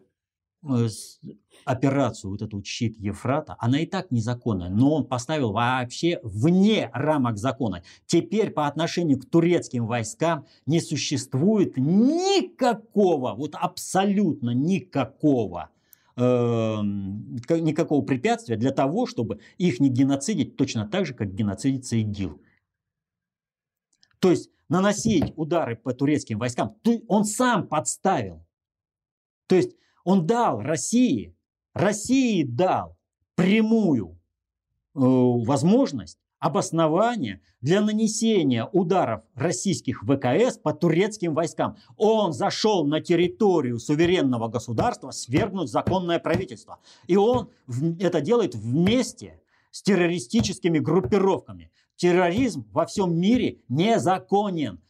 операцию, 1.65 2.31
вот 2.31 2.41
эту 2.41 2.63
щит 2.63 2.97
Ефрата, 2.99 3.55
она 3.59 3.79
и 3.79 3.85
так 3.85 4.11
незаконная, 4.11 4.69
но 4.69 4.95
он 4.95 5.05
поставил 5.05 5.51
вообще 5.51 6.19
вне 6.23 6.89
рамок 6.93 7.37
закона. 7.37 7.83
Теперь 8.05 8.49
по 8.51 8.67
отношению 8.67 9.19
к 9.19 9.25
турецким 9.25 9.85
войскам 9.85 10.45
не 10.65 10.79
существует 10.79 11.77
никакого, 11.77 13.33
вот 13.35 13.55
абсолютно 13.55 14.51
никакого 14.51 15.69
Эм, 16.15 17.35
никакого 17.37 18.05
препятствия 18.05 18.55
для 18.55 18.69
того, 18.69 19.07
чтобы 19.07 19.39
их 19.57 19.79
не 19.79 19.89
геноцидить 19.89 20.55
точно 20.57 20.87
так 20.87 21.07
же, 21.07 21.15
как 21.15 21.33
геноцидится 21.33 21.95
ИГИЛ. 21.95 22.39
То 24.19 24.29
есть 24.29 24.51
наносить 24.69 25.33
удары 25.37 25.75
по 25.75 25.91
турецким 25.91 26.37
войскам 26.37 26.77
он 27.07 27.25
сам 27.25 27.67
подставил. 27.67 28.45
То 29.47 29.55
есть 29.55 29.75
он 30.03 30.25
дал 30.25 30.61
России, 30.61 31.35
России 31.73 32.43
дал 32.43 32.97
прямую 33.35 34.19
э, 34.95 34.99
возможность 34.99 36.19
обоснование 36.43 37.41
для 37.61 37.79
нанесения 37.79 38.65
ударов 38.65 39.23
российских 39.33 40.03
ВКС 40.03 40.57
по 40.57 40.73
турецким 40.73 41.33
войскам. 41.33 41.77
Он 41.95 42.33
зашел 42.33 42.85
на 42.85 42.99
территорию 42.99 43.79
суверенного 43.79 44.49
государства 44.49 45.11
свергнуть 45.11 45.69
законное 45.69 46.19
правительство. 46.19 46.79
И 47.07 47.15
он 47.15 47.49
это 48.01 48.19
делает 48.19 48.55
вместе 48.55 49.39
с 49.71 49.81
террористическими 49.83 50.79
группировками. 50.79 51.71
Терроризм 51.95 52.67
во 52.73 52.85
всем 52.85 53.17
мире 53.17 53.59
незаконен. 53.69 54.81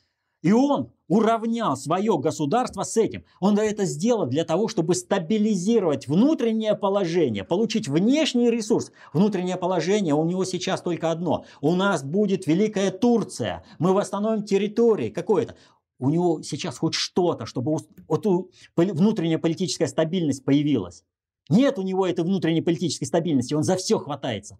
И 0.44 0.52
он 0.52 0.92
уравнял 1.08 1.76
свое 1.78 2.18
государство 2.18 2.84
с 2.84 2.98
этим. 2.98 3.24
Он 3.40 3.58
это 3.58 3.86
сделал 3.86 4.26
для 4.26 4.44
того, 4.44 4.68
чтобы 4.68 4.94
стабилизировать 4.94 6.08
внутреннее 6.08 6.76
положение, 6.76 7.46
получить 7.46 7.88
внешний 7.88 8.52
ресурс. 8.52 8.92
Внутреннее 9.14 9.56
положение 9.56 10.14
у 10.14 10.26
него 10.26 10.44
сейчас 10.44 10.82
только 10.82 11.12
одно. 11.12 11.46
У 11.62 11.76
нас 11.76 12.04
будет 12.04 12.46
Великая 12.46 12.92
Турция. 12.92 13.64
Мы 13.80 13.94
восстановим 13.94 14.44
территории. 14.44 15.10
Какое-то. 15.10 15.56
У 15.98 16.10
него 16.10 16.42
сейчас 16.42 16.78
хоть 16.78 16.94
что-то, 16.94 17.46
чтобы 17.46 17.78
вот 18.08 18.26
внутренняя 18.76 19.38
политическая 19.38 19.88
стабильность 19.88 20.44
появилась. 20.44 21.06
Нет 21.50 21.80
у 21.80 21.84
него 21.84 22.06
этой 22.06 22.26
внутренней 22.26 22.62
политической 22.62 23.06
стабильности. 23.06 23.54
Он 23.54 23.64
за 23.64 23.78
все 23.78 23.98
хватается. 23.98 24.60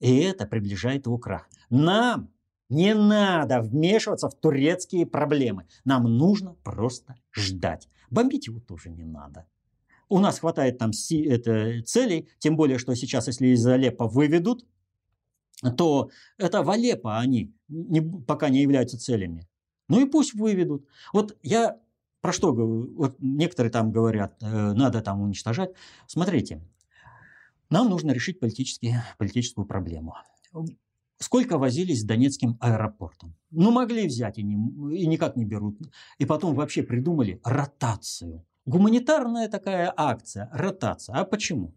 И 0.00 0.18
это 0.18 0.46
приближает 0.46 1.06
его 1.06 1.18
крах. 1.18 1.48
Нам 1.70 2.30
Не 2.68 2.94
надо 2.94 3.60
вмешиваться 3.60 4.28
в 4.28 4.34
турецкие 4.34 5.06
проблемы. 5.06 5.66
Нам 5.84 6.04
нужно 6.04 6.54
просто 6.64 7.16
ждать. 7.32 7.88
Бомбить 8.10 8.46
его 8.46 8.60
тоже 8.60 8.90
не 8.90 9.04
надо. 9.04 9.46
У 10.08 10.18
нас 10.18 10.40
хватает 10.40 10.78
там 10.78 10.92
си, 10.92 11.22
это, 11.22 11.82
целей, 11.82 12.28
тем 12.38 12.56
более, 12.56 12.78
что 12.78 12.94
сейчас, 12.94 13.28
если 13.28 13.48
из 13.48 13.66
Алеппо 13.66 14.06
выведут, 14.06 14.66
то 15.76 16.10
это 16.38 16.62
в 16.62 16.70
Алеппо 16.70 17.18
они 17.18 17.54
не, 17.68 18.00
пока 18.00 18.48
не 18.48 18.62
являются 18.62 18.98
целями. 18.98 19.48
Ну 19.88 20.00
и 20.00 20.10
пусть 20.10 20.34
выведут. 20.34 20.86
Вот 21.12 21.38
я 21.42 21.78
про 22.20 22.32
что 22.32 22.52
говорю? 22.52 22.94
Вот 22.94 23.16
некоторые 23.20 23.70
там 23.70 23.92
говорят, 23.92 24.36
э, 24.42 24.72
надо 24.72 25.02
там 25.02 25.20
уничтожать. 25.20 25.70
Смотрите, 26.06 26.62
нам 27.68 27.88
нужно 27.88 28.12
решить 28.12 28.38
политическую 28.38 29.66
проблему. 29.66 30.14
Сколько 31.22 31.56
возились 31.56 32.00
с 32.00 32.04
Донецким 32.04 32.58
аэропортом? 32.60 33.36
Ну, 33.52 33.70
могли 33.70 34.08
взять 34.08 34.38
и, 34.38 34.42
не, 34.42 34.56
и 34.96 35.06
никак 35.06 35.36
не 35.36 35.44
берут. 35.44 35.78
И 36.18 36.26
потом 36.26 36.54
вообще 36.54 36.82
придумали 36.82 37.40
ротацию. 37.44 38.44
Гуманитарная 38.66 39.48
такая 39.48 39.92
акция, 39.96 40.50
ротация. 40.52 41.14
А 41.14 41.24
почему? 41.24 41.74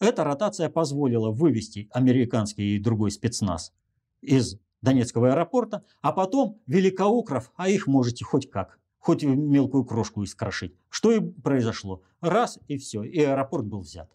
Эта 0.00 0.24
ротация 0.24 0.70
позволила 0.70 1.30
вывести 1.30 1.88
американский 1.92 2.76
и 2.76 2.78
другой 2.80 3.10
спецназ 3.10 3.74
из 4.22 4.58
Донецкого 4.80 5.32
аэропорта, 5.32 5.84
а 6.00 6.12
потом 6.12 6.58
великоукров, 6.66 7.52
а 7.56 7.68
их 7.68 7.86
можете 7.86 8.24
хоть 8.24 8.50
как, 8.50 8.78
хоть 8.98 9.24
мелкую 9.24 9.84
крошку 9.84 10.24
искрошить. 10.24 10.74
Что 10.88 11.12
и 11.12 11.20
произошло. 11.20 12.02
Раз 12.22 12.58
и 12.68 12.78
все, 12.78 13.02
и 13.02 13.20
аэропорт 13.20 13.66
был 13.66 13.80
взят. 13.80 14.10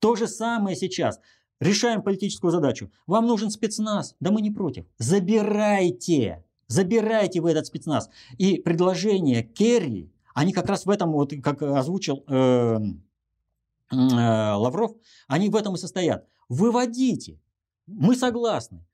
То 0.00 0.16
же 0.16 0.28
самое 0.28 0.76
сейчас. 0.76 1.20
Решаем 1.60 2.02
политическую 2.02 2.50
задачу. 2.50 2.90
Вам 3.06 3.26
нужен 3.26 3.50
спецназ. 3.50 4.14
Да 4.20 4.30
мы 4.30 4.40
не 4.40 4.50
против. 4.50 4.86
Забирайте. 4.98 6.44
Забирайте 6.68 7.40
вы 7.40 7.50
этот 7.50 7.66
спецназ. 7.66 8.10
И 8.36 8.60
предложение 8.60 9.42
Керри, 9.42 10.12
они 10.34 10.52
как 10.52 10.66
раз 10.66 10.86
в 10.86 10.90
этом, 10.90 11.12
вот 11.12 11.32
как 11.42 11.62
озвучил 11.62 12.24
э, 12.28 12.78
э, 13.90 13.96
Лавров, 13.96 14.92
они 15.26 15.48
в 15.48 15.56
этом 15.56 15.74
и 15.74 15.78
состоят. 15.78 16.26
Выводите. 16.48 17.40
Мы 17.86 18.14
согласны. 18.14 18.86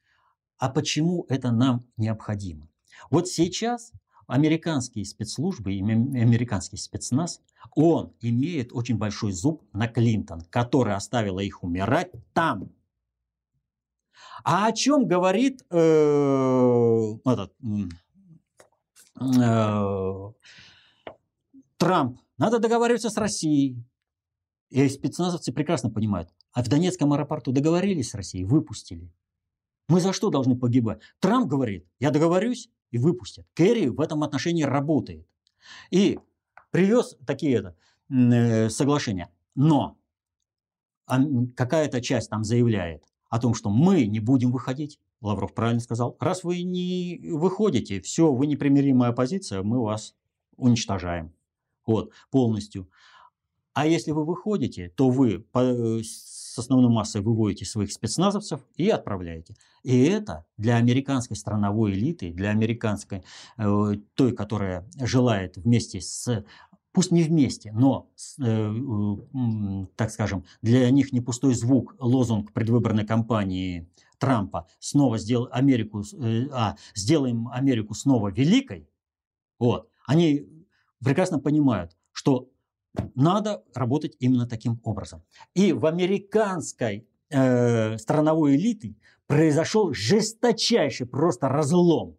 А 0.57 0.71
почему 0.71 1.27
это 1.29 1.51
нам 1.51 1.85
необходимо? 1.97 2.69
Вот 3.11 3.29
сейчас 3.29 3.93
американские 4.27 5.05
спецслужбы 5.05 5.75
и 5.75 5.81
американский 5.81 6.77
спецназ, 6.77 7.41
он 7.75 8.13
имеет 8.21 8.73
очень 8.73 8.97
большой 8.97 9.33
зуб 9.33 9.63
на 9.73 9.89
Клинтон, 9.89 10.43
которая 10.51 10.97
оставила 10.97 11.41
их 11.41 11.63
умирать 11.63 12.13
там. 12.33 12.73
А 14.43 14.67
о 14.67 14.73
чем 14.73 15.07
говорит 15.07 15.63
э, 15.71 15.77
этот, 17.25 17.55
э, 19.21 20.33
Трамп? 21.79 22.21
Надо 22.37 22.59
договариваться 22.59 23.11
с 23.11 23.17
Россией. 23.17 23.83
И 24.71 24.89
спецназовцы 24.89 25.53
прекрасно 25.53 25.91
понимают. 25.91 26.31
А 26.53 26.63
в 26.63 26.69
Донецком 26.69 27.13
аэропорту 27.13 27.53
договорились 27.53 28.11
с 28.11 28.15
Россией, 28.15 28.45
выпустили. 28.45 29.13
Мы 29.89 30.01
за 30.01 30.13
что 30.13 30.31
должны 30.31 30.57
погибать? 30.57 31.01
Трамп 31.21 31.47
говорит, 31.47 31.87
я 32.01 32.11
договорюсь, 32.11 32.71
и 32.95 32.99
выпустят. 32.99 33.45
Керри 33.55 33.89
в 33.89 34.01
этом 34.01 34.23
отношении 34.23 34.63
работает. 34.63 35.27
И 35.91 36.21
привез 36.71 37.17
такие 37.27 37.57
это, 37.57 37.77
э, 38.09 38.69
соглашения. 38.71 39.31
Но 39.57 39.99
какая-то 41.57 42.01
часть 42.01 42.31
там 42.31 42.45
заявляет 42.45 43.03
о 43.31 43.41
том, 43.41 43.55
что 43.55 43.69
мы 43.69 44.07
не 44.07 44.21
будем 44.21 44.53
выходить. 44.53 45.01
Лавров 45.21 45.55
правильно 45.55 45.81
сказал. 45.81 46.17
Раз 46.21 46.45
вы 46.45 46.63
не 46.63 47.21
выходите, 47.33 48.01
все, 48.01 48.33
вы 48.33 48.47
непримиримая 48.47 49.11
оппозиция, 49.11 49.65
мы 49.65 49.83
вас 49.83 50.15
уничтожаем. 50.57 51.33
Вот, 51.87 52.13
полностью. 52.31 52.89
А 53.73 53.89
если 53.89 54.13
вы 54.13 54.25
выходите, 54.25 54.89
то 54.91 55.11
вы 55.11 55.45
э, 55.53 56.01
с 56.55 56.59
основной 56.59 56.89
массой 56.89 57.21
выводите 57.21 57.65
своих 57.65 57.93
спецназовцев 57.93 58.61
и 58.77 58.89
отправляете. 58.89 59.57
И 59.83 60.05
это 60.05 60.47
для 60.57 60.77
американской 60.77 61.37
страновой 61.37 61.93
элиты, 61.93 62.33
для 62.33 62.51
американской, 62.51 63.25
э, 63.59 63.95
той, 64.15 64.33
которая 64.33 64.89
желает 65.01 65.57
вместе 65.57 66.01
с 66.01 66.45
пусть 66.93 67.11
не 67.11 67.25
вместе, 67.25 67.73
но, 67.73 68.09
э, 68.39 68.45
э, 68.45 69.87
так 69.97 70.11
скажем, 70.13 70.45
для 70.63 70.89
них 70.91 71.13
не 71.13 71.21
пустой 71.21 71.55
звук, 71.55 71.97
лозунг 71.99 72.53
предвыборной 72.53 73.05
кампании 73.05 73.91
Трампа 74.19 74.69
снова 74.79 75.19
сдел, 75.19 75.49
Америку, 75.51 76.05
э, 76.13 76.47
а, 76.53 76.77
сделаем 76.95 77.49
Америку 77.49 77.95
снова 77.95 78.31
великой, 78.31 78.89
вот, 79.59 79.91
они 80.07 80.47
прекрасно 81.03 81.41
понимают, 81.41 81.97
что 82.13 82.49
надо 83.15 83.63
работать 83.75 84.17
именно 84.21 84.47
таким 84.47 84.81
образом. 84.85 85.23
И 85.55 85.73
в 85.73 85.87
американской 85.87 87.07
э, 87.31 87.99
страновой 87.99 88.57
элиты 88.57 88.97
произошел 89.27 89.93
жесточайший 89.93 91.07
просто 91.07 91.49
разлом. 91.49 92.17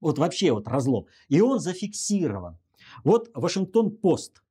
Вот 0.00 0.18
вообще 0.18 0.52
вот 0.52 0.68
разлом. 0.68 1.06
И 1.28 1.40
он 1.40 1.60
зафиксирован. 1.60 2.58
Вот 3.02 3.30
Вашингтон-Пост 3.34 4.42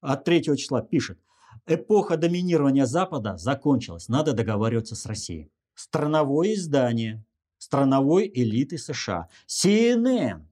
от 0.00 0.24
3 0.24 0.42
числа 0.56 0.82
пишет. 0.82 1.18
Эпоха 1.66 2.16
доминирования 2.16 2.86
Запада 2.86 3.36
закончилась. 3.36 4.08
Надо 4.08 4.32
договариваться 4.32 4.94
с 4.94 5.06
Россией. 5.06 5.50
Страновое 5.74 6.54
издание 6.54 7.24
страновой 7.64 8.30
элиты 8.34 8.78
США. 8.78 9.28
CNN 9.46 10.42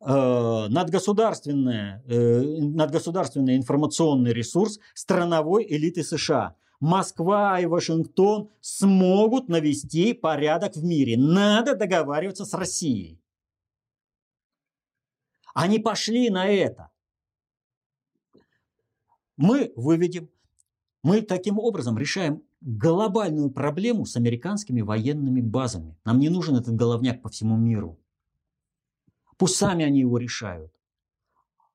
надгосударственный, 0.00 2.00
э, 2.06 2.60
надгосударственный 2.60 3.56
информационный 3.56 4.32
ресурс 4.32 4.78
страновой 4.94 5.66
элиты 5.68 6.02
США. 6.02 6.56
Москва 6.80 7.60
и 7.60 7.66
Вашингтон 7.66 8.50
смогут 8.62 9.48
навести 9.48 10.14
порядок 10.14 10.76
в 10.76 10.82
мире. 10.82 11.18
Надо 11.18 11.76
договариваться 11.76 12.46
с 12.46 12.54
Россией. 12.54 13.20
Они 15.52 15.78
пошли 15.78 16.30
на 16.30 16.46
это. 16.46 16.90
Мы 19.36 19.72
выведем, 19.76 20.30
мы 21.02 21.22
таким 21.22 21.58
образом 21.58 21.98
решаем 21.98 22.42
глобальную 22.60 23.50
проблему 23.50 24.06
с 24.06 24.16
американскими 24.16 24.80
военными 24.80 25.40
базами. 25.40 25.96
Нам 26.04 26.18
не 26.18 26.28
нужен 26.28 26.56
этот 26.56 26.74
головняк 26.74 27.22
по 27.22 27.28
всему 27.28 27.56
миру. 27.56 27.98
Пусть 29.40 29.56
сами 29.56 29.86
они 29.86 30.00
его 30.00 30.18
решают. 30.18 30.70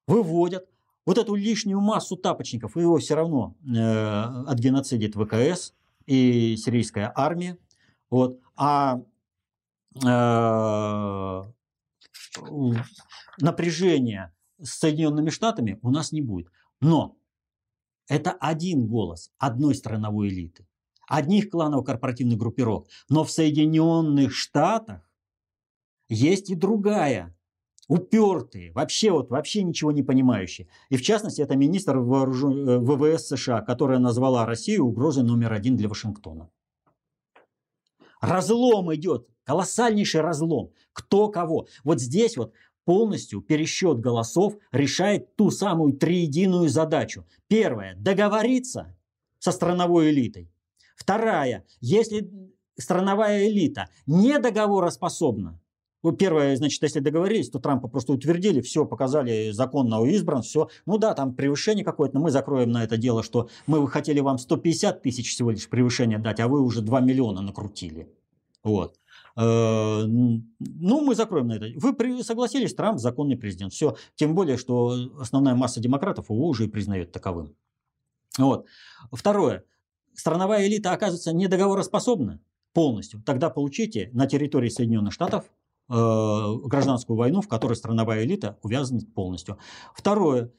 Выводят 0.05 0.69
вот 1.03 1.17
эту 1.17 1.33
лишнюю 1.33 1.81
массу 1.81 2.15
тапочников, 2.15 2.77
его 2.77 2.99
все 2.99 3.15
равно 3.15 3.55
э, 3.65 4.21
отгеноцидит 4.45 5.15
ВКС 5.15 5.73
и 6.05 6.57
сирийская 6.57 7.11
армия. 7.15 7.57
Вот. 8.11 8.39
А 8.55 9.01
э, 9.95 11.43
напряжение 13.39 14.31
с 14.61 14.69
Соединенными 14.77 15.31
Штатами 15.31 15.79
у 15.81 15.89
нас 15.89 16.11
не 16.11 16.21
будет. 16.21 16.51
Но 16.81 17.17
это 18.07 18.33
один 18.33 18.85
голос 18.85 19.31
одной 19.39 19.73
страновой 19.73 20.27
элиты, 20.27 20.67
одних 21.07 21.49
кланово-корпоративных 21.49 22.37
группировок. 22.37 22.89
Но 23.09 23.23
в 23.23 23.31
Соединенных 23.31 24.35
Штатах 24.35 25.01
есть 26.07 26.51
и 26.51 26.55
другая 26.55 27.34
упертые, 27.87 28.71
вообще 28.73 29.11
вот 29.11 29.29
вообще 29.29 29.63
ничего 29.63 29.91
не 29.91 30.03
понимающие. 30.03 30.67
И 30.89 30.97
в 30.97 31.01
частности, 31.01 31.41
это 31.41 31.55
министр 31.55 31.97
вооружен... 31.97 32.69
Э, 32.69 32.79
ВВС 32.79 33.27
США, 33.27 33.61
которая 33.61 33.99
назвала 33.99 34.45
Россию 34.45 34.85
угрозой 34.85 35.23
номер 35.23 35.53
один 35.53 35.75
для 35.77 35.89
Вашингтона. 35.89 36.49
Разлом 38.21 38.93
идет, 38.95 39.27
колоссальнейший 39.43 40.21
разлом. 40.21 40.71
Кто 40.93 41.29
кого. 41.29 41.67
Вот 41.83 42.01
здесь 42.01 42.37
вот 42.37 42.53
полностью 42.85 43.41
пересчет 43.41 43.99
голосов 43.99 44.55
решает 44.71 45.35
ту 45.35 45.51
самую 45.51 45.93
триединую 45.93 46.69
задачу. 46.69 47.25
Первое– 47.47 47.95
договориться 47.97 48.95
со 49.39 49.51
страновой 49.51 50.11
элитой. 50.11 50.51
Вторая– 50.95 51.65
если 51.81 52.29
страновая 52.77 53.47
элита 53.47 53.89
не 54.05 54.39
договороспособна, 54.39 55.59
ну, 56.05 56.15
первое, 56.15 56.55
значит, 56.55 56.83
если 56.83 56.99
договорились, 56.99 57.49
то 57.49 57.57
Трампа 57.57 57.87
просто 57.87 58.13
утвердили, 58.13 58.61
все, 58.61 58.85
показали 58.85 59.49
законно 59.49 60.05
избран, 60.05 60.43
все. 60.43 60.69
Ну 60.85 60.99
да, 60.99 61.15
там 61.15 61.33
превышение 61.33 61.83
какое-то, 61.83 62.13
но 62.13 62.21
мы 62.21 62.29
закроем 62.29 62.71
на 62.71 62.83
это 62.83 62.95
дело, 62.95 63.23
что 63.23 63.49
мы 63.65 63.87
хотели 63.87 64.19
вам 64.19 64.37
150 64.37 65.01
тысяч 65.01 65.31
всего 65.31 65.49
лишь 65.49 65.67
превышения 65.67 66.19
дать, 66.19 66.39
а 66.39 66.47
вы 66.47 66.61
уже 66.61 66.81
2 66.81 66.99
миллиона 66.99 67.41
накрутили. 67.41 68.07
Вот. 68.63 68.99
Э, 69.35 70.03
ну, 70.05 71.01
мы 71.01 71.15
закроем 71.15 71.47
на 71.47 71.53
это. 71.53 71.69
Вы 71.75 72.23
согласились, 72.23 72.75
Трамп 72.75 72.99
законный 72.99 73.35
президент. 73.35 73.73
Все. 73.73 73.97
Тем 74.13 74.35
более, 74.35 74.57
что 74.57 74.95
основная 75.19 75.55
масса 75.55 75.79
демократов 75.79 76.29
его 76.29 76.47
уже 76.47 76.65
и 76.65 76.67
признает 76.67 77.11
таковым. 77.13 77.55
Вот. 78.37 78.67
Второе. 79.11 79.63
Страновая 80.13 80.67
элита 80.67 80.91
оказывается 80.91 81.33
недоговороспособна. 81.33 82.39
полностью, 82.73 83.23
тогда 83.25 83.49
получите 83.49 84.11
на 84.13 84.27
территории 84.27 84.69
Соединенных 84.69 85.13
Штатов 85.13 85.45
гражданскую 85.87 87.17
войну, 87.17 87.41
в 87.41 87.47
которой 87.47 87.75
страновая 87.75 88.23
элита 88.23 88.57
увязнет 88.63 89.13
полностью. 89.13 89.57
Второе. 89.93 90.51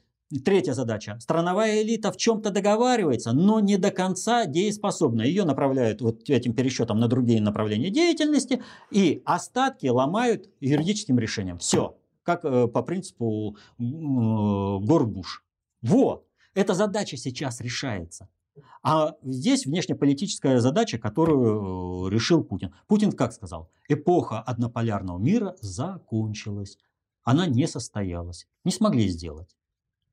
Третья 0.44 0.72
задача. 0.72 1.18
Страновая 1.20 1.82
элита 1.82 2.10
в 2.10 2.16
чем-то 2.16 2.50
договаривается, 2.50 3.32
но 3.32 3.60
не 3.60 3.76
до 3.76 3.92
конца 3.92 4.46
дееспособна. 4.46 5.22
Ее 5.22 5.44
направляют 5.44 6.00
вот 6.00 6.28
этим 6.28 6.52
пересчетом 6.52 6.98
на 6.98 7.06
другие 7.06 7.40
направления 7.40 7.90
деятельности, 7.90 8.60
и 8.90 9.22
остатки 9.24 9.86
ломают 9.86 10.48
юридическим 10.60 11.18
решением. 11.20 11.58
Все. 11.58 11.96
Как 12.24 12.44
э, 12.44 12.66
по 12.66 12.82
принципу 12.82 13.56
э, 13.78 13.82
Горбуш. 13.82 15.44
Во! 15.82 16.24
Эта 16.54 16.74
задача 16.74 17.16
сейчас 17.16 17.60
решается. 17.60 18.28
А 18.82 19.14
здесь 19.22 19.66
внешнеполитическая 19.66 20.60
задача, 20.60 20.98
которую 20.98 22.06
э, 22.06 22.10
решил 22.10 22.44
Путин. 22.44 22.74
Путин 22.86 23.12
как 23.12 23.32
сказал? 23.32 23.70
Эпоха 23.88 24.40
однополярного 24.40 25.18
мира 25.18 25.56
закончилась. 25.60 26.78
Она 27.22 27.46
не 27.46 27.66
состоялась. 27.66 28.46
Не 28.64 28.72
смогли 28.72 29.08
сделать. 29.08 29.56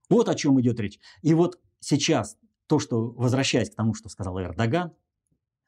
Вот 0.10 0.30
о 0.30 0.36
чем 0.36 0.60
идет 0.60 0.80
речь. 0.80 1.00
И 1.22 1.34
вот 1.34 1.60
сейчас 1.80 2.38
то, 2.68 2.80
что, 2.80 3.12
возвращаясь 3.12 3.70
к 3.70 3.76
тому, 3.76 3.94
что 3.94 4.10
сказал 4.10 4.40
Эрдоган, 4.40 4.94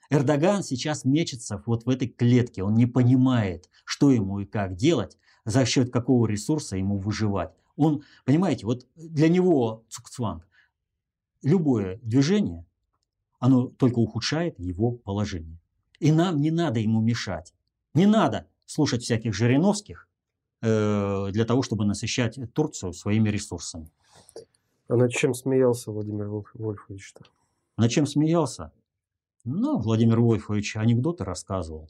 Эрдоган 0.09 0.63
сейчас 0.63 1.05
мечется 1.05 1.61
вот 1.65 1.85
в 1.85 1.89
этой 1.89 2.07
клетке. 2.07 2.63
Он 2.63 2.73
не 2.75 2.85
понимает, 2.85 3.69
что 3.85 4.11
ему 4.11 4.39
и 4.39 4.45
как 4.45 4.75
делать, 4.75 5.17
за 5.45 5.65
счет 5.65 5.91
какого 5.91 6.27
ресурса 6.27 6.77
ему 6.77 6.97
выживать. 6.97 7.51
Он, 7.75 8.03
понимаете, 8.25 8.65
вот 8.65 8.87
для 8.95 9.29
него 9.29 9.85
Цукцванг 9.89 10.47
любое 11.45 11.99
движение, 12.01 12.65
оно 13.39 13.67
только 13.67 13.99
ухудшает 13.99 14.59
его 14.59 14.91
положение. 14.91 15.59
И 15.99 16.11
нам 16.11 16.41
не 16.41 16.51
надо 16.51 16.79
ему 16.79 16.99
мешать. 16.99 17.53
Не 17.93 18.05
надо 18.05 18.47
слушать 18.65 19.03
всяких 19.03 19.33
Жириновских 19.33 20.09
э, 20.61 21.29
для 21.31 21.45
того, 21.45 21.61
чтобы 21.61 21.85
насыщать 21.85 22.37
Турцию 22.53 22.91
своими 22.93 23.29
ресурсами. 23.29 23.89
А 24.87 24.95
над 24.95 25.11
чем 25.11 25.33
смеялся 25.33 25.91
Владимир 25.91 26.27
Вольфович-то? 26.53 27.25
Над 27.77 27.91
чем 27.91 28.05
смеялся? 28.05 28.73
Ну, 29.43 29.77
Владимир 29.77 30.19
Вольфович 30.19 30.75
анекдоты 30.75 31.23
рассказывал. 31.23 31.89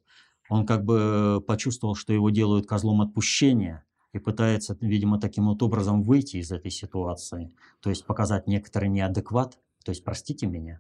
Он 0.50 0.66
как 0.66 0.84
бы 0.84 1.44
почувствовал, 1.48 1.96
что 1.96 2.14
его 2.14 2.30
делают 2.30 2.68
козлом 2.68 3.02
отпущения– 3.02 3.84
и 4.16 4.20
пытается, 4.20 4.78
видимо, 4.80 5.20
таким 5.20 5.48
вот 5.48 5.62
образом 5.62 6.02
выйти 6.02 6.38
из 6.38 6.50
этой 6.50 6.72
ситуации, 6.72 7.52
то 7.82 7.90
есть 7.90 8.06
показать 8.06 8.48
некоторый 8.48 8.88
неадекват, 8.88 9.60
то 9.84 9.90
есть 9.90 10.06
простите 10.06 10.48
меня. 10.48 10.80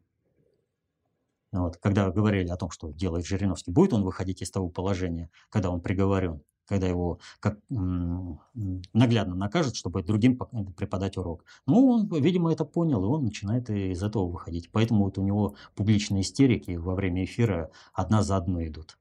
Вот, 1.52 1.76
когда 1.78 2.10
говорили 2.12 2.48
о 2.48 2.56
том, 2.56 2.70
что 2.70 2.92
делает 2.92 3.26
Жириновский, 3.26 3.72
будет 3.72 3.92
он 3.92 4.04
выходить 4.04 4.42
из 4.42 4.52
того 4.52 4.70
положения, 4.70 5.30
когда 5.50 5.70
он 5.70 5.82
приговорен, 5.82 6.42
когда 6.66 6.88
его 6.88 7.20
как, 7.42 7.60
наглядно 7.70 9.36
накажут, 9.36 9.76
чтобы 9.76 10.02
другим 10.02 10.38
преподать 10.38 11.18
урок. 11.18 11.44
Ну, 11.68 11.90
он, 11.90 12.08
видимо, 12.08 12.54
это 12.54 12.64
понял, 12.64 13.04
и 13.04 13.08
он 13.08 13.26
начинает 13.26 13.70
из 13.70 14.02
этого 14.02 14.28
выходить. 14.28 14.72
Поэтому 14.72 15.04
вот 15.04 15.18
у 15.18 15.22
него 15.22 15.56
публичные 15.76 16.22
истерики 16.22 16.78
во 16.78 16.96
время 16.96 17.26
эфира 17.26 17.70
одна 17.94 18.24
за 18.24 18.38
одной 18.38 18.70
идут. 18.70 18.98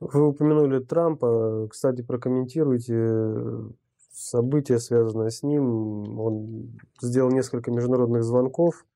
Вы 0.00 0.28
упомянули 0.28 0.80
Трампа. 0.80 1.68
Кстати, 1.70 2.00
прокомментируйте 2.02 2.94
э, 2.96 3.70
события, 4.12 4.78
связанное 4.78 5.28
с 5.28 5.42
ним. 5.42 6.18
Он 6.18 6.78
сделал 7.02 7.30
несколько 7.30 7.70
международных 7.70 8.24
звонков 8.24 8.86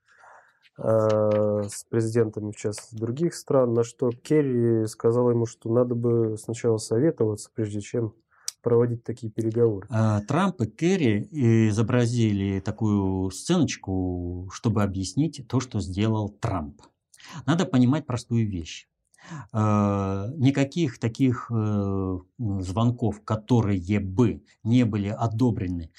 э, 0.79 1.63
с 1.69 1.85
президентами, 1.91 2.53
в 2.53 2.57
частности, 2.57 2.97
других 2.97 3.35
стран, 3.35 3.75
на 3.75 3.85
что 3.85 4.11
Керри 4.11 4.87
сказал 4.87 5.31
ему, 5.31 5.45
что 5.45 5.71
надо 5.71 5.95
бы 5.95 6.37
сначала 6.39 6.79
советоваться, 6.79 7.51
прежде 7.55 7.83
чем 7.83 8.15
проводить 8.63 9.05
такие 9.05 9.31
переговоры. 9.31 9.87
А, 9.91 10.23
Трамп 10.23 10.63
и 10.63 10.67
Керри 10.67 11.29
изобразили 11.69 12.61
такую 12.61 13.31
сценочку, 13.31 14.49
чтобы 14.51 14.83
объяснить 14.83 15.47
то, 15.47 15.61
что 15.61 15.81
сделал 15.81 16.31
Трамп. 16.31 16.81
Надо 17.45 17.67
понимать 17.67 18.07
простую 18.07 18.49
вещь. 18.49 18.89
Э, 19.53 20.31
никаких 20.37 20.99
таких 20.99 21.51
э, 21.51 22.18
звонков, 22.39 23.22
которые 23.25 23.79
бы 23.99 24.43
не 24.62 24.85
были 24.85 25.09
одобрены 25.09 25.91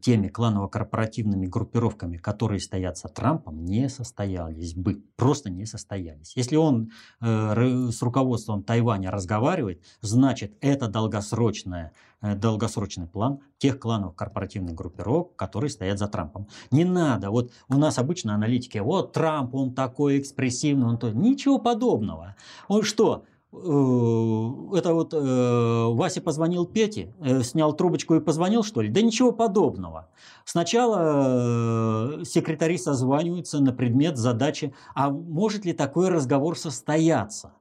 теми 0.00 0.28
кланово-корпоративными 0.28 1.46
группировками, 1.46 2.16
которые 2.16 2.60
стоят 2.60 2.98
за 2.98 3.08
Трампом, 3.08 3.64
не 3.64 3.88
состоялись 3.88 4.74
бы. 4.74 5.02
Просто 5.16 5.50
не 5.50 5.66
состоялись. 5.66 6.32
Если 6.36 6.56
он 6.56 6.90
с 7.20 8.02
руководством 8.02 8.62
Тайваня 8.62 9.10
разговаривает, 9.10 9.82
значит 10.00 10.56
это 10.60 10.88
долгосрочная, 10.88 11.92
долгосрочный 12.20 13.06
план 13.06 13.38
тех 13.58 13.78
клановых 13.78 14.16
корпоративных 14.16 14.74
группировок, 14.74 15.36
которые 15.36 15.70
стоят 15.70 15.98
за 15.98 16.08
Трампом. 16.08 16.48
Не 16.70 16.84
надо. 16.84 17.30
Вот 17.30 17.52
у 17.68 17.74
нас 17.74 17.98
обычно 17.98 18.34
аналитики, 18.34 18.78
вот 18.78 19.12
Трамп, 19.12 19.54
он 19.54 19.74
такой 19.74 20.18
экспрессивный, 20.18 20.86
он 20.86 20.98
то... 20.98 21.10
Ничего 21.10 21.58
подобного. 21.58 22.36
Он 22.66 22.82
что, 22.82 23.24
Э, 23.37 23.37
это 23.50 24.92
вот 24.92 25.14
э, 25.14 25.86
Вася 25.94 26.20
позвонил 26.20 26.66
Пете, 26.66 27.14
э, 27.20 27.42
снял 27.42 27.72
трубочку 27.72 28.14
и 28.14 28.20
позвонил, 28.20 28.62
что 28.62 28.82
ли? 28.82 28.90
Да 28.90 29.00
ничего 29.00 29.32
подобного. 29.32 30.10
Сначала 30.44 32.20
э, 32.20 32.24
секретари 32.24 32.76
созваниваются 32.76 33.60
на 33.60 33.72
предмет 33.72 34.18
задачи, 34.18 34.74
а 34.94 35.08
может 35.10 35.64
ли 35.64 35.72
такой 35.72 36.08
разговор 36.08 36.58
состояться? 36.58 37.54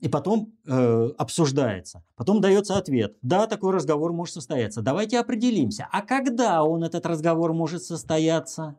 И 0.00 0.08
потом 0.08 0.52
э, 0.66 1.08
обсуждается. 1.16 2.02
Потом 2.14 2.40
дается 2.40 2.76
ответ. 2.76 3.16
Да, 3.22 3.46
такой 3.46 3.72
разговор 3.72 4.12
может 4.12 4.34
состояться. 4.34 4.82
Давайте 4.82 5.18
определимся. 5.18 5.88
А 5.90 6.02
когда 6.02 6.64
он, 6.64 6.84
этот 6.84 7.06
разговор, 7.06 7.52
может 7.54 7.82
состояться? 7.82 8.76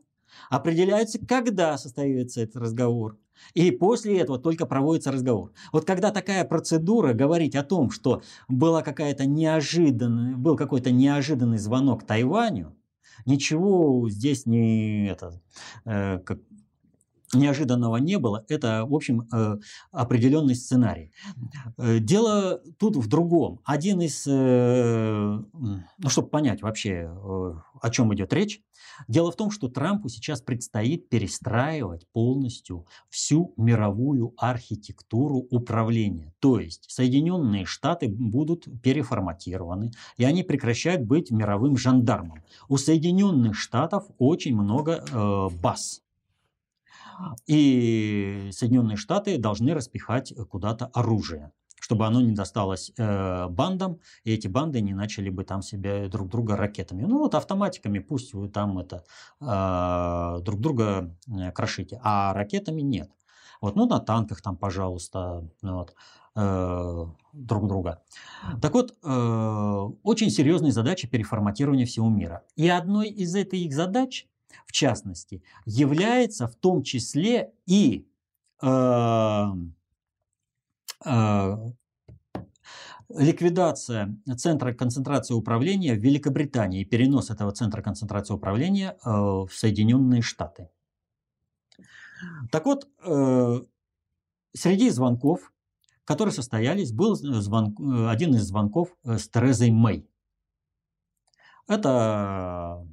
Определяется, 0.49 1.19
когда 1.25 1.77
состоится 1.77 2.41
этот 2.41 2.57
разговор. 2.57 3.17
И 3.53 3.71
после 3.71 4.19
этого 4.19 4.39
только 4.39 4.65
проводится 4.65 5.11
разговор. 5.11 5.51
Вот 5.71 5.85
когда 5.85 6.11
такая 6.11 6.45
процедура, 6.45 7.13
говорить 7.13 7.55
о 7.55 7.63
том, 7.63 7.91
что 7.91 8.21
была 8.47 8.81
какая-то 8.81 9.25
неожиданная, 9.25 10.35
был 10.35 10.55
какой-то 10.55 10.91
неожиданный 10.91 11.57
звонок 11.57 12.03
Тайваню, 12.03 12.75
ничего 13.25 14.09
здесь 14.09 14.45
не, 14.45 15.07
это, 15.07 15.41
э, 15.85 16.19
как, 16.19 16.39
неожиданного 17.33 17.97
не 17.97 18.17
было. 18.17 18.45
Это, 18.49 18.85
в 18.85 18.93
общем, 18.93 19.27
э, 19.33 19.57
определенный 19.91 20.55
сценарий. 20.55 21.11
Э, 21.77 21.99
дело 21.99 22.61
тут 22.77 22.95
в 22.95 23.07
другом. 23.07 23.59
Один 23.65 24.01
из, 24.01 24.25
э, 24.27 25.39
ну, 25.53 26.09
чтобы 26.09 26.29
понять 26.29 26.61
вообще, 26.61 27.09
о 27.81 27.89
чем 27.89 28.13
идет 28.13 28.33
речь, 28.33 28.61
дело 29.07 29.31
в 29.31 29.35
том, 29.35 29.51
что 29.51 29.67
Трампу 29.67 30.09
сейчас 30.09 30.41
предстоит 30.41 31.09
перестраивать 31.09 32.07
полностью 32.11 32.85
всю 33.09 33.53
мировую 33.57 34.33
архитектуру 34.37 35.47
управления. 35.49 36.33
То 36.39 36.59
есть 36.59 36.85
Соединенные 36.89 37.65
Штаты 37.65 38.07
будут 38.07 38.67
переформатированы, 38.81 39.91
и 40.17 40.23
они 40.23 40.43
прекращают 40.43 41.01
быть 41.03 41.31
мировым 41.31 41.77
жандармом. 41.77 42.43
У 42.67 42.77
Соединенных 42.77 43.55
Штатов 43.55 44.05
очень 44.17 44.55
много 44.55 45.03
баз 45.61 46.01
и 47.47 48.49
Соединенные 48.51 48.97
Штаты 48.97 49.37
должны 49.37 49.73
распихать 49.73 50.33
куда-то 50.49 50.87
оружие 50.93 51.51
чтобы 51.83 52.05
оно 52.05 52.21
не 52.21 52.31
досталось 52.31 52.93
э, 52.97 53.47
бандам, 53.49 53.99
и 54.23 54.33
эти 54.33 54.47
банды 54.47 54.79
не 54.79 54.93
начали 54.93 55.29
бы 55.29 55.43
там 55.43 55.61
себя 55.61 56.07
друг 56.07 56.29
друга 56.29 56.55
ракетами. 56.55 57.03
Ну 57.03 57.19
вот 57.19 57.35
автоматиками 57.35 57.99
пусть 57.99 58.33
вы 58.33 58.47
там 58.47 58.79
это 58.79 59.03
э, 59.41 60.41
друг 60.43 60.61
друга 60.61 61.13
э, 61.27 61.51
крошите, 61.51 61.99
а 62.01 62.33
ракетами 62.33 62.79
нет. 62.79 63.11
Вот, 63.59 63.75
ну 63.75 63.85
на 63.85 63.99
танках 63.99 64.41
там, 64.41 64.55
пожалуйста, 64.55 65.45
ну 65.61 65.79
вот, 65.79 65.93
э, 66.35 67.05
друг 67.33 67.67
друга. 67.67 68.01
Так 68.61 68.73
вот, 68.75 68.95
э, 69.03 69.89
очень 70.03 70.29
серьезные 70.29 70.71
задачи 70.71 71.07
переформатирования 71.09 71.85
всего 71.85 72.07
мира. 72.07 72.43
И 72.55 72.69
одной 72.69 73.09
из 73.09 73.35
этих 73.35 73.59
их 73.59 73.73
задач 73.73 74.25
в 74.65 74.71
частности, 74.71 75.43
является 75.65 76.47
в 76.47 76.55
том 76.55 76.83
числе 76.83 77.51
и 77.65 78.07
э, 78.61 79.45
э, 81.05 81.57
ликвидация 83.09 84.17
центра 84.37 84.73
концентрации 84.73 85.33
управления 85.33 85.93
в 85.93 85.99
Великобритании 85.99 86.81
и 86.81 86.85
перенос 86.85 87.29
этого 87.29 87.51
центра 87.51 87.81
концентрации 87.81 88.33
управления 88.33 88.97
э, 89.03 89.09
в 89.09 89.49
Соединенные 89.51 90.21
Штаты. 90.21 90.69
Так 92.51 92.65
вот, 92.65 92.87
э, 93.05 93.61
среди 94.53 94.89
звонков, 94.89 95.51
которые 96.05 96.33
состоялись, 96.33 96.91
был 96.91 97.15
звонк, 97.15 97.79
э, 97.79 98.09
один 98.09 98.35
из 98.35 98.43
звонков 98.43 98.95
э, 99.03 99.17
с 99.17 99.29
Терезой 99.29 99.71
Мэй. 99.71 100.07
Это 101.67 102.85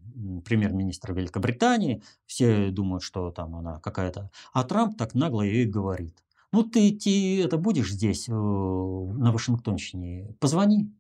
премьер-министр 0.45 1.13
Великобритании, 1.13 2.03
все 2.27 2.71
думают, 2.71 3.03
что 3.03 3.31
там 3.31 3.57
она 3.57 3.81
какая-то, 3.81 4.31
а 4.53 4.65
Трамп 4.65 4.97
так 4.97 5.15
нагло 5.15 5.43
ей 5.43 5.67
говорит. 5.67 6.23
Ну 6.53 6.65
ты 6.65 6.89
идти 6.89 7.37
это 7.37 7.59
будешь 7.59 7.93
здесь, 7.93 8.29
э, 8.29 8.33
на 8.33 9.33
Вашингтонщине, 9.33 10.35
позвони. 10.41 10.93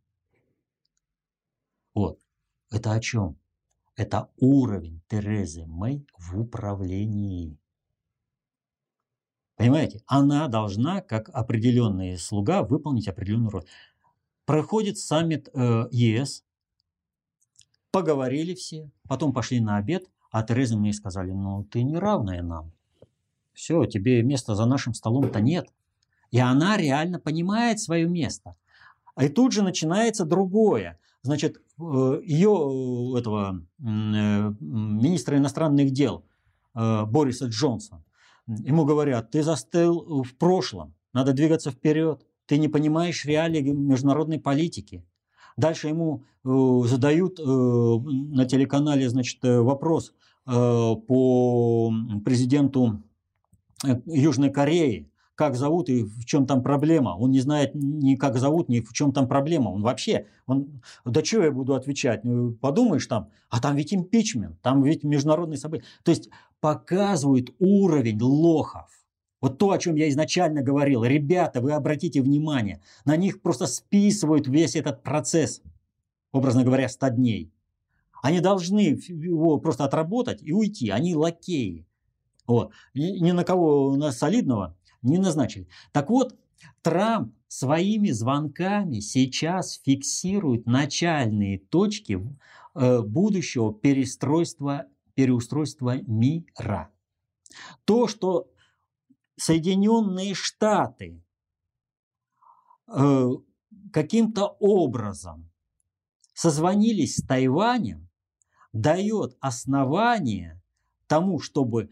Вот. 1.94 2.20
Это 2.70 2.92
о 2.92 3.00
чем? 3.00 3.36
Это 3.96 4.30
уровень 4.36 5.02
Терезы 5.08 5.66
Мэй 5.66 6.06
в 6.16 6.40
управлении. 6.40 7.58
Понимаете, 9.56 10.02
она 10.06 10.48
должна, 10.48 11.02
как 11.02 11.28
определенный 11.28 12.16
слуга, 12.16 12.62
выполнить 12.62 13.08
определенную 13.08 13.50
роль. 13.50 13.64
Проходит 14.46 14.96
саммит 14.96 15.50
э, 15.52 15.86
ЕС, 15.90 16.44
поговорили 17.91 18.55
все, 18.55 18.91
потом 19.09 19.32
пошли 19.32 19.61
на 19.61 19.76
обед, 19.76 20.09
а 20.30 20.43
Тереза 20.43 20.76
мне 20.76 20.93
сказали, 20.93 21.32
ну 21.32 21.64
ты 21.64 21.82
не 21.82 21.97
равная 21.97 22.43
нам. 22.43 22.72
Все, 23.53 23.84
тебе 23.84 24.22
места 24.22 24.55
за 24.55 24.64
нашим 24.66 24.95
столом-то 24.95 25.41
нет. 25.41 25.68
И 26.30 26.38
она 26.38 26.76
реально 26.76 27.18
понимает 27.18 27.80
свое 27.80 28.09
место. 28.09 28.55
И 29.20 29.28
тут 29.28 29.53
же 29.53 29.62
начинается 29.62 30.24
другое. 30.24 30.99
Значит, 31.22 31.61
э, 31.78 32.20
ее, 32.24 33.18
этого 33.18 33.61
э, 33.78 33.82
министра 33.82 35.36
иностранных 35.36 35.91
дел 35.91 36.24
э, 36.74 37.05
Бориса 37.05 37.47
Джонсона, 37.47 38.03
ему 38.47 38.84
говорят, 38.84 39.30
ты 39.30 39.43
застыл 39.43 40.22
в 40.22 40.34
прошлом, 40.36 40.95
надо 41.12 41.32
двигаться 41.32 41.70
вперед, 41.70 42.24
ты 42.47 42.59
не 42.59 42.68
понимаешь 42.68 43.24
реалий 43.24 43.61
международной 43.61 44.41
политики. 44.41 45.05
Дальше 45.61 45.88
ему 45.88 46.22
задают 46.42 47.38
на 47.38 48.44
телеканале 48.46 49.08
значит, 49.11 49.38
вопрос 49.42 50.14
по 50.44 51.92
президенту 52.24 53.02
Южной 54.06 54.50
Кореи, 54.50 55.06
как 55.34 55.56
зовут 55.56 55.88
и 55.88 56.04
в 56.04 56.24
чем 56.24 56.46
там 56.46 56.62
проблема. 56.62 57.16
Он 57.18 57.30
не 57.30 57.40
знает 57.40 57.74
ни 57.74 58.14
как 58.16 58.36
зовут, 58.36 58.68
ни 58.68 58.80
в 58.80 58.92
чем 58.92 59.12
там 59.12 59.26
проблема. 59.28 59.70
Он 59.70 59.82
вообще, 59.82 60.26
он, 60.46 60.82
да 61.04 61.22
чего 61.22 61.44
я 61.44 61.50
буду 61.50 61.74
отвечать? 61.74 62.24
Ну, 62.24 62.52
подумаешь 62.52 63.06
там, 63.06 63.28
а 63.48 63.61
там 63.61 63.76
ведь 63.76 63.94
импичмент, 63.94 64.61
там 64.61 64.82
ведь 64.82 65.02
международные 65.02 65.56
события. 65.56 65.84
То 66.02 66.11
есть 66.11 66.28
показывают 66.61 67.54
уровень 67.58 68.20
лохов. 68.20 68.90
Вот 69.41 69.59
то, 69.59 69.70
о 69.70 69.78
чем 69.78 69.95
я 69.95 70.09
изначально 70.11 70.62
говорил. 70.62 71.05
Ребята, 71.05 71.61
вы 71.61 71.72
обратите 71.72 72.20
внимание, 72.20 72.82
на 73.05 73.16
них 73.16 73.41
просто 73.41 73.66
списывают 73.66 74.47
весь 74.47 74.76
этот 74.76 75.03
процесс, 75.03 75.62
образно 76.32 76.64
говоря, 76.64 76.88
100 76.88 77.09
дней. 77.09 77.53
Они 78.22 78.41
должны 78.41 78.80
его 78.80 79.59
просто 79.59 79.84
отработать 79.84 80.43
и 80.43 80.53
уйти. 80.53 80.91
Они 80.91 81.14
лакеи. 81.14 81.86
Вот. 82.47 82.72
ни 82.95 83.30
на 83.30 83.45
кого 83.45 83.86
у 83.86 83.97
нас 83.97 84.18
солидного 84.18 84.76
не 85.03 85.18
назначили. 85.18 85.68
Так 85.93 86.11
вот, 86.11 86.36
Трамп 86.82 87.34
своими 87.49 88.11
звонками 88.11 89.01
сейчас 89.01 89.80
фиксирует 89.84 90.66
начальные 90.66 91.59
точки 91.59 92.20
э, 92.74 93.01
будущего 93.03 93.72
перестройства, 93.72 94.86
переустройства 95.14 95.99
мира. 96.03 96.91
То, 97.84 98.09
что 98.09 98.51
Соединенные 99.41 100.34
Штаты 100.34 101.24
э, 102.88 103.28
каким-то 103.91 104.49
образом 104.61 105.51
созвонились 106.34 107.16
с 107.16 107.26
Тайванем, 107.26 108.11
дает 108.74 109.38
основание 109.41 110.61
тому, 111.07 111.41
чтобы 111.41 111.88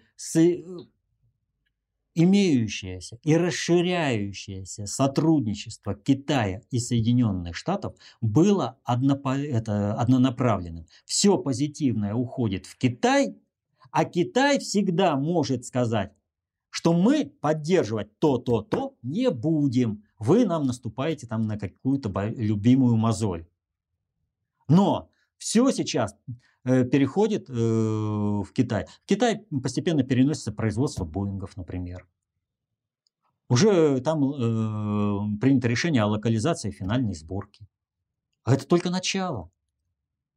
имеющееся 2.15 3.19
и 3.23 3.35
расширяющееся 3.35 4.85
сотрудничество 4.85 5.95
Китая 5.95 6.61
и 6.71 6.79
Соединенных 6.79 7.57
Штатов 7.57 7.97
было 8.21 8.79
однопо... 8.85 9.39
это, 9.39 9.95
однонаправленным. 9.95 10.85
Все 11.07 11.39
позитивное 11.39 12.13
уходит 12.13 12.67
в 12.67 12.77
Китай, 12.77 13.39
а 13.91 14.05
Китай 14.05 14.59
всегда 14.59 15.17
может 15.17 15.65
сказать, 15.65 16.13
что 16.71 16.93
мы 16.93 17.27
поддерживать 17.41 18.19
то-то-то 18.19 18.95
не 19.03 19.31
будем. 19.31 20.05
Вы 20.19 20.47
нам 20.47 20.67
наступаете 20.67 21.27
там 21.27 21.47
на 21.47 21.59
какую-то 21.59 22.11
любимую 22.37 22.97
мозоль. 22.97 23.47
Но 24.69 25.11
все 25.39 25.71
сейчас 25.71 26.15
Э, 26.69 26.85
переходит 26.85 27.49
э, 27.49 27.53
в 27.53 28.53
Китай. 28.53 28.87
В 29.05 29.07
Китай 29.07 29.39
постепенно 29.63 30.03
переносится 30.03 30.53
производство 30.53 31.05
Боингов, 31.05 31.57
например. 31.57 32.07
Уже 33.49 34.01
там 34.03 34.23
э, 34.23 35.39
принято 35.41 35.67
решение 35.67 36.03
о 36.03 36.09
локализации 36.09 36.71
финальной 36.71 37.15
сборки. 37.15 37.67
А 38.45 38.55
это 38.55 38.67
только 38.67 38.91
начало. 38.91 39.51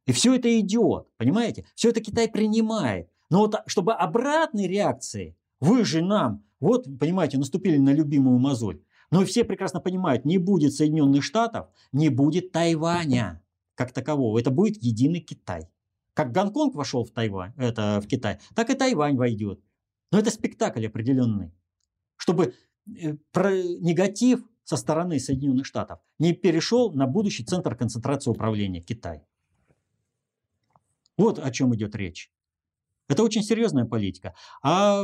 И 0.06 0.14
все 0.14 0.34
это 0.34 0.58
идет, 0.58 1.08
понимаете? 1.18 1.66
Все 1.76 1.90
это 1.90 2.00
Китай 2.00 2.30
принимает. 2.30 3.10
Но 3.30 3.40
вот 3.40 3.56
чтобы 3.66 3.94
обратной 3.94 4.68
реакции, 4.68 5.36
вы 5.62 5.86
же 5.86 6.02
нам, 6.02 6.44
вот, 6.60 6.86
понимаете, 7.00 7.38
наступили 7.38 7.78
на 7.78 7.94
любимую 7.94 8.40
мозоль. 8.40 8.82
Но 9.12 9.24
все 9.26 9.44
прекрасно 9.44 9.80
понимают, 9.80 10.26
не 10.26 10.38
будет 10.38 10.74
Соединенных 10.74 11.24
Штатов, 11.24 11.68
не 11.92 12.10
будет 12.10 12.52
Тайваня 12.52 13.44
как 13.76 13.94
такового. 13.94 14.40
Это 14.40 14.52
будет 14.52 14.82
единый 14.84 15.20
Китай. 15.20 15.70
Как 16.14 16.32
Гонконг 16.32 16.76
вошел 16.76 17.06
в 17.06 17.12
Тайвань, 17.12 17.54
это 17.58 18.02
в 18.02 18.08
Китай, 18.08 18.40
так 18.56 18.70
и 18.70 18.74
Тайвань 18.74 19.16
войдет. 19.16 19.62
Но 20.12 20.20
это 20.20 20.32
спектакль 20.32 20.86
определенный. 20.86 21.54
Чтобы 22.18 22.54
э, 22.88 23.16
про 23.32 23.52
негатив 23.52 24.44
со 24.64 24.78
стороны 24.78 25.20
Соединенных 25.20 25.66
Штатов 25.66 26.00
не 26.20 26.34
перешел 26.34 26.92
на 26.92 27.08
будущий 27.08 27.44
центр 27.44 27.76
концентрации 27.76 28.32
управления 28.32 28.82
Китай. 28.82 29.24
Вот 31.18 31.40
о 31.40 31.52
чем 31.52 31.76
идет 31.76 31.96
речь. 31.96 32.32
Это 33.12 33.24
очень 33.24 33.44
серьезная 33.44 33.84
политика. 33.84 34.34
А 34.64 35.02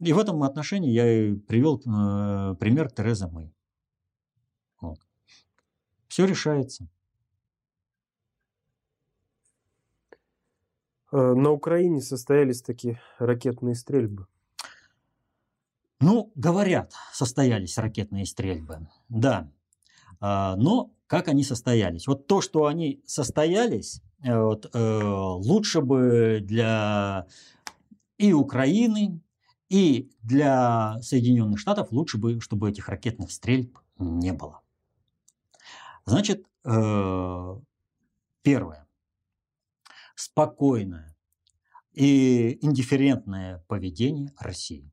и 0.00 0.12
в 0.14 0.18
этом 0.18 0.42
отношении 0.42 0.90
я 0.90 1.36
привел 1.46 1.78
э, 1.78 2.54
пример 2.54 2.90
Терезы 2.90 3.28
Мэй. 3.28 3.54
Вот. 4.80 4.98
Все 6.08 6.24
решается. 6.24 6.88
Э, 11.12 11.34
на 11.34 11.50
Украине 11.50 12.00
состоялись 12.00 12.62
такие 12.62 12.98
ракетные 13.18 13.74
стрельбы. 13.74 14.26
Ну, 16.00 16.32
говорят, 16.34 16.94
состоялись 17.12 17.76
ракетные 17.76 18.24
стрельбы, 18.24 18.88
да. 19.10 19.52
А, 20.18 20.56
но 20.56 20.94
как 21.06 21.28
они 21.28 21.44
состоялись? 21.44 22.06
Вот 22.06 22.26
то, 22.26 22.40
что 22.40 22.64
они 22.64 23.02
состоялись, 23.04 24.00
вот, 24.22 24.70
э, 24.74 25.00
лучше 25.02 25.80
бы 25.80 26.40
для 26.42 27.26
и 28.18 28.32
Украины, 28.32 29.20
и 29.68 30.10
для 30.22 30.98
Соединенных 31.02 31.58
Штатов 31.58 31.92
лучше 31.92 32.18
бы, 32.18 32.40
чтобы 32.40 32.70
этих 32.70 32.88
ракетных 32.88 33.30
стрельб 33.30 33.78
не 33.98 34.32
было. 34.32 34.60
Значит, 36.04 36.44
первое 38.42 38.86
спокойное 40.20 41.16
и 41.92 42.58
индифферентное 42.60 43.64
поведение 43.68 44.32
России. 44.38 44.92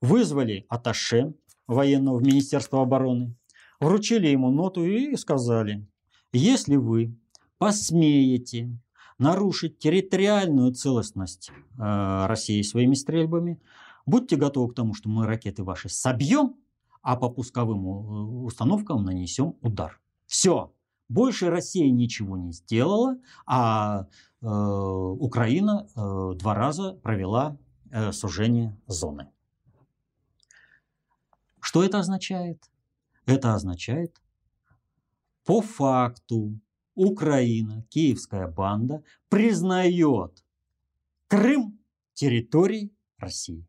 Вызвали 0.00 0.64
Аташе 0.70 1.34
военного 1.66 2.18
в 2.18 2.22
Министерство 2.22 2.80
обороны, 2.80 3.36
вручили 3.80 4.28
ему 4.28 4.50
ноту 4.50 4.84
и 4.84 5.14
сказали, 5.16 5.86
если 6.32 6.76
вы 6.76 7.19
посмеете 7.60 8.74
нарушить 9.18 9.78
территориальную 9.78 10.72
целостность 10.72 11.50
э, 11.50 12.26
России 12.26 12.62
своими 12.62 12.94
стрельбами, 12.94 13.60
будьте 14.06 14.36
готовы 14.36 14.72
к 14.72 14.74
тому, 14.74 14.94
что 14.94 15.10
мы 15.10 15.26
ракеты 15.26 15.62
ваши 15.62 15.90
собьем, 15.90 16.56
а 17.02 17.16
по 17.16 17.28
пусковым 17.28 17.86
э, 17.86 18.46
установкам 18.46 19.04
нанесем 19.04 19.56
удар. 19.60 20.00
Все, 20.26 20.72
больше 21.10 21.50
Россия 21.50 21.90
ничего 21.90 22.38
не 22.38 22.52
сделала, 22.52 23.18
а 23.44 24.06
э, 24.40 24.46
Украина 24.46 25.86
э, 25.94 26.38
два 26.38 26.54
раза 26.54 26.94
провела 26.94 27.58
э, 27.90 28.10
сужение 28.12 28.74
зоны. 28.86 29.28
Что 31.60 31.84
это 31.84 31.98
означает? 31.98 32.70
Это 33.26 33.54
означает, 33.54 34.18
по 35.44 35.60
факту 35.60 36.58
Украина, 36.94 37.84
киевская 37.88 38.46
банда, 38.48 39.02
признает 39.28 40.44
Крым 41.28 41.78
территорией 42.14 42.92
России. 43.18 43.64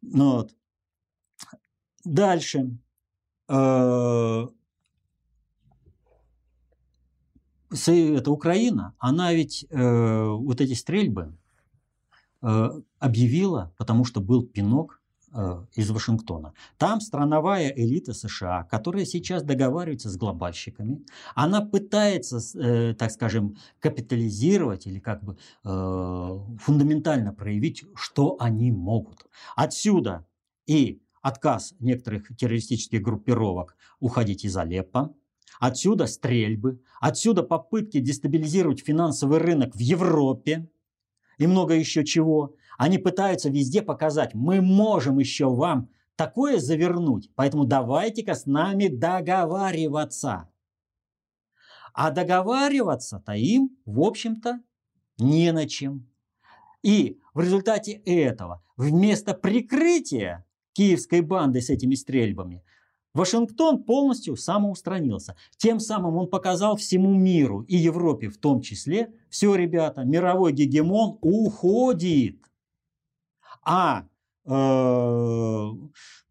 Ну 0.00 0.32
вот. 0.36 0.54
Дальше. 2.04 2.78
Э, 3.48 4.46
это 7.70 8.30
Украина, 8.30 8.94
она 8.98 9.32
ведь 9.32 9.66
э, 9.68 10.26
вот 10.26 10.60
эти 10.60 10.74
стрельбы 10.74 11.36
э, 12.40 12.70
объявила, 12.98 13.74
потому 13.76 14.04
что 14.04 14.20
был 14.20 14.46
пинок 14.46 15.01
из 15.74 15.90
Вашингтона. 15.90 16.52
Там 16.78 17.00
страновая 17.00 17.68
элита 17.68 18.12
США, 18.12 18.64
которая 18.64 19.04
сейчас 19.04 19.42
договаривается 19.42 20.10
с 20.10 20.16
глобальщиками, 20.16 21.04
она 21.34 21.60
пытается, 21.60 22.40
э, 22.58 22.94
так 22.94 23.10
скажем, 23.10 23.56
капитализировать 23.80 24.86
или 24.86 24.98
как 24.98 25.22
бы 25.22 25.36
э, 25.64 26.38
фундаментально 26.58 27.32
проявить, 27.32 27.84
что 27.94 28.36
они 28.38 28.70
могут. 28.70 29.26
Отсюда 29.56 30.26
и 30.66 31.00
отказ 31.22 31.74
некоторых 31.78 32.36
террористических 32.36 33.00
группировок 33.00 33.76
уходить 34.00 34.44
из 34.44 34.56
Алеппо, 34.56 35.14
Отсюда 35.60 36.06
стрельбы, 36.06 36.80
отсюда 37.00 37.44
попытки 37.44 38.00
дестабилизировать 38.00 38.80
финансовый 38.80 39.38
рынок 39.38 39.76
в 39.76 39.78
Европе 39.78 40.68
и 41.38 41.46
много 41.46 41.74
еще 41.74 42.04
чего. 42.04 42.56
Они 42.78 42.98
пытаются 42.98 43.50
везде 43.50 43.82
показать, 43.82 44.34
мы 44.34 44.60
можем 44.60 45.18
еще 45.18 45.48
вам 45.48 45.90
такое 46.16 46.58
завернуть, 46.58 47.30
поэтому 47.34 47.64
давайте-ка 47.64 48.34
с 48.34 48.46
нами 48.46 48.88
договариваться. 48.88 50.48
А 51.94 52.10
договариваться-то 52.10 53.32
им, 53.32 53.76
в 53.84 54.00
общем-то, 54.00 54.60
не 55.18 55.52
на 55.52 55.68
чем. 55.68 56.08
И 56.82 57.20
в 57.34 57.40
результате 57.40 57.92
этого 57.92 58.62
вместо 58.76 59.34
прикрытия 59.34 60.44
киевской 60.72 61.20
банды 61.20 61.60
с 61.60 61.70
этими 61.70 61.94
стрельбами 61.94 62.64
Вашингтон 63.14 63.82
полностью 63.84 64.36
самоустранился. 64.36 65.36
Тем 65.58 65.80
самым 65.80 66.16
он 66.16 66.28
показал 66.28 66.76
всему 66.76 67.12
миру 67.14 67.60
и 67.62 67.76
Европе 67.76 68.28
в 68.28 68.38
том 68.38 68.62
числе, 68.62 69.12
все, 69.28 69.54
ребята, 69.54 70.04
мировой 70.04 70.52
гегемон 70.52 71.18
уходит. 71.20 72.38
А 73.62 74.04
э, 74.44 75.70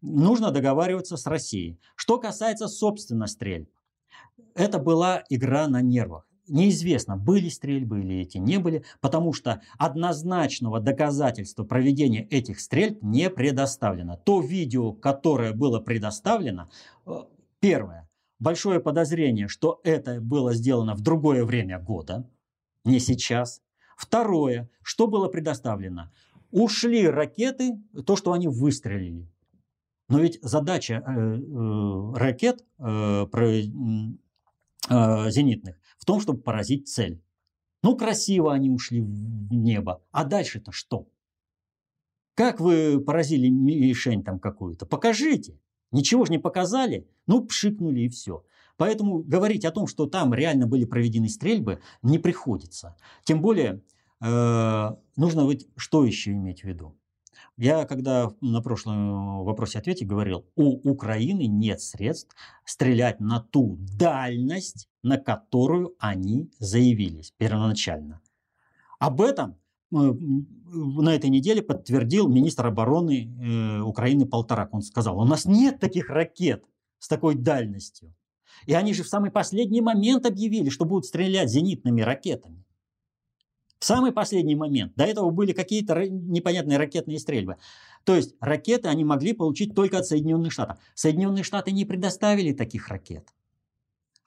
нужно 0.00 0.50
договариваться 0.50 1.16
с 1.16 1.26
Россией. 1.26 1.78
Что 1.94 2.18
касается, 2.18 2.68
собственно, 2.68 3.26
стрельб. 3.26 3.68
Это 4.54 4.78
была 4.78 5.24
игра 5.30 5.66
на 5.68 5.80
нервах. 5.80 6.26
Неизвестно, 6.48 7.16
были 7.16 7.48
стрельбы 7.48 8.00
или 8.00 8.16
эти 8.16 8.36
не 8.36 8.58
были, 8.58 8.84
потому 9.00 9.32
что 9.32 9.62
однозначного 9.78 10.80
доказательства 10.80 11.64
проведения 11.64 12.26
этих 12.26 12.60
стрельб 12.60 13.00
не 13.02 13.30
предоставлено. 13.30 14.16
То 14.16 14.40
видео, 14.40 14.92
которое 14.92 15.52
было 15.52 15.78
предоставлено, 15.78 16.68
э, 17.06 17.12
первое, 17.60 18.08
большое 18.38 18.80
подозрение, 18.80 19.46
что 19.46 19.80
это 19.84 20.20
было 20.20 20.52
сделано 20.52 20.94
в 20.94 21.00
другое 21.00 21.44
время 21.44 21.78
года, 21.78 22.28
не 22.84 22.98
сейчас. 22.98 23.62
Второе, 23.96 24.68
что 24.82 25.06
было 25.06 25.28
предоставлено? 25.28 26.10
Ушли 26.52 27.08
ракеты, 27.08 27.82
то, 28.06 28.14
что 28.14 28.32
они 28.32 28.46
выстрелили. 28.46 29.28
Но 30.08 30.20
ведь 30.20 30.38
задача 30.42 31.02
э, 31.04 31.10
э, 31.10 32.12
ракет 32.14 32.64
э, 32.78 33.26
про, 33.26 33.48
э, 33.48 33.62
зенитных 35.30 35.78
в 35.96 36.04
том, 36.04 36.20
чтобы 36.20 36.42
поразить 36.42 36.88
цель. 36.88 37.22
Ну, 37.82 37.96
красиво 37.96 38.52
они 38.52 38.70
ушли 38.70 39.00
в 39.00 39.52
небо. 39.52 40.04
А 40.12 40.24
дальше-то 40.24 40.70
что? 40.70 41.08
Как 42.34 42.60
вы 42.60 43.00
поразили 43.00 43.48
мишень 43.48 44.22
там 44.22 44.38
какую-то? 44.38 44.84
Покажите. 44.84 45.58
Ничего 45.90 46.26
же 46.26 46.32
не 46.32 46.38
показали. 46.38 47.08
Ну, 47.26 47.44
пшикнули 47.44 48.00
и 48.00 48.08
все. 48.08 48.44
Поэтому 48.76 49.22
говорить 49.22 49.64
о 49.64 49.70
том, 49.70 49.86
что 49.86 50.06
там 50.06 50.34
реально 50.34 50.66
были 50.66 50.84
проведены 50.84 51.28
стрельбы, 51.28 51.80
не 52.02 52.18
приходится. 52.18 52.96
Тем 53.24 53.40
более, 53.40 53.82
нужно 54.22 55.48
ведь 55.48 55.68
что 55.76 56.04
еще 56.04 56.32
иметь 56.32 56.62
в 56.62 56.64
виду? 56.64 56.96
Я 57.56 57.84
когда 57.84 58.32
на 58.40 58.62
прошлом 58.62 59.44
вопросе-ответе 59.44 60.04
говорил, 60.04 60.46
у 60.56 60.88
Украины 60.88 61.46
нет 61.46 61.80
средств 61.80 62.34
стрелять 62.64 63.20
на 63.20 63.40
ту 63.40 63.78
дальность, 63.98 64.88
на 65.02 65.18
которую 65.18 65.94
они 65.98 66.50
заявились 66.58 67.32
первоначально. 67.36 68.20
Об 68.98 69.20
этом 69.20 69.58
э, 69.92 69.96
на 69.96 71.14
этой 71.14 71.28
неделе 71.28 71.60
подтвердил 71.62 72.28
министр 72.28 72.68
обороны 72.68 73.26
э, 73.26 73.80
Украины 73.80 74.26
Полторак. 74.26 74.72
Он 74.72 74.82
сказал, 74.82 75.18
у 75.18 75.24
нас 75.24 75.44
нет 75.44 75.78
таких 75.78 76.08
ракет 76.08 76.64
с 76.98 77.08
такой 77.08 77.34
дальностью. 77.34 78.14
И 78.66 78.74
они 78.74 78.94
же 78.94 79.02
в 79.02 79.08
самый 79.08 79.30
последний 79.30 79.80
момент 79.80 80.24
объявили, 80.24 80.68
что 80.68 80.84
будут 80.84 81.06
стрелять 81.06 81.50
зенитными 81.50 82.00
ракетами. 82.00 82.61
Самый 83.82 84.12
последний 84.12 84.54
момент. 84.54 84.92
До 84.94 85.02
этого 85.02 85.30
были 85.30 85.52
какие-то 85.52 86.06
непонятные 86.08 86.78
ракетные 86.78 87.18
стрельбы. 87.18 87.56
То 88.04 88.14
есть 88.14 88.36
ракеты 88.38 88.86
они 88.86 89.04
могли 89.04 89.32
получить 89.32 89.74
только 89.74 89.98
от 89.98 90.06
Соединенных 90.06 90.52
Штатов. 90.52 90.78
Соединенные 90.94 91.42
Штаты 91.42 91.72
не 91.72 91.84
предоставили 91.84 92.52
таких 92.52 92.86
ракет. 92.86 93.26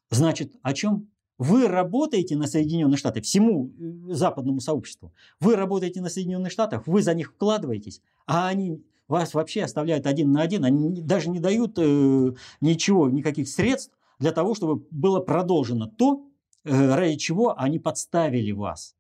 Значит, 0.10 0.51
о 0.62 0.74
чем? 0.74 1.08
Вы 1.38 1.70
работаете 1.70 2.36
на 2.36 2.47
Соединенные 2.47 2.97
Штаты, 2.97 3.22
всему 3.22 3.72
э, 3.80 4.14
западному 4.14 4.60
сообществу. 4.60 5.14
Вы 5.39 5.56
работаете 5.56 6.01
на 6.01 6.10
Соединенных 6.10 6.51
Штатах, 6.51 6.86
вы 6.86 7.01
за 7.01 7.14
них 7.14 7.32
вкладываетесь, 7.32 8.01
а 8.28 8.49
они 8.49 8.84
вас 9.08 9.34
вообще 9.34 9.64
оставляют 9.64 10.06
один 10.06 10.34
на 10.34 10.41
один, 10.41 10.66
они 10.66 11.01
даже 11.01 11.30
не 11.30 11.39
дают 11.39 11.80
э, 11.80 12.34
ничего, 12.60 13.10
никаких 13.10 13.47
средств 13.47 13.93
для 14.20 14.34
того, 14.34 14.53
чтобы 14.53 14.86
было 14.91 15.22
продолжено 15.22 15.88
то, 15.88 16.28
э, 16.66 16.95
ради 16.95 17.16
чего 17.16 17.58
они 17.58 17.80
подставили 17.80 18.51
вас. 18.51 18.95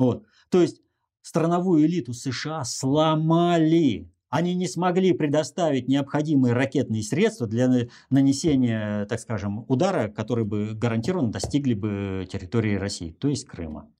Вот. 0.00 0.24
То 0.48 0.62
есть 0.62 0.80
страновую 1.20 1.84
элиту 1.84 2.14
США 2.14 2.64
сломали. 2.64 4.10
Они 4.30 4.54
не 4.54 4.66
смогли 4.66 5.12
предоставить 5.12 5.88
необходимые 5.88 6.54
ракетные 6.54 7.02
средства 7.02 7.46
для 7.46 7.68
нанесения, 8.08 9.04
так 9.06 9.20
скажем, 9.20 9.66
удара, 9.68 10.08
который 10.08 10.44
бы 10.44 10.70
гарантированно 10.72 11.30
достигли 11.30 11.74
бы 11.74 12.26
территории 12.32 12.76
России, 12.76 13.12
то 13.12 13.28
есть 13.28 13.44
Крыма. 13.44 13.90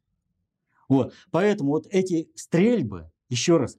Вот. 0.89 1.13
Поэтому 1.31 1.71
вот 1.71 1.87
эти 1.91 2.31
стрельбы, 2.35 3.11
еще 3.29 3.59
раз, 3.59 3.77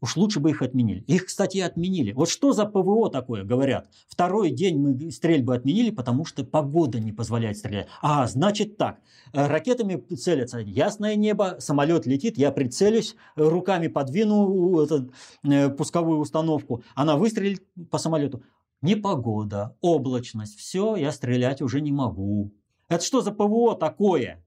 Уж 0.00 0.16
лучше 0.16 0.40
бы 0.40 0.50
их 0.50 0.62
отменили. 0.62 1.00
Их, 1.06 1.26
кстати, 1.26 1.58
отменили. 1.58 2.12
Вот 2.12 2.30
что 2.30 2.52
за 2.52 2.64
ПВО 2.64 3.10
такое, 3.10 3.44
говорят. 3.44 3.88
Второй 4.08 4.50
день 4.50 4.78
мы 4.78 5.10
стрельбы 5.10 5.54
отменили, 5.54 5.90
потому 5.90 6.24
что 6.24 6.42
погода 6.44 6.98
не 6.98 7.12
позволяет 7.12 7.58
стрелять. 7.58 7.88
А, 8.00 8.26
значит 8.26 8.78
так. 8.78 9.00
Э, 9.32 9.46
ракетами 9.46 9.96
целятся. 10.14 10.58
Ясное 10.58 11.16
небо, 11.16 11.56
самолет 11.58 12.06
летит, 12.06 12.38
я 12.38 12.50
прицелюсь, 12.50 13.14
руками 13.36 13.88
подвину 13.88 14.80
эту, 14.80 15.10
э, 15.44 15.68
пусковую 15.68 16.20
установку. 16.20 16.82
Она 16.94 17.16
выстрелит 17.16 17.62
по 17.90 17.98
самолету. 17.98 18.42
Непогода, 18.82 19.76
облачность, 19.82 20.58
все, 20.58 20.96
я 20.96 21.12
стрелять 21.12 21.60
уже 21.60 21.82
не 21.82 21.92
могу. 21.92 22.50
Это 22.88 23.04
что 23.04 23.20
за 23.20 23.32
ПВО 23.32 23.76
такое? 23.76 24.42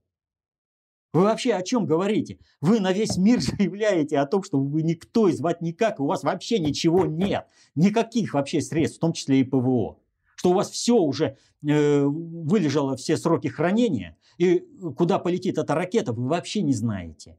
Вы 1.13 1.21
вообще 1.21 1.53
о 1.53 1.61
чем 1.61 1.85
говорите? 1.85 2.39
Вы 2.59 2.79
на 2.79 2.91
весь 2.91 3.17
мир 3.17 3.39
заявляете 3.41 4.17
о 4.17 4.25
том, 4.25 4.43
что 4.43 4.59
вы 4.59 4.81
никто 4.81 5.29
и 5.29 5.31
звать 5.31 5.61
никак, 5.61 5.99
и 5.99 6.01
у 6.01 6.07
вас 6.07 6.23
вообще 6.23 6.59
ничего 6.59 7.05
нет. 7.05 7.47
Никаких 7.75 8.33
вообще 8.33 8.61
средств, 8.61 8.97
в 8.97 9.01
том 9.01 9.13
числе 9.13 9.41
и 9.41 9.43
ПВО. 9.43 9.99
Что 10.35 10.49
у 10.49 10.53
вас 10.53 10.71
все 10.71 10.97
уже 10.97 11.37
э, 11.65 12.03
вылежало, 12.03 12.97
все 12.97 13.15
сроки 13.15 13.47
хранения, 13.47 14.17
и 14.37 14.59
куда 14.97 15.19
полетит 15.19 15.59
эта 15.59 15.75
ракета, 15.75 16.11
вы 16.11 16.27
вообще 16.27 16.63
не 16.63 16.73
знаете. 16.73 17.37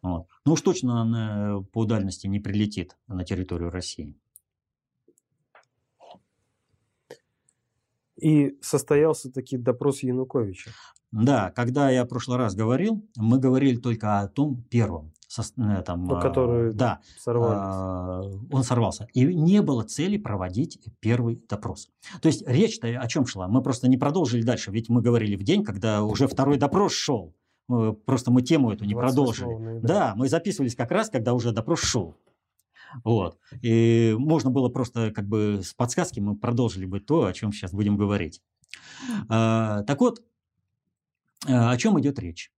Вот. 0.00 0.26
Ну 0.44 0.54
уж 0.54 0.62
точно 0.62 1.02
она 1.02 1.62
по 1.72 1.84
дальности 1.84 2.26
не 2.26 2.40
прилетит 2.40 2.96
на 3.06 3.24
территорию 3.24 3.70
России. 3.70 4.16
И 8.16 8.56
состоялся 8.60 9.30
таки 9.30 9.56
допрос 9.56 10.02
Януковича. 10.02 10.70
Да, 11.12 11.50
когда 11.50 11.90
я 11.90 12.04
в 12.04 12.08
прошлый 12.08 12.38
раз 12.38 12.54
говорил, 12.54 13.06
мы 13.16 13.38
говорили 13.38 13.76
только 13.76 14.20
о 14.20 14.28
том 14.28 14.62
первом. 14.70 15.12
Со, 15.28 15.42
э, 15.42 15.82
там, 15.82 16.04
ну, 16.04 16.20
который 16.20 16.74
да, 16.74 17.00
а, 17.26 18.20
он 18.50 18.64
сорвался. 18.64 19.06
И 19.14 19.24
не 19.34 19.62
было 19.62 19.82
цели 19.82 20.18
проводить 20.18 20.78
первый 21.00 21.42
допрос. 21.48 21.88
То 22.20 22.28
есть 22.28 22.46
речь-то 22.46 22.86
о 22.88 23.08
чем 23.08 23.24
шла? 23.24 23.48
Мы 23.48 23.62
просто 23.62 23.88
не 23.88 23.96
продолжили 23.96 24.42
дальше, 24.42 24.70
ведь 24.70 24.90
мы 24.90 25.00
говорили 25.00 25.36
в 25.36 25.42
день, 25.42 25.64
когда 25.64 26.02
уже 26.02 26.26
второй 26.26 26.58
допрос 26.58 26.92
шел. 26.92 27.34
Просто 28.04 28.30
мы 28.30 28.42
тему 28.42 28.72
эту 28.72 28.84
не 28.84 28.94
продолжили. 28.94 29.80
Да. 29.80 29.88
да, 29.88 30.14
мы 30.16 30.28
записывались 30.28 30.74
как 30.74 30.90
раз, 30.90 31.08
когда 31.08 31.32
уже 31.32 31.52
допрос 31.52 31.80
шел. 31.80 32.14
Вот. 33.02 33.38
И 33.62 34.14
можно 34.18 34.50
было 34.50 34.68
просто 34.68 35.12
как 35.12 35.26
бы 35.26 35.60
с 35.62 35.72
подсказки 35.72 36.20
мы 36.20 36.36
продолжили 36.36 36.84
бы 36.84 37.00
то, 37.00 37.24
о 37.24 37.32
чем 37.32 37.52
сейчас 37.52 37.72
будем 37.72 37.96
говорить. 37.96 38.42
А, 39.30 39.82
так 39.84 40.00
вот, 40.00 40.20
Э, 40.20 40.31
о 41.46 41.76
чем 41.76 42.00
идет 42.00 42.18
речь? 42.18 42.50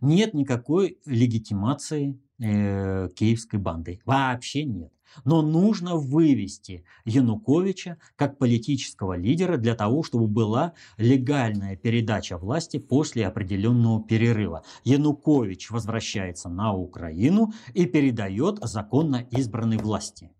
нет 0.00 0.34
никакой 0.34 0.98
легитимации 1.06 2.18
э, 2.40 3.08
киевской 3.14 3.56
банды. 3.56 4.00
Вообще 4.04 4.64
нет. 4.64 4.92
Но 5.24 5.40
нужно 5.40 5.96
вывести 5.96 6.84
Януковича 7.06 7.96
как 8.14 8.36
политического 8.36 9.16
лидера 9.16 9.56
для 9.56 9.74
того, 9.74 10.02
чтобы 10.02 10.26
была 10.28 10.74
легальная 10.98 11.76
передача 11.76 12.36
власти 12.36 12.78
после 12.78 13.26
определенного 13.26 14.02
перерыва. 14.04 14.64
Янукович 14.84 15.70
возвращается 15.70 16.50
на 16.50 16.74
Украину 16.74 17.52
и 17.72 17.86
передает 17.86 18.58
законно 18.60 19.26
избранной 19.30 19.78
власти. 19.78 20.30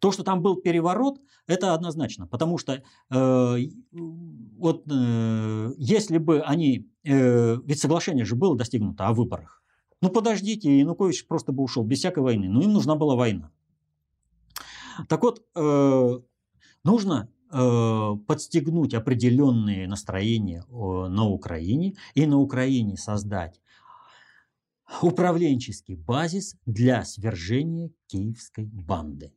То, 0.00 0.12
что 0.12 0.22
там 0.24 0.42
был 0.42 0.56
переворот, 0.56 1.20
это 1.46 1.74
однозначно, 1.74 2.26
потому 2.26 2.58
что 2.58 2.82
э, 3.10 3.56
вот 3.90 4.84
э, 4.90 5.72
если 5.78 6.18
бы 6.18 6.40
они, 6.40 6.88
э, 7.04 7.56
ведь 7.64 7.80
соглашение 7.80 8.24
же 8.24 8.34
было 8.34 8.56
достигнуто 8.56 9.06
о 9.06 9.12
выборах. 9.12 9.62
Ну 10.00 10.10
подождите, 10.10 10.78
Янукович 10.78 11.26
просто 11.26 11.52
бы 11.52 11.62
ушел 11.62 11.84
без 11.84 11.98
всякой 11.98 12.22
войны, 12.22 12.48
но 12.48 12.60
им 12.60 12.72
нужна 12.72 12.94
была 12.94 13.16
война. 13.16 13.50
Так 15.08 15.22
вот, 15.22 15.42
э, 15.54 16.20
нужно 16.84 17.28
э, 17.50 18.10
подстегнуть 18.26 18.94
определенные 18.94 19.88
настроения 19.88 20.64
на 20.70 21.26
Украине 21.28 21.94
и 22.14 22.26
на 22.26 22.38
Украине 22.38 22.96
создать 22.96 23.60
управленческий 25.02 25.94
базис 25.94 26.56
для 26.66 27.04
свержения 27.04 27.90
киевской 28.06 28.64
банды. 28.64 29.32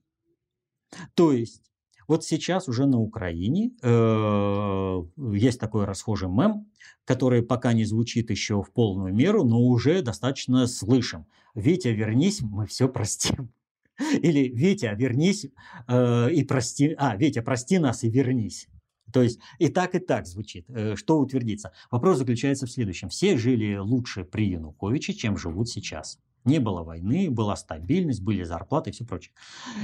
То 1.15 1.31
есть 1.31 1.63
вот 2.07 2.23
сейчас 2.23 2.69
уже 2.69 2.85
на 2.85 2.99
Украине 2.99 3.71
э, 3.81 5.03
есть 5.33 5.59
такой 5.59 5.85
расхожий 5.85 6.29
мем, 6.29 6.67
который 7.03 7.43
пока 7.43 7.73
не 7.73 7.83
звучит 7.83 8.31
еще 8.31 8.61
в 8.61 8.71
полную 8.71 9.13
меру, 9.13 9.43
но 9.43 9.59
уже 9.59 10.01
достаточно 10.01 10.67
слышим. 10.67 11.25
Витя, 11.53 11.89
вернись, 11.89 12.41
мы 12.41 12.65
все 12.65 12.87
простим. 12.87 13.51
Или 14.21 14.47
Витя, 14.47 14.95
вернись 14.95 15.47
э, 15.87 16.31
и 16.31 16.43
прости. 16.43 16.95
А, 16.97 17.17
Витя, 17.17 17.41
прости 17.41 17.77
нас 17.77 18.03
и 18.03 18.09
вернись. 18.09 18.67
То 19.11 19.21
есть 19.21 19.39
и 19.57 19.69
так, 19.69 19.95
и 19.95 19.99
так 19.99 20.27
звучит. 20.27 20.65
Э, 20.69 20.95
что 20.95 21.19
утвердится? 21.19 21.73
Вопрос 21.91 22.19
заключается 22.19 22.67
в 22.67 22.71
следующем. 22.71 23.09
Все 23.09 23.37
жили 23.37 23.75
лучше 23.75 24.23
при 24.23 24.49
Януковиче, 24.49 25.13
чем 25.13 25.37
живут 25.37 25.67
сейчас. 25.67 26.19
Не 26.45 26.59
было 26.59 26.83
войны, 26.83 27.29
была 27.29 27.57
стабильность, 27.57 28.21
были 28.21 28.43
зарплаты 28.43 28.91
и 28.91 28.93
все 28.93 29.05
прочее. 29.05 29.33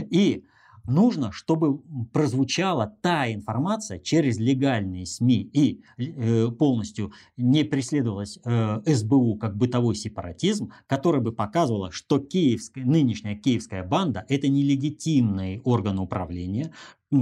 И 0.10 0.46
нужно, 0.86 1.32
чтобы 1.32 1.80
прозвучала 2.12 2.88
та 3.02 3.32
информация 3.32 4.00
через 4.00 4.38
легальные 4.38 5.06
СМИ 5.06 5.42
и 5.54 5.82
э, 5.98 6.50
полностью 6.52 7.12
не 7.38 7.64
преследовалась 7.64 8.40
э, 8.44 8.82
СБУ 8.86 9.38
как 9.38 9.56
бытовой 9.56 9.96
сепаратизм, 9.96 10.72
который 10.88 11.22
бы 11.22 11.32
показывала, 11.32 11.92
что 11.92 12.20
киевская, 12.20 12.86
нынешняя 12.86 13.36
киевская 13.36 13.84
банда– 13.84 14.26
это 14.30 14.48
нелегитимный 14.48 15.62
орган 15.64 16.00
управления, 16.00 16.74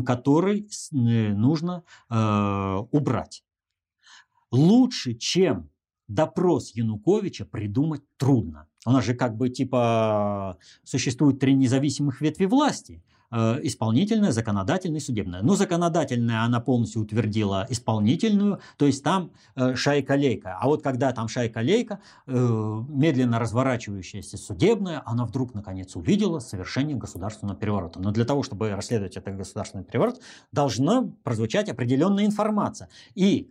который 0.05 0.61
э, 0.61 0.95
нужно 1.33 1.83
э, 2.09 2.77
убрать. 2.91 3.43
Лучше, 4.51 5.13
чем 5.13 5.69
допрос 6.07 6.71
Януковича 6.75 7.45
придумать 7.45 8.01
трудно. 8.17 8.67
У 8.85 8.91
нас 8.91 9.05
же 9.05 9.13
как 9.13 9.37
бы 9.37 9.49
типа 9.49 10.57
существует 10.83 11.39
три 11.39 11.53
независимых 11.53 12.21
ветви 12.21 12.45
власти. 12.45 13.03
Э, 13.33 13.59
исполнительная, 13.63 14.31
законодательная 14.31 14.99
и 14.99 15.03
судебная. 15.03 15.41
Но 15.41 15.55
законодательная 15.55 16.43
она 16.43 16.59
полностью 16.59 17.01
утвердила 17.01 17.65
исполнительную, 17.69 18.59
то 18.75 18.85
есть 18.85 19.03
там 19.05 19.31
э, 19.55 19.73
шайка-лейка. 19.73 20.57
А 20.59 20.67
вот 20.67 20.83
когда 20.83 21.13
там 21.13 21.29
шайка-лейка, 21.29 22.01
э, 22.27 22.83
медленно 22.89 23.39
разворачивающаяся 23.39 24.35
судебная, 24.37 25.01
она 25.05 25.25
вдруг 25.25 25.53
наконец 25.53 25.95
увидела 25.95 26.39
совершение 26.39 26.97
государственного 26.97 27.57
переворота. 27.57 28.01
Но 28.01 28.11
для 28.11 28.25
того, 28.25 28.43
чтобы 28.43 28.71
расследовать 28.71 29.15
этот 29.15 29.37
государственный 29.37 29.85
переворот, 29.85 30.19
должна 30.51 31.09
прозвучать 31.23 31.69
определенная 31.69 32.25
информация. 32.25 32.89
И 33.15 33.49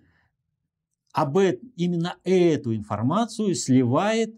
об 1.14 1.38
именно 1.76 2.16
эту 2.24 2.76
информацию 2.76 3.54
сливает 3.54 4.34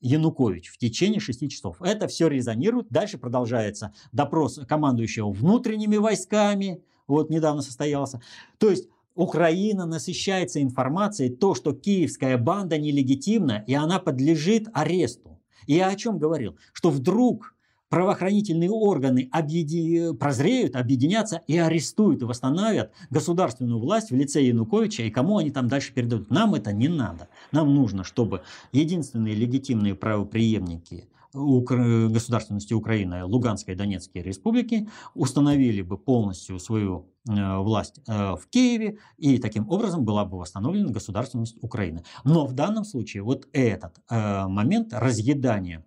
Янукович 0.00 0.68
в 0.68 0.78
течение 0.78 1.20
шести 1.20 1.48
часов. 1.48 1.80
Это 1.80 2.08
все 2.08 2.28
резонирует. 2.28 2.88
Дальше 2.90 3.18
продолжается 3.18 3.92
допрос 4.12 4.60
командующего 4.68 5.30
внутренними 5.30 5.96
войсками. 5.96 6.82
Вот 7.06 7.30
недавно 7.30 7.62
состоялся. 7.62 8.20
То 8.58 8.70
есть 8.70 8.88
Украина 9.14 9.86
насыщается 9.86 10.62
информацией, 10.62 11.30
то, 11.30 11.54
что 11.54 11.72
киевская 11.72 12.38
банда 12.38 12.78
нелегитимна, 12.78 13.64
и 13.66 13.74
она 13.74 13.98
подлежит 13.98 14.68
аресту. 14.72 15.40
Я 15.66 15.88
о 15.88 15.96
чем 15.96 16.18
говорил? 16.18 16.56
Что 16.72 16.90
вдруг 16.90 17.54
правоохранительные 17.90 18.70
органы 18.70 19.28
объеди... 19.30 20.14
прозреют, 20.14 20.76
объединятся 20.76 21.42
и 21.46 21.58
арестуют 21.58 22.22
и 22.22 22.24
восстановят 22.24 22.92
государственную 23.10 23.78
власть 23.78 24.10
в 24.10 24.14
лице 24.14 24.42
Януковича, 24.42 25.02
и 25.02 25.10
кому 25.10 25.36
они 25.36 25.50
там 25.50 25.68
дальше 25.68 25.92
передадут. 25.92 26.30
Нам 26.30 26.54
это 26.54 26.72
не 26.72 26.88
надо. 26.88 27.28
Нам 27.52 27.74
нужно, 27.74 28.04
чтобы 28.04 28.42
единственные 28.72 29.34
легитимные 29.34 29.94
правоприемники 29.94 31.08
государственности 31.32 32.74
Украины, 32.74 33.24
Луганской 33.24 33.74
и 33.74 33.76
Донецкой 33.76 34.22
республики 34.22 34.88
установили 35.14 35.82
бы 35.82 35.96
полностью 35.96 36.58
свою 36.58 37.06
э, 37.28 37.58
власть 37.58 38.00
э, 38.08 38.34
в 38.34 38.48
Киеве, 38.50 38.98
и 39.16 39.38
таким 39.38 39.68
образом 39.68 40.04
была 40.04 40.24
бы 40.24 40.38
восстановлена 40.38 40.90
государственность 40.90 41.56
Украины. 41.62 42.02
Но 42.24 42.46
в 42.46 42.52
данном 42.52 42.84
случае 42.84 43.22
вот 43.22 43.46
этот 43.52 44.00
э, 44.10 44.46
момент 44.48 44.92
разъедания 44.92 45.84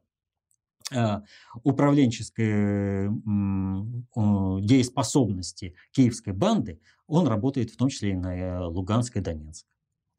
управленческой 1.64 3.10
дееспособности 4.62 5.76
киевской 5.92 6.34
банды, 6.34 6.80
он 7.08 7.28
работает 7.28 7.70
в 7.70 7.78
том 7.78 7.90
числе 7.90 8.12
и 8.12 8.16
на 8.16 8.36
э, 8.36 8.66
Луганск 8.66 9.18
и 9.18 9.20
Донецк. 9.20 9.66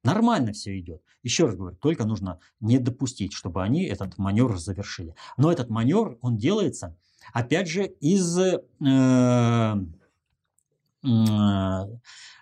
Нормально 0.02 0.52
все 0.52 0.78
идет. 0.78 1.02
Еще 1.22 1.46
раз 1.46 1.56
говорю, 1.56 1.76
только 1.76 2.04
нужно 2.04 2.38
не 2.60 2.78
допустить, 2.78 3.32
чтобы 3.32 3.62
они 3.62 3.84
этот 3.84 4.18
маневр 4.18 4.58
завершили. 4.58 5.14
Но 5.38 5.50
этот 5.50 5.70
маневр, 5.70 6.18
он 6.20 6.36
делается, 6.36 6.96
опять 7.32 7.68
же, 7.68 7.86
из 7.86 8.38
э, 8.38 8.60
э, 8.82 9.74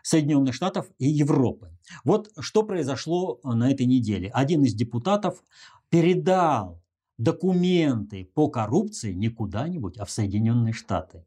Соединенных 0.02 0.54
Штатов 0.54 0.90
и 0.98 1.08
Европы. 1.08 1.70
Вот 2.04 2.30
что 2.40 2.64
произошло 2.64 3.38
на 3.44 3.70
этой 3.70 3.86
неделе. 3.86 4.28
Один 4.34 4.64
из 4.64 4.74
депутатов 4.74 5.44
передал 5.88 6.81
документы 7.18 8.30
по 8.34 8.48
коррупции 8.48 9.12
не 9.12 9.28
куда-нибудь, 9.28 9.98
а 9.98 10.04
в 10.04 10.10
Соединенные 10.10 10.72
Штаты. 10.72 11.24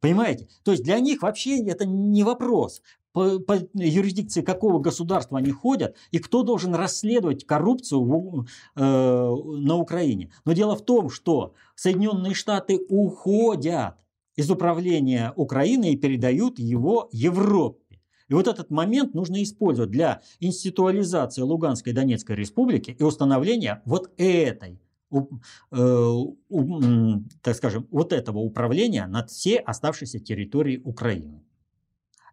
Понимаете? 0.00 0.48
То 0.64 0.72
есть 0.72 0.84
для 0.84 0.98
них 1.00 1.22
вообще 1.22 1.64
это 1.64 1.86
не 1.86 2.24
вопрос, 2.24 2.82
по, 3.14 3.38
по 3.38 3.56
юрисдикции 3.74 4.42
какого 4.42 4.80
государства 4.80 5.38
они 5.38 5.52
ходят 5.52 5.96
и 6.10 6.18
кто 6.18 6.42
должен 6.42 6.74
расследовать 6.74 7.46
коррупцию 7.46 8.02
в, 8.02 8.46
э, 8.76 8.80
на 8.82 9.76
Украине. 9.76 10.32
Но 10.44 10.52
дело 10.52 10.76
в 10.76 10.84
том, 10.84 11.08
что 11.08 11.54
Соединенные 11.76 12.34
Штаты 12.34 12.78
уходят 12.88 13.94
из 14.36 14.50
управления 14.50 15.32
Украины 15.36 15.92
и 15.92 15.96
передают 15.96 16.58
его 16.58 17.08
Европе. 17.12 18.00
И 18.28 18.34
вот 18.34 18.48
этот 18.48 18.70
момент 18.70 19.14
нужно 19.14 19.42
использовать 19.42 19.90
для 19.90 20.22
институализации 20.40 21.42
Луганской 21.42 21.92
и 21.92 21.94
Донецкой 21.94 22.36
республики 22.36 22.96
и 22.98 23.02
установления 23.04 23.80
вот 23.84 24.10
этой 24.16 24.80
Э, 25.70 26.16
так 27.42 27.56
скажем, 27.56 27.86
вот 27.90 28.12
этого 28.12 28.38
управления 28.38 29.06
над 29.06 29.30
всей 29.30 29.58
оставшейся 29.58 30.18
территорией 30.18 30.80
Украины. 30.84 31.42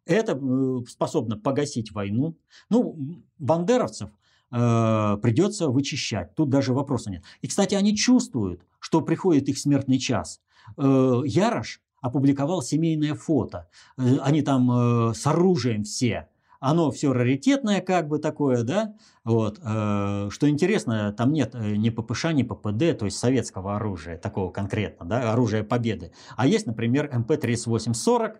Это 0.06 0.34
э, 0.34 0.86
способно 0.88 1.38
погасить 1.38 1.92
войну. 1.92 2.38
Ну, 2.70 3.24
бандеровцев 3.38 4.10
э, 4.52 5.18
придется 5.22 5.70
вычищать. 5.70 6.36
Тут 6.36 6.50
даже 6.50 6.74
вопроса 6.74 7.12
нет. 7.12 7.24
И, 7.42 7.48
кстати, 7.48 7.76
они 7.76 7.96
чувствуют, 7.96 8.66
что 8.80 9.02
приходит 9.02 9.50
их 9.50 9.58
смертный 9.58 10.00
час. 10.00 10.42
Ярош 10.78 11.82
опубликовал 12.02 12.62
семейное 12.62 13.16
фото. 13.16 13.68
Они 13.98 14.42
там 14.42 15.14
с 15.14 15.26
оружием 15.26 15.84
все 15.84 16.30
оно 16.62 16.91
все 16.91 17.12
раритетное 17.12 17.82
как 17.82 18.07
бы 18.07 18.20
такое, 18.20 18.64
да, 18.64 18.93
вот, 19.24 19.59
э, 19.62 20.30
что 20.30 20.47
интересно, 20.47 21.12
там 21.12 21.34
нет 21.34 21.55
э, 21.55 21.76
ни 21.76 21.89
ППШ, 21.89 22.26
ни 22.34 22.43
ППД, 22.43 22.97
то 22.97 23.05
есть 23.05 23.18
советского 23.18 23.76
оружия, 23.76 24.18
такого 24.18 24.51
конкретно, 24.51 25.05
да, 25.07 25.34
оружия 25.34 25.64
победы, 25.64 26.14
а 26.38 26.45
есть, 26.45 26.68
например, 26.68 27.09
МП-3840, 27.14 28.36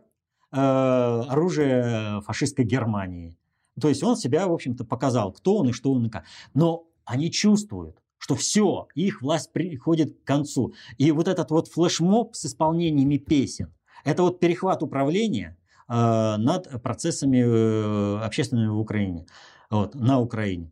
э, 0.52 0.56
оружие 0.56 2.22
фашистской 2.22 2.64
Германии. 2.64 3.38
То 3.80 3.90
есть 3.90 4.04
он 4.04 4.16
себя, 4.16 4.48
в 4.48 4.54
общем-то, 4.54 4.86
показал, 4.86 5.34
кто 5.34 5.58
он 5.58 5.70
и 5.70 5.72
что 5.72 5.92
он 5.92 6.06
и 6.06 6.10
как. 6.10 6.26
Но 6.54 6.84
они 7.06 7.32
чувствуют, 7.32 7.98
что 8.20 8.36
все, 8.36 8.88
их 8.94 9.24
власть 9.24 9.52
приходит 9.52 10.20
к 10.22 10.28
концу. 10.28 10.74
И 11.00 11.12
вот 11.12 11.28
этот 11.28 11.50
вот 11.50 11.70
флешмоб 11.70 12.36
с 12.36 12.46
исполнениями 12.46 13.18
песен, 13.18 13.74
это 14.04 14.22
вот 14.22 14.40
перехват 14.40 14.84
управления– 14.84 15.58
над 15.98 16.82
процессами 16.82 17.38
э, 17.38 18.24
общественными 18.24 18.70
в 18.70 18.80
Украине, 18.80 19.26
вот, 19.70 19.94
на 19.96 20.20
Украине. 20.20 20.72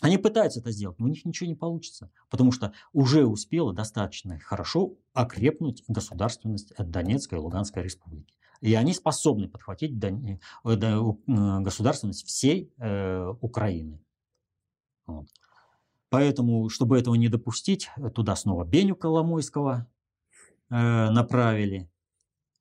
Они 0.00 0.16
пытаются 0.16 0.60
это 0.60 0.70
сделать, 0.70 0.98
но 0.98 1.06
у 1.06 1.08
них 1.08 1.24
ничего 1.26 1.48
не 1.48 1.54
получится, 1.54 2.10
потому 2.30 2.52
что 2.52 2.72
уже 2.92 3.26
успела 3.26 3.74
достаточно 3.74 4.38
хорошо 4.38 4.94
окрепнуть 5.12 5.84
государственность 5.88 6.72
Донецкой 6.78 7.38
и 7.38 7.42
Луганской 7.42 7.82
республики. 7.82 8.34
И 8.62 8.74
они 8.74 8.94
способны 8.94 9.48
подхватить 9.48 9.92
э, 10.02 10.38
государственность 10.64 12.26
всей 12.26 12.72
э, 12.78 13.34
Украины. 13.40 14.02
Вот. 15.06 15.28
Поэтому, 16.08 16.68
чтобы 16.68 16.98
этого 16.98 17.14
не 17.14 17.28
допустить, 17.28 17.90
туда 18.14 18.36
снова 18.36 18.64
Беню 18.64 18.96
Коломойского 18.96 19.86
э, 20.70 21.10
направили. 21.10 21.90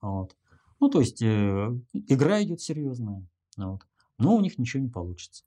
Вот. 0.01 0.35
Ну, 0.79 0.89
то 0.89 0.99
есть 0.99 1.21
э, 1.21 1.71
игра 1.93 2.41
идет 2.43 2.61
серьезная. 2.61 3.27
Вот. 3.57 3.81
Но 4.17 4.35
у 4.35 4.41
них 4.41 4.57
ничего 4.57 4.83
не 4.83 4.89
получится. 4.89 5.43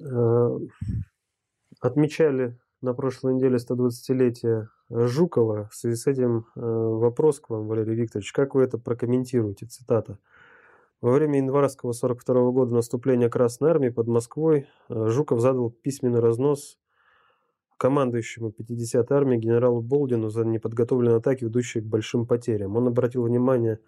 Э, 0.00 0.58
отмечали 1.80 2.58
на 2.82 2.92
прошлой 2.94 3.34
неделе 3.34 3.56
120-летие 3.56 4.68
Жукова. 4.90 5.68
В 5.68 5.74
связи 5.74 5.96
с 5.96 6.06
этим 6.06 6.46
э, 6.54 6.60
вопрос 6.60 7.40
к 7.40 7.50
вам, 7.50 7.66
Валерий 7.66 7.94
Викторович. 7.94 8.32
Как 8.32 8.54
вы 8.54 8.62
это 8.62 8.78
прокомментируете? 8.78 9.66
Цитата. 9.66 10.18
Во 11.00 11.12
время 11.12 11.38
январского 11.38 11.92
42 11.92 12.50
года 12.52 12.74
наступления 12.74 13.28
Красной 13.28 13.70
Армии 13.70 13.88
под 13.88 14.06
Москвой 14.06 14.68
э, 14.88 15.06
Жуков 15.08 15.40
задал 15.40 15.70
письменный 15.70 16.20
разнос 16.20 16.78
командующему 17.76 18.50
50-й 18.58 19.14
армией 19.14 19.40
генералу 19.40 19.82
Болдину 19.82 20.30
за 20.30 20.44
неподготовленные 20.44 21.16
атаки, 21.16 21.44
ведущие 21.44 21.82
к 21.82 21.86
большим 21.86 22.26
потерям. 22.26 22.76
Он 22.76 22.88
обратил 22.88 23.24
внимание 23.24 23.80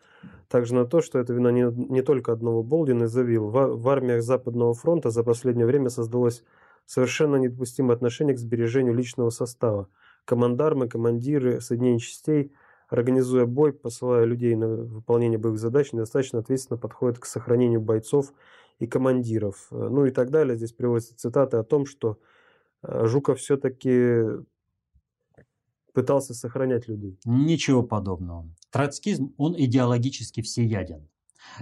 также 0.48 0.74
на 0.74 0.84
то, 0.84 1.00
что 1.00 1.18
это 1.18 1.32
вина 1.32 1.50
не, 1.50 1.62
не 1.90 2.02
только 2.02 2.32
одного 2.32 2.62
Болдина, 2.62 3.04
и 3.04 3.06
заявил, 3.06 3.48
в, 3.48 3.76
в 3.76 3.88
армиях 3.88 4.22
Западного 4.22 4.74
фронта 4.74 5.10
за 5.10 5.24
последнее 5.24 5.66
время 5.66 5.88
создалось 5.88 6.44
совершенно 6.84 7.36
недопустимое 7.36 7.94
отношение 7.94 8.34
к 8.34 8.38
сбережению 8.38 8.94
личного 8.94 9.30
состава. 9.30 9.88
Командармы, 10.24 10.88
командиры 10.88 11.60
соединений 11.60 12.00
частей, 12.00 12.52
организуя 12.88 13.46
бой, 13.46 13.72
посылая 13.72 14.24
людей 14.24 14.54
на 14.54 14.68
выполнение 14.68 15.38
боевых 15.38 15.60
задач, 15.60 15.92
недостаточно 15.92 16.40
ответственно 16.40 16.78
подходят 16.78 17.18
к 17.18 17.24
сохранению 17.24 17.80
бойцов 17.80 18.34
и 18.78 18.86
командиров. 18.86 19.68
Ну 19.70 20.04
и 20.04 20.10
так 20.10 20.30
далее. 20.30 20.56
Здесь 20.56 20.72
приводятся 20.72 21.16
цитаты 21.16 21.56
о 21.56 21.64
том, 21.64 21.86
что 21.86 22.18
Э, 22.18 22.37
Жуков 22.82 23.38
все-таки 23.40 24.22
пытался 25.92 26.34
сохранять 26.34 26.86
людей. 26.88 27.18
Ничего 27.24 27.82
подобного. 27.82 28.48
Троцкизм, 28.70 29.34
он 29.36 29.54
идеологически 29.58 30.42
всеяден. 30.42 31.08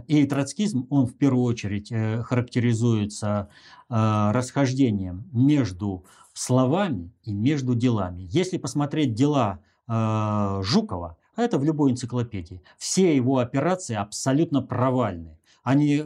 И 0.08 0.26
троцкизм, 0.26 0.86
он 0.90 1.06
в 1.06 1.16
первую 1.16 1.44
очередь 1.44 1.90
э, 1.92 2.22
характеризуется 2.22 3.48
э, 3.88 3.94
расхождением 4.32 5.28
между 5.32 6.04
словами 6.34 7.12
и 7.22 7.32
между 7.32 7.74
делами. 7.74 8.26
Если 8.30 8.58
посмотреть 8.58 9.14
дела 9.14 9.60
Жукова, 9.88 11.16
а 11.36 11.42
это 11.42 11.58
в 11.58 11.64
любой 11.64 11.92
энциклопедии, 11.92 12.60
все 12.76 13.14
его 13.14 13.38
операции 13.38 13.94
абсолютно 13.94 14.62
провальны 14.62 15.38
они 15.66 16.04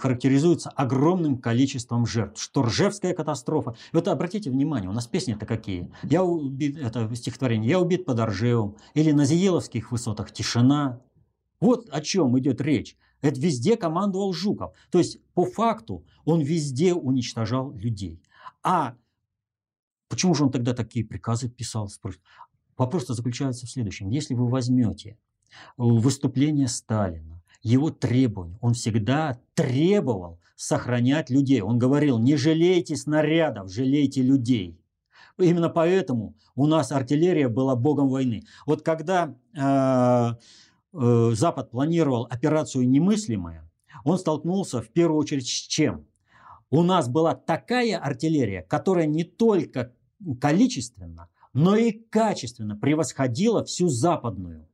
характеризуются 0.00 0.68
огромным 0.70 1.38
количеством 1.38 2.06
жертв. 2.06 2.42
Что 2.42 2.62
Ржевская 2.62 3.14
катастрофа. 3.14 3.76
Вот 3.92 4.08
обратите 4.08 4.50
внимание, 4.50 4.90
у 4.90 4.92
нас 4.92 5.06
песни-то 5.06 5.46
какие. 5.46 5.92
Я 6.02 6.24
убит, 6.24 6.76
это 6.76 7.14
стихотворение, 7.14 7.70
я 7.70 7.78
убит 7.78 8.04
под 8.04 8.18
Ржевом. 8.18 8.78
Или 8.94 9.12
на 9.12 9.24
Зиеловских 9.24 9.92
высотах 9.92 10.32
тишина. 10.32 11.00
Вот 11.60 11.88
о 11.90 12.00
чем 12.00 12.36
идет 12.40 12.60
речь. 12.60 12.96
Это 13.20 13.40
везде 13.40 13.76
командовал 13.76 14.32
Жуков. 14.32 14.74
То 14.90 14.98
есть, 14.98 15.20
по 15.34 15.44
факту, 15.44 16.04
он 16.24 16.40
везде 16.40 16.92
уничтожал 16.92 17.70
людей. 17.74 18.20
А 18.64 18.96
почему 20.08 20.34
же 20.34 20.42
он 20.42 20.50
тогда 20.50 20.74
такие 20.74 21.04
приказы 21.04 21.48
писал? 21.48 21.88
Вопрос 22.76 23.06
заключается 23.06 23.66
в 23.66 23.70
следующем. 23.70 24.10
Если 24.10 24.34
вы 24.34 24.48
возьмете 24.48 25.16
выступление 25.76 26.66
Сталина, 26.66 27.35
его 27.66 27.90
требования. 27.90 28.58
Он 28.60 28.74
всегда 28.74 29.40
требовал 29.54 30.38
сохранять 30.54 31.30
людей. 31.30 31.60
Он 31.62 31.78
говорил, 31.78 32.18
не 32.18 32.36
жалейте 32.36 32.96
снарядов, 32.96 33.72
жалейте 33.72 34.22
людей. 34.22 34.80
Именно 35.38 35.68
поэтому 35.68 36.34
у 36.54 36.66
нас 36.66 36.92
артиллерия 36.92 37.48
была 37.48 37.74
богом 37.74 38.08
войны. 38.08 38.44
Вот 38.66 38.82
когда 38.82 39.34
э, 39.54 40.34
э, 40.92 41.30
Запад 41.34 41.70
планировал 41.70 42.26
операцию 42.30 42.88
«Немыслимая», 42.88 43.68
он 44.04 44.18
столкнулся 44.18 44.80
в 44.80 44.88
первую 44.88 45.18
очередь 45.18 45.48
с 45.48 45.66
чем? 45.66 46.06
У 46.70 46.82
нас 46.82 47.08
была 47.08 47.34
такая 47.34 47.98
артиллерия, 47.98 48.62
которая 48.62 49.06
не 49.06 49.24
только 49.24 49.92
количественно, 50.40 51.28
но 51.52 51.76
и 51.76 51.90
качественно 51.90 52.76
превосходила 52.76 53.64
всю 53.64 53.88
западную. 53.88 54.68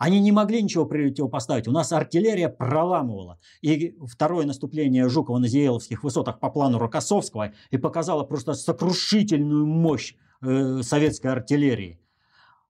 Они 0.00 0.18
не 0.18 0.32
могли 0.32 0.62
ничего 0.62 0.86
противопоставить. 0.86 1.68
У 1.68 1.72
нас 1.72 1.92
артиллерия 1.92 2.48
проламывала. 2.48 3.38
И 3.60 3.94
второе 4.08 4.46
наступление 4.46 5.10
Жукова 5.10 5.36
на 5.36 5.46
Зиеловских 5.46 6.02
высотах 6.02 6.40
по 6.40 6.48
плану 6.48 6.78
Рокоссовского 6.78 7.52
и 7.70 7.76
показало 7.76 8.24
просто 8.24 8.54
сокрушительную 8.54 9.66
мощь 9.66 10.14
э, 10.40 10.80
советской 10.80 11.26
артиллерии. 11.26 12.00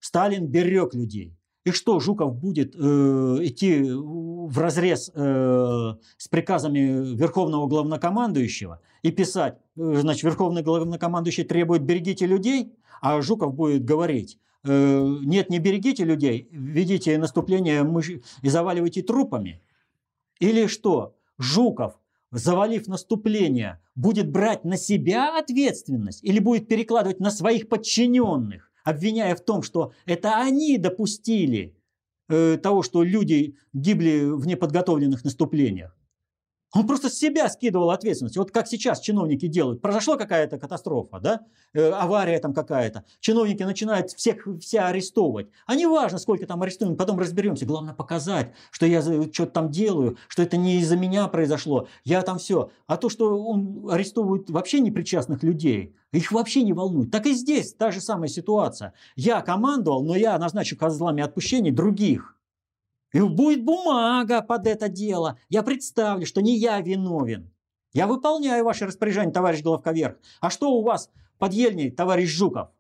Сталин 0.00 0.48
берег 0.48 0.92
людей. 0.92 1.38
И 1.64 1.70
что, 1.70 2.00
Жуков 2.00 2.34
будет 2.34 2.74
э, 2.74 2.78
идти 3.42 3.80
в 3.80 4.58
разрез 4.58 5.12
э, 5.14 5.94
с 6.16 6.26
приказами 6.26 7.14
Верховного 7.14 7.68
Главнокомандующего 7.68 8.80
и 9.02 9.12
писать, 9.12 9.56
э, 9.76 9.94
значит, 10.00 10.24
Верховный 10.24 10.62
Главнокомандующий 10.62 11.44
требует 11.44 11.82
«берегите 11.82 12.26
людей», 12.26 12.74
а 13.00 13.20
Жуков 13.22 13.54
будет 13.54 13.84
говорить 13.84 14.40
нет, 14.64 15.50
не 15.50 15.58
берегите 15.58 16.04
людей, 16.04 16.48
ведите 16.50 17.16
наступление 17.18 17.86
и 18.42 18.48
заваливайте 18.48 19.02
трупами. 19.02 19.62
Или 20.38 20.66
что, 20.66 21.16
Жуков, 21.38 21.98
завалив 22.30 22.86
наступление, 22.86 23.80
будет 23.94 24.30
брать 24.30 24.64
на 24.64 24.76
себя 24.76 25.38
ответственность 25.38 26.22
или 26.22 26.38
будет 26.38 26.68
перекладывать 26.68 27.20
на 27.20 27.30
своих 27.30 27.68
подчиненных, 27.68 28.70
обвиняя 28.84 29.34
в 29.34 29.40
том, 29.40 29.62
что 29.62 29.92
это 30.06 30.36
они 30.36 30.78
допустили 30.78 31.76
э, 32.28 32.58
того, 32.62 32.82
что 32.82 33.02
люди 33.02 33.56
гибли 33.72 34.30
в 34.30 34.46
неподготовленных 34.46 35.24
наступлениях. 35.24 35.96
Он 36.72 36.86
просто 36.86 37.08
с 37.08 37.14
себя 37.14 37.48
скидывал 37.48 37.90
ответственность. 37.90 38.36
Вот 38.36 38.52
как 38.52 38.68
сейчас 38.68 39.00
чиновники 39.00 39.46
делают. 39.46 39.82
Произошла 39.82 40.16
какая-то 40.16 40.58
катастрофа, 40.58 41.18
да? 41.18 41.40
Э, 41.72 41.90
авария 41.90 42.38
там 42.38 42.54
какая-то. 42.54 43.04
Чиновники 43.18 43.62
начинают 43.64 44.10
всех 44.12 44.46
вся 44.60 44.86
арестовывать. 44.86 45.48
А 45.66 45.74
не 45.74 45.86
важно, 45.86 46.18
сколько 46.18 46.46
там 46.46 46.62
арестуем, 46.62 46.96
потом 46.96 47.18
разберемся. 47.18 47.66
Главное 47.66 47.94
показать, 47.94 48.52
что 48.70 48.86
я 48.86 49.02
что-то 49.02 49.46
там 49.46 49.70
делаю, 49.70 50.16
что 50.28 50.42
это 50.42 50.56
не 50.56 50.78
из-за 50.78 50.96
меня 50.96 51.26
произошло. 51.26 51.88
Я 52.04 52.22
там 52.22 52.38
все. 52.38 52.70
А 52.86 52.96
то, 52.96 53.08
что 53.08 53.36
он 53.42 53.88
арестовывает 53.90 54.48
вообще 54.50 54.80
непричастных 54.80 55.42
людей, 55.42 55.96
их 56.12 56.30
вообще 56.30 56.62
не 56.62 56.72
волнует. 56.72 57.10
Так 57.10 57.26
и 57.26 57.32
здесь 57.32 57.74
та 57.74 57.90
же 57.90 58.00
самая 58.00 58.28
ситуация. 58.28 58.94
Я 59.16 59.40
командовал, 59.40 60.04
но 60.04 60.14
я 60.14 60.38
назначу 60.38 60.76
козлами 60.76 61.22
отпущений 61.22 61.72
других. 61.72 62.36
И 63.12 63.20
будет 63.20 63.64
бумага 63.64 64.40
под 64.42 64.66
это 64.66 64.88
дело. 64.88 65.38
Я 65.48 65.62
представлю, 65.62 66.26
что 66.26 66.40
не 66.40 66.56
я 66.56 66.80
виновен. 66.80 67.52
Я 67.92 68.06
выполняю 68.06 68.64
ваше 68.64 68.86
распоряжение, 68.86 69.32
товарищ 69.32 69.62
Головковерх. 69.62 70.16
А 70.40 70.50
что 70.50 70.70
у 70.70 70.82
вас 70.82 71.10
под 71.38 71.52
Ельней, 71.52 71.90
товарищ 71.90 72.28
Жуков? 72.28 72.70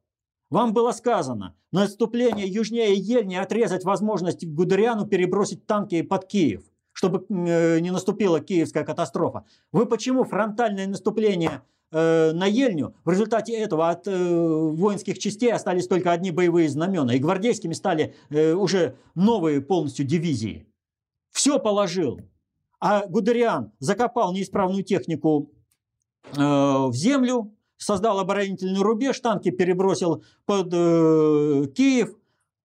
Вам 0.50 0.72
было 0.72 0.92
сказано, 0.92 1.56
на 1.72 1.84
отступление 1.84 2.46
южнее 2.46 2.94
Ельни 2.94 3.36
отрезать 3.36 3.84
возможность 3.84 4.46
Гудериану 4.46 5.06
перебросить 5.06 5.66
танки 5.66 6.02
под 6.02 6.26
Киев, 6.26 6.62
чтобы 6.92 7.24
э, 7.28 7.80
не 7.80 7.90
наступила 7.90 8.40
киевская 8.40 8.84
катастрофа. 8.84 9.44
Вы 9.70 9.86
почему 9.86 10.24
фронтальное 10.24 10.88
наступление 10.88 11.62
э, 11.92 12.32
на 12.32 12.46
Ельню. 12.46 12.94
В 13.04 13.10
результате 13.10 13.52
этого 13.54 13.90
от 13.90 14.06
э, 14.06 14.12
воинских 14.12 15.18
частей 15.18 15.52
остались 15.52 15.86
только 15.86 16.12
одни 16.12 16.30
боевые 16.30 16.68
знамена, 16.68 17.14
и 17.14 17.18
гвардейскими 17.18 17.72
стали 17.72 18.14
э, 18.30 18.52
уже 18.52 18.96
новые 19.14 19.60
полностью 19.60 20.06
дивизии. 20.06 20.66
Все 21.30 21.58
положил. 21.58 22.20
А 22.80 23.06
Гудериан 23.06 23.72
закопал 23.78 24.32
неисправную 24.32 24.82
технику 24.82 25.52
в 26.34 26.92
землю, 26.92 27.54
создал 27.76 28.18
оборонительный 28.18 28.80
рубеж, 28.80 29.20
танки 29.20 29.50
перебросил 29.50 30.24
под 30.44 30.70
Киев. 30.70 32.14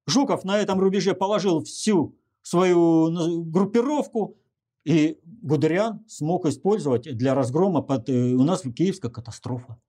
Жуков 0.07 0.43
на 0.45 0.57
этом 0.57 0.79
рубеже 0.79 1.13
положил 1.15 1.63
всю 1.63 2.15
свою 2.41 3.43
группировку, 3.45 4.37
и 4.85 5.19
Гудериан 5.23 6.05
смог 6.07 6.45
использовать 6.45 7.17
для 7.17 7.33
разгрома 7.33 7.81
под, 7.81 8.07
э, 8.09 8.33
у 8.33 8.43
нас 8.43 8.61
киевская 8.61 9.11
катастрофа. 9.11 9.79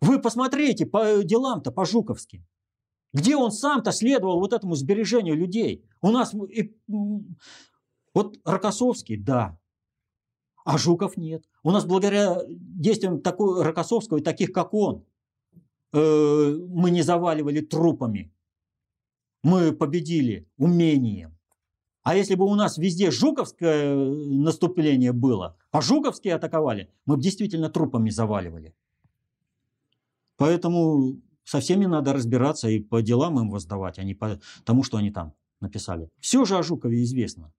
Вы 0.00 0.20
посмотрите 0.20 0.86
по 0.86 1.22
делам-то, 1.22 1.70
по 1.70 1.84
Жуковским. 1.84 2.44
Где 3.12 3.36
он 3.36 3.52
сам-то 3.52 3.92
следовал 3.92 4.40
вот 4.40 4.52
этому 4.52 4.74
сбережению 4.74 5.36
людей? 5.36 5.84
У 6.00 6.10
нас 6.10 6.34
и, 6.34 6.74
вот 8.14 8.38
Рокоссовский, 8.44 9.16
да. 9.16 9.58
А 10.64 10.78
Жуков 10.78 11.16
нет. 11.16 11.44
У 11.62 11.70
нас 11.70 11.84
благодаря 11.84 12.38
действиям 12.48 13.20
такой, 13.20 13.62
Рокоссовского 13.62 14.18
и 14.18 14.22
таких, 14.22 14.52
как 14.52 14.72
он, 14.72 15.04
э, 15.92 16.56
мы 16.68 16.90
не 16.90 17.02
заваливали 17.02 17.60
трупами. 17.60 18.32
Мы 19.42 19.72
победили 19.72 20.48
умением. 20.56 21.36
А 22.02 22.16
если 22.16 22.34
бы 22.34 22.44
у 22.44 22.54
нас 22.54 22.78
везде 22.78 23.10
жуковское 23.10 23.94
э, 23.94 23.94
наступление 23.94 25.12
было, 25.12 25.56
а 25.70 25.80
жуковские 25.80 26.34
атаковали, 26.34 26.88
мы 27.06 27.16
бы 27.16 27.22
действительно 27.22 27.68
трупами 27.68 28.10
заваливали. 28.10 28.74
Поэтому 30.36 31.16
со 31.44 31.60
всеми 31.60 31.86
надо 31.86 32.12
разбираться 32.12 32.68
и 32.68 32.80
по 32.80 33.02
делам 33.02 33.38
им 33.38 33.50
воздавать, 33.50 33.98
а 33.98 34.04
не 34.04 34.14
по 34.14 34.40
тому, 34.64 34.82
что 34.82 34.96
они 34.96 35.10
там 35.10 35.34
написали. 35.60 36.10
Все 36.18 36.44
же 36.44 36.56
о 36.56 36.62
Жукове 36.62 37.02
известно. 37.04 37.52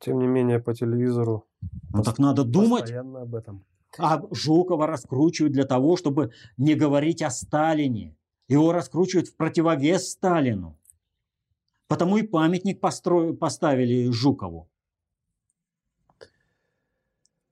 Тем 0.00 0.18
не 0.18 0.26
менее, 0.26 0.58
по 0.58 0.74
телевизору 0.74 1.46
ну, 1.92 2.02
так 2.02 2.18
надо 2.18 2.44
думать. 2.44 2.82
Постоянно 2.82 3.22
об 3.22 3.34
этом. 3.34 3.64
А 3.98 4.20
Жукова 4.30 4.86
раскручивают 4.86 5.54
для 5.54 5.64
того, 5.64 5.96
чтобы 5.96 6.32
не 6.58 6.74
говорить 6.74 7.22
о 7.22 7.30
Сталине. 7.30 8.14
Его 8.48 8.72
раскручивают 8.72 9.28
в 9.28 9.36
противовес 9.36 10.10
Сталину. 10.10 10.76
Потому 11.88 12.16
и 12.16 12.22
памятник 12.22 12.80
постро... 12.80 13.32
поставили 13.34 14.10
Жукову. 14.10 14.68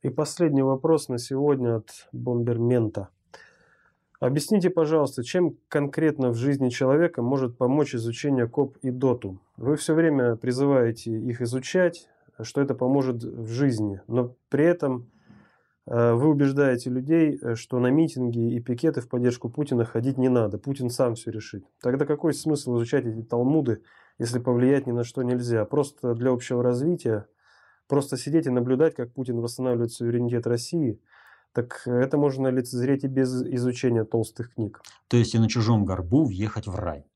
И 0.03 0.11
последний 0.11 0.62
вопрос 0.62 1.09
на 1.09 1.18
сегодня 1.18 1.76
от 1.76 2.09
Бомбермента. 2.12 3.09
Объясните, 4.20 4.70
пожалуйста, 4.70 5.22
чем 5.22 5.57
конкретно 5.68 6.30
в 6.30 6.35
жизни 6.35 6.68
человека 6.68 7.22
может 7.22 7.57
помочь 7.59 7.95
изучение 7.95 8.49
КОП 8.49 8.76
и 8.82 8.91
ДОТу? 8.91 9.41
Вы 9.57 9.76
все 9.76 9.95
время 9.95 10.37
призываете 10.37 11.11
их 11.11 11.41
изучать, 11.43 12.09
что 12.41 12.61
это 12.61 12.74
поможет 12.74 13.22
в 13.22 13.49
жизни, 13.49 14.01
но 14.07 14.35
при 14.49 14.64
этом 14.64 15.11
э, 15.87 16.12
вы 16.12 16.28
убеждаете 16.28 16.91
людей, 16.91 17.39
что 17.55 17.78
на 17.80 17.89
митинги 17.89 18.55
и 18.55 18.61
пикеты 18.61 19.01
в 19.01 19.09
поддержку 19.09 19.49
Путина 19.49 19.85
ходить 19.85 20.18
не 20.18 20.28
надо. 20.28 20.59
Путин 20.59 20.91
сам 20.91 21.14
все 21.14 21.30
решит. 21.30 21.64
Тогда 21.80 22.07
какой 22.07 22.35
смысл 22.35 22.76
изучать 22.76 23.07
эти 23.07 23.22
талмуды, 23.22 23.82
если 24.18 24.38
повлиять 24.38 24.86
ни 24.86 24.92
на 24.92 25.04
что 25.04 25.22
нельзя? 25.22 25.64
Просто 25.64 26.14
для 26.14 26.30
общего 26.30 26.62
развития, 26.62 27.26
просто 27.88 28.16
сидеть 28.16 28.46
и 28.46 28.50
наблюдать, 28.50 28.94
как 28.94 29.12
Путин 29.12 29.40
восстанавливает 29.40 29.92
суверенитет 29.92 30.46
России, 30.46 31.00
так 31.52 31.82
это 31.86 32.18
можно 32.18 32.48
лицезреть 32.48 33.04
и 33.04 33.08
без 33.08 33.42
изучения 33.42 34.04
толстых 34.04 34.54
книг. 34.54 34.82
То 35.08 35.16
есть 35.16 35.34
и 35.34 35.38
на 35.38 35.48
чужом 35.48 35.84
горбу 35.84 36.24
въехать 36.24 36.66
в 36.66 36.74
рай. 36.74 37.06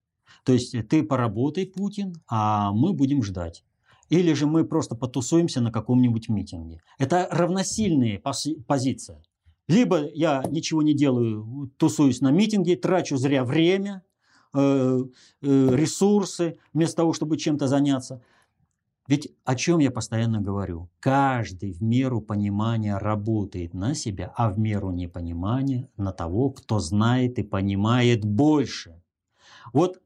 То 0.45 0.53
есть 0.53 0.75
ты 0.89 1.03
поработай, 1.03 1.67
Путин, 1.67 2.15
а 2.29 2.73
мы 2.73 2.93
будем 2.93 3.23
ждать. 3.23 3.65
Или 4.09 4.33
же 4.33 4.47
мы 4.47 4.65
просто 4.65 4.95
потусуемся 4.95 5.61
на 5.61 5.71
каком-нибудь 5.71 6.29
митинге. 6.29 6.81
Это 6.99 7.29
равносильные 7.31 8.19
пози 8.19 8.55
позиции. 8.67 9.23
Либо 9.67 10.09
я 10.15 10.43
ничего 10.49 10.83
не 10.83 10.95
делаю, 10.95 11.71
тусуюсь 11.77 12.23
на 12.23 12.31
митинге, 12.31 12.77
трачу 12.77 13.19
зря 13.19 13.45
время, 13.45 14.03
ресурсы, 14.53 16.59
вместо 16.73 16.97
того, 16.97 17.13
чтобы 17.13 17.37
чем-то 17.37 17.69
заняться. 17.69 18.23
Ведь 19.09 19.35
о 19.45 19.55
чем 19.55 19.79
я 19.79 19.91
постоянно 19.91 20.41
говорю? 20.41 20.91
Каждый 21.01 21.73
в 21.73 21.83
меру 21.83 22.21
понимания 22.21 22.99
работает 22.99 23.73
на 23.73 23.95
себя, 23.95 24.33
а 24.37 24.51
в 24.51 24.59
меру 24.59 24.91
непонимания 24.91 25.89
на 25.97 26.13
того, 26.13 26.51
кто 26.51 26.79
знает 26.79 27.39
и 27.39 27.43
понимает 27.43 28.25
больше. 28.25 29.03
Вот 29.73 30.03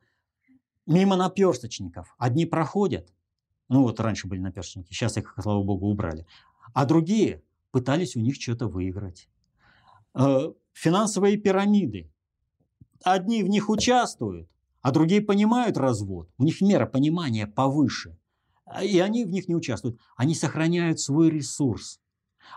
мимо 0.86 1.16
наперсточников 1.16 2.14
одни 2.16 2.46
проходят, 2.46 3.12
ну 3.68 3.82
вот 3.82 3.98
раньше 3.98 4.28
были 4.28 4.40
наперстники, 4.40 4.92
сейчас 4.92 5.16
их, 5.16 5.34
слава 5.40 5.64
богу, 5.64 5.88
убрали. 5.88 6.24
А 6.72 6.84
другие 6.84 7.42
пытались 7.72 8.14
у 8.14 8.20
них 8.20 8.36
что-то 8.36 8.68
выиграть. 8.68 9.28
Э, 10.14 10.52
финансовые 10.72 11.38
пирамиды. 11.38 12.11
Одни 13.04 13.42
в 13.42 13.48
них 13.48 13.68
участвуют, 13.68 14.48
а 14.80 14.90
другие 14.90 15.20
понимают 15.20 15.76
развод. 15.76 16.28
У 16.38 16.44
них 16.44 16.60
мера 16.60 16.86
понимания 16.86 17.46
повыше. 17.46 18.16
И 18.82 18.98
они 19.00 19.24
в 19.24 19.30
них 19.30 19.48
не 19.48 19.54
участвуют. 19.54 19.98
Они 20.16 20.34
сохраняют 20.34 21.00
свой 21.00 21.30
ресурс. 21.30 22.00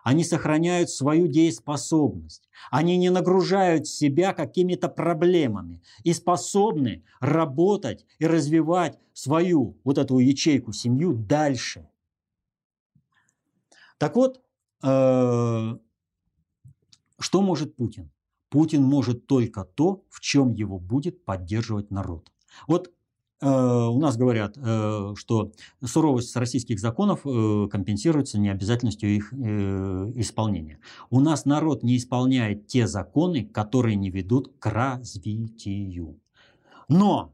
Они 0.03 0.23
сохраняют 0.23 0.89
свою 0.89 1.27
дееспособность. 1.27 2.49
Они 2.71 2.97
не 2.97 3.09
нагружают 3.09 3.87
себя 3.87 4.33
какими-то 4.33 4.89
проблемами 4.89 5.81
и 6.03 6.13
способны 6.13 7.03
работать 7.19 8.05
и 8.19 8.27
развивать 8.27 8.97
свою 9.13 9.77
вот 9.83 9.97
эту 9.97 10.19
ячейку, 10.19 10.73
семью 10.73 11.13
дальше. 11.13 11.87
Так 13.97 14.15
вот, 14.15 14.41
э, 14.83 15.77
что 17.19 17.41
может 17.41 17.75
Путин? 17.75 18.11
Путин 18.49 18.83
может 18.83 19.27
только 19.27 19.63
то, 19.63 20.03
в 20.09 20.19
чем 20.21 20.51
его 20.51 20.79
будет 20.79 21.25
поддерживать 21.25 21.91
народ. 21.91 22.31
Вот 22.67 22.91
Э, 23.41 23.87
у 23.87 23.99
нас 23.99 24.17
говорят, 24.17 24.57
э, 24.57 25.13
что 25.15 25.51
суровость 25.83 26.35
российских 26.35 26.79
законов 26.79 27.21
э, 27.25 27.67
компенсируется 27.69 28.39
необязательностью 28.39 29.09
их 29.15 29.33
исполнения. 29.33 30.79
У 31.09 31.19
нас 31.19 31.45
народ 31.45 31.83
не 31.83 31.97
исполняет 31.97 32.67
те 32.67 32.87
законы, 32.87 33.45
которые 33.45 33.95
не 33.95 34.09
ведут 34.09 34.53
к 34.59 34.65
развитию. 34.67 36.19
Но 36.87 37.33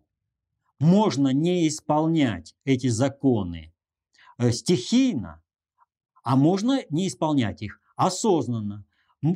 можно 0.80 1.32
не 1.34 1.68
исполнять 1.68 2.55
эти 2.66 2.88
законы 2.88 3.74
стихийно, 4.51 5.41
а 6.24 6.36
можно 6.36 6.82
не 6.89 7.07
исполнять 7.07 7.62
их 7.62 7.80
осознанно 7.95 8.86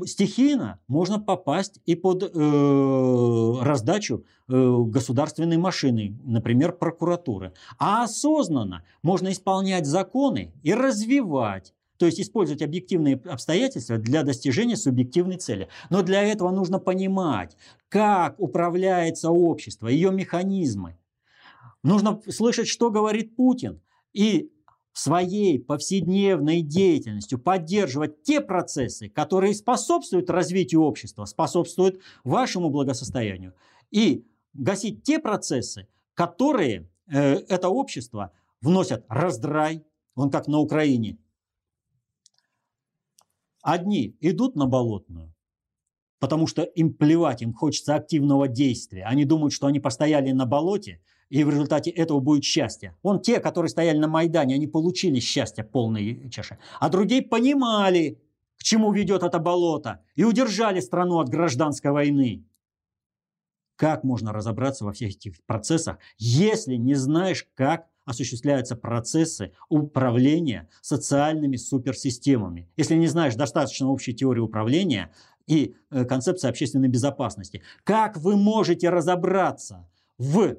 стихийно 0.05 0.79
можно 0.87 1.19
попасть 1.19 1.79
и 1.85 1.95
под 1.95 2.23
э, 2.23 3.59
раздачу 3.61 4.25
э, 4.47 4.77
государственной 4.87 5.57
машины, 5.57 6.17
например, 6.23 6.73
прокуратуры. 6.73 7.53
А 7.77 8.03
осознанно 8.03 8.83
можно 9.03 9.31
исполнять 9.31 9.85
законы 9.85 10.53
и 10.63 10.73
развивать 10.73 11.73
то 11.97 12.05
есть 12.05 12.19
использовать 12.19 12.61
объективные 12.61 13.15
обстоятельства 13.15 13.97
для 13.97 14.23
достижения 14.23 14.75
субъективной 14.75 15.37
цели. 15.37 15.69
Но 15.89 16.01
для 16.01 16.23
этого 16.23 16.51
нужно 16.51 16.77
понимать, 16.77 17.55
как 17.87 18.37
управляется 18.37 19.31
общество, 19.31 19.87
ее 19.87 20.11
механизмы. 20.11 20.97
Нужно 21.83 22.19
слышать, 22.29 22.67
что 22.67 22.89
говорит 22.89 23.37
Путин, 23.37 23.79
и 24.11 24.51
своей 24.95 25.59
повседневной 25.59 26.61
деятельностью 26.61 27.37
поддерживать 27.37 28.23
те 28.23 28.39
процессы, 28.39 29.09
которые 29.09 29.53
способствуют 29.53 30.29
развитию 30.29 30.83
общества, 30.83 31.25
способствуют 31.25 32.01
вашему 32.23 32.69
благосостоянию, 32.69 33.53
и 33.91 34.25
гасить 34.53 35.03
те 35.03 35.19
процессы, 35.19 35.89
которые 36.13 36.89
э, 37.07 37.33
это 37.49 37.67
общество 37.67 38.31
вносят 38.61 39.05
раздрай, 39.09 39.83
он 40.15 40.31
как 40.31 40.47
на 40.47 40.59
Украине. 40.59 41.17
Одни 43.61 44.15
идут 44.21 44.55
на 44.55 44.65
болотную, 44.65 45.35
потому 46.19 46.47
что 46.47 46.61
им 46.61 46.93
плевать, 46.93 47.41
им 47.41 47.53
хочется 47.53 47.95
активного 47.95 48.47
действия. 48.47 49.03
Они 49.03 49.25
думают, 49.25 49.51
что 49.51 49.67
они 49.67 49.81
постояли 49.81 50.31
на 50.31 50.45
болоте, 50.45 51.01
и 51.29 51.43
в 51.43 51.49
результате 51.49 51.89
этого 51.89 52.19
будет 52.19 52.43
счастье. 52.43 52.95
Вон 53.03 53.21
те, 53.21 53.39
которые 53.39 53.69
стояли 53.69 53.97
на 53.97 54.07
Майдане, 54.07 54.55
они 54.55 54.67
получили 54.67 55.19
счастье 55.19 55.63
полной 55.63 56.29
чаши. 56.29 56.57
А 56.79 56.89
другие 56.89 57.21
понимали, 57.21 58.19
к 58.57 58.63
чему 58.63 58.91
ведет 58.91 59.23
это 59.23 59.39
болото, 59.39 60.01
и 60.15 60.23
удержали 60.23 60.79
страну 60.79 61.19
от 61.19 61.29
гражданской 61.29 61.91
войны. 61.91 62.45
Как 63.75 64.03
можно 64.03 64.31
разобраться 64.31 64.85
во 64.85 64.93
всех 64.93 65.11
этих 65.11 65.43
процессах, 65.45 65.97
если 66.17 66.75
не 66.75 66.95
знаешь, 66.95 67.45
как 67.55 67.87
осуществляются 68.05 68.75
процессы 68.75 69.51
управления 69.67 70.69
социальными 70.81 71.57
суперсистемами. 71.57 72.69
Если 72.77 72.95
не 72.95 73.07
знаешь 73.07 73.35
достаточно 73.35 73.89
общей 73.89 74.13
теории 74.13 74.39
управления 74.39 75.11
и 75.47 75.75
э, 75.89 76.05
концепции 76.05 76.47
общественной 76.47 76.87
безопасности, 76.87 77.63
как 77.83 78.17
вы 78.17 78.37
можете 78.37 78.89
разобраться 78.89 79.89
в 80.17 80.57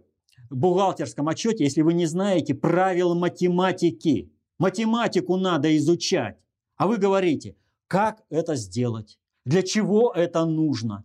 бухгалтерском 0.51 1.28
отчете, 1.28 1.64
если 1.64 1.82
вы 1.82 1.94
не 1.94 2.07
знаете 2.07 2.55
правил 2.55 3.14
математики. 3.14 4.32
Математику 4.59 5.36
надо 5.36 5.76
изучать. 5.76 6.38
А 6.76 6.86
вы 6.86 6.99
говорите, 6.99 7.57
как 7.88 8.22
это 8.30 8.57
сделать? 8.57 9.18
Для 9.44 9.62
чего 9.62 10.12
это 10.12 10.44
нужно? 10.44 11.05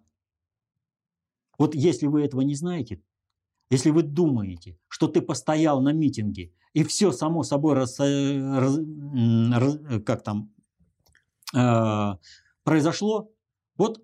Вот 1.57 1.75
если 1.75 2.07
вы 2.07 2.23
этого 2.23 2.41
не 2.41 2.55
знаете, 2.55 3.01
если 3.69 3.91
вы 3.91 4.03
думаете, 4.03 4.77
что 4.87 5.07
ты 5.07 5.21
постоял 5.21 5.81
на 5.81 5.93
митинге, 5.93 6.51
и 6.73 6.83
все 6.83 7.11
само 7.11 7.43
собой 7.43 7.75
раз, 7.75 7.99
э, 7.99 8.59
раз, 8.59 8.79
раз, 9.51 10.03
как 10.05 10.23
там 10.23 10.53
э, 11.55 12.17
произошло, 12.63 13.31
вот 13.77 14.03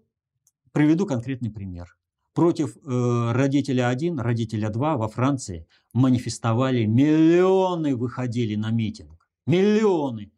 приведу 0.72 1.06
конкретный 1.06 1.50
пример 1.50 1.98
против 2.38 2.78
э, 2.78 3.32
родителя 3.32 3.88
1, 3.90 4.20
родителя 4.20 4.70
2 4.70 4.98
во 4.98 5.08
Франции 5.08 5.66
манифестовали, 5.94 6.86
миллионы 6.86 7.96
выходили 7.96 8.54
на 8.54 8.70
митинг. 8.70 9.28
Миллионы. 9.48 10.32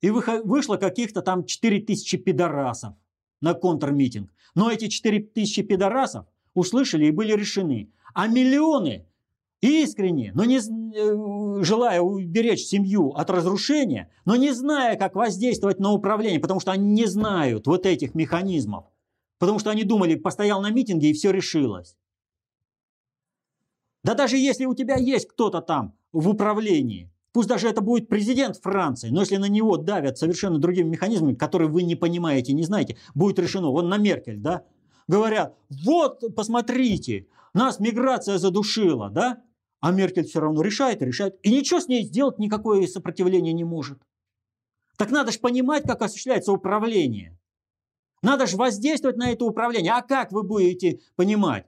и 0.00 0.08
вышло 0.08 0.78
каких-то 0.78 1.20
там 1.20 1.44
4000 1.44 2.16
пидорасов 2.16 2.94
на 3.42 3.52
контрмитинг. 3.52 4.32
Но 4.54 4.70
эти 4.70 4.88
4000 4.88 5.62
пидорасов 5.64 6.24
услышали 6.54 7.04
и 7.04 7.10
были 7.10 7.34
решены. 7.34 7.90
А 8.14 8.28
миллионы 8.28 9.04
искренне, 9.60 10.32
но 10.34 10.46
не 10.46 10.56
э, 10.56 11.64
желая 11.64 12.00
уберечь 12.00 12.64
семью 12.64 13.10
от 13.10 13.28
разрушения, 13.28 14.10
но 14.24 14.36
не 14.36 14.52
зная, 14.54 14.96
как 14.96 15.16
воздействовать 15.16 15.80
на 15.80 15.92
управление, 15.92 16.40
потому 16.40 16.60
что 16.60 16.72
они 16.72 16.88
не 16.92 17.04
знают 17.04 17.66
вот 17.66 17.84
этих 17.84 18.14
механизмов. 18.14 18.86
Потому 19.42 19.58
что 19.58 19.70
они 19.70 19.82
думали, 19.82 20.14
постоял 20.14 20.62
на 20.62 20.70
митинге 20.70 21.10
и 21.10 21.12
все 21.12 21.32
решилось. 21.32 21.96
Да 24.04 24.14
даже 24.14 24.36
если 24.36 24.66
у 24.66 24.74
тебя 24.76 24.94
есть 24.94 25.26
кто-то 25.26 25.60
там 25.60 25.94
в 26.12 26.28
управлении, 26.28 27.10
пусть 27.32 27.48
даже 27.48 27.68
это 27.68 27.80
будет 27.80 28.08
президент 28.08 28.58
Франции, 28.58 29.08
но 29.08 29.18
если 29.18 29.38
на 29.38 29.48
него 29.48 29.78
давят 29.78 30.16
совершенно 30.16 30.58
другими 30.58 30.90
механизмами, 30.90 31.34
которые 31.34 31.68
вы 31.68 31.82
не 31.82 31.96
понимаете, 31.96 32.52
не 32.52 32.62
знаете, 32.62 32.98
будет 33.16 33.40
решено. 33.40 33.70
Вон 33.70 33.88
на 33.88 33.96
Меркель, 33.96 34.38
да? 34.38 34.64
Говорят, 35.08 35.56
вот, 35.70 36.22
посмотрите, 36.36 37.26
нас 37.52 37.80
миграция 37.80 38.38
задушила, 38.38 39.10
да? 39.10 39.42
А 39.80 39.90
Меркель 39.90 40.22
все 40.22 40.38
равно 40.38 40.62
решает 40.62 41.02
решает. 41.02 41.36
И 41.42 41.50
ничего 41.50 41.80
с 41.80 41.88
ней 41.88 42.04
сделать 42.04 42.38
никакое 42.38 42.86
сопротивление 42.86 43.52
не 43.52 43.64
может. 43.64 43.98
Так 44.96 45.10
надо 45.10 45.32
же 45.32 45.40
понимать, 45.40 45.82
как 45.82 46.00
осуществляется 46.00 46.52
управление. 46.52 47.36
Надо 48.22 48.46
же 48.46 48.56
воздействовать 48.56 49.16
на 49.16 49.32
это 49.32 49.44
управление. 49.44 49.92
А 49.92 50.02
как 50.02 50.32
вы 50.32 50.42
будете 50.42 51.00
понимать? 51.16 51.66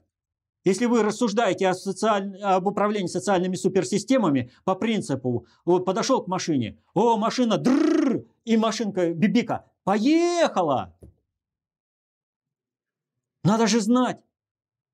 Если 0.64 0.86
вы 0.86 1.02
рассуждаете 1.02 1.68
о 1.68 1.74
социаль... 1.74 2.40
об 2.40 2.66
управлении 2.66 3.08
социальными 3.08 3.54
суперсистемами 3.54 4.50
по 4.64 4.74
принципу, 4.74 5.46
вот 5.64 5.84
подошел 5.84 6.22
к 6.22 6.28
машине, 6.28 6.78
о, 6.94 7.16
машина, 7.16 7.58
дрррр, 7.58 8.24
и 8.44 8.56
машинка, 8.56 9.12
бибика, 9.12 9.66
поехала. 9.84 10.96
Надо 13.42 13.66
же 13.66 13.80
знать, 13.80 14.20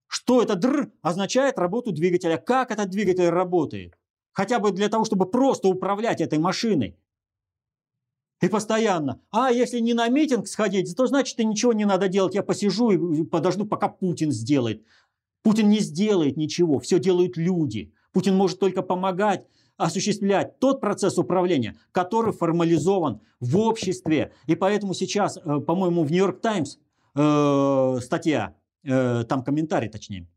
что 0.08 0.42
это 0.42 0.56
др 0.56 0.90
означает 1.02 1.58
работу 1.58 1.92
двигателя, 1.92 2.36
как 2.36 2.72
этот 2.72 2.90
двигатель 2.90 3.28
работает. 3.28 3.96
Хотя 4.32 4.58
бы 4.58 4.72
для 4.72 4.88
того, 4.88 5.04
чтобы 5.04 5.26
просто 5.26 5.68
управлять 5.68 6.20
этой 6.20 6.38
машиной. 6.38 6.98
И 8.40 8.48
постоянно. 8.48 9.20
А 9.30 9.50
если 9.50 9.80
не 9.80 9.92
на 9.92 10.08
митинг 10.08 10.48
сходить, 10.48 10.94
то 10.96 11.06
значит 11.06 11.38
и 11.38 11.44
ничего 11.44 11.72
не 11.72 11.84
надо 11.84 12.08
делать. 12.08 12.34
Я 12.34 12.42
посижу 12.42 12.90
и 12.90 13.22
подожду, 13.24 13.66
пока 13.66 13.88
Путин 13.88 14.32
сделает. 14.32 14.82
Путин 15.42 15.68
не 15.68 15.80
сделает 15.80 16.36
ничего, 16.36 16.78
все 16.80 16.98
делают 16.98 17.36
люди. 17.36 17.92
Путин 18.12 18.36
может 18.36 18.58
только 18.58 18.82
помогать 18.82 19.46
осуществлять 19.76 20.58
тот 20.58 20.80
процесс 20.80 21.16
управления, 21.16 21.76
который 21.92 22.32
формализован 22.32 23.20
в 23.40 23.56
обществе. 23.58 24.32
И 24.46 24.54
поэтому 24.54 24.92
сейчас, 24.92 25.38
э, 25.38 25.60
по-моему, 25.60 26.04
в 26.04 26.10
Нью-Йорк 26.10 26.40
Таймс 26.42 26.76
э, 27.14 27.98
статья 28.02 28.54
э, 28.84 29.24
там 29.24 29.42
комментарий 29.42 29.88
точнее. 29.88 30.28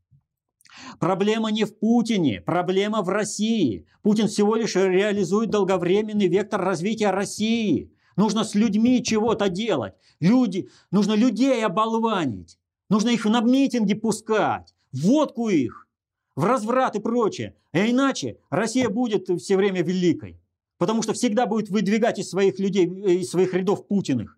Проблема 1.00 1.52
не 1.52 1.66
в 1.66 1.78
Путине, 1.78 2.42
проблема 2.42 3.02
в 3.02 3.10
России. 3.10 3.86
Путин 4.02 4.28
всего 4.28 4.56
лишь 4.56 4.76
реализует 4.76 5.50
долговременный 5.50 6.28
вектор 6.28 6.62
развития 6.62 7.12
России. 7.12 7.92
Нужно 8.16 8.44
с 8.44 8.56
людьми 8.56 9.04
чего-то 9.04 9.50
делать. 9.50 9.94
Люди, 10.20 10.70
нужно 10.92 11.14
людей 11.14 11.64
оболванить. 11.66 12.58
Нужно 12.90 13.10
их 13.10 13.26
на 13.26 13.42
митинги 13.42 13.94
пускать, 13.94 14.74
водку 14.92 15.50
их, 15.50 15.88
в 16.36 16.44
разврат 16.46 16.96
и 16.96 17.00
прочее. 17.00 17.56
А 17.72 17.80
иначе 17.80 18.38
Россия 18.50 18.90
будет 18.90 19.30
все 19.42 19.58
время 19.58 19.82
великой. 19.82 20.40
Потому 20.78 21.02
что 21.02 21.14
всегда 21.14 21.46
будет 21.46 21.70
выдвигать 21.70 22.20
из 22.20 22.30
своих 22.30 22.60
людей, 22.60 22.86
э, 22.86 23.14
из 23.16 23.30
своих 23.32 23.54
рядов 23.54 23.88
Путиных. 23.88 24.38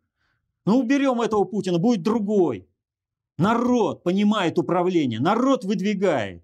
Ну 0.66 0.80
уберем 0.80 1.22
этого 1.22 1.44
Путина, 1.44 1.80
будет 1.80 2.02
другой. 2.02 2.68
Народ 3.38 4.04
понимает 4.04 4.58
управление, 4.58 5.20
народ 5.20 5.66
выдвигает. 5.66 6.44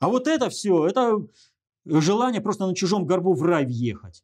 А 0.00 0.08
вот 0.08 0.26
это 0.26 0.50
все, 0.50 0.86
это 0.86 1.26
желание 1.86 2.40
просто 2.40 2.66
на 2.66 2.74
чужом 2.74 3.06
горбу 3.06 3.32
в 3.32 3.42
рай 3.42 3.64
въехать. 3.64 4.22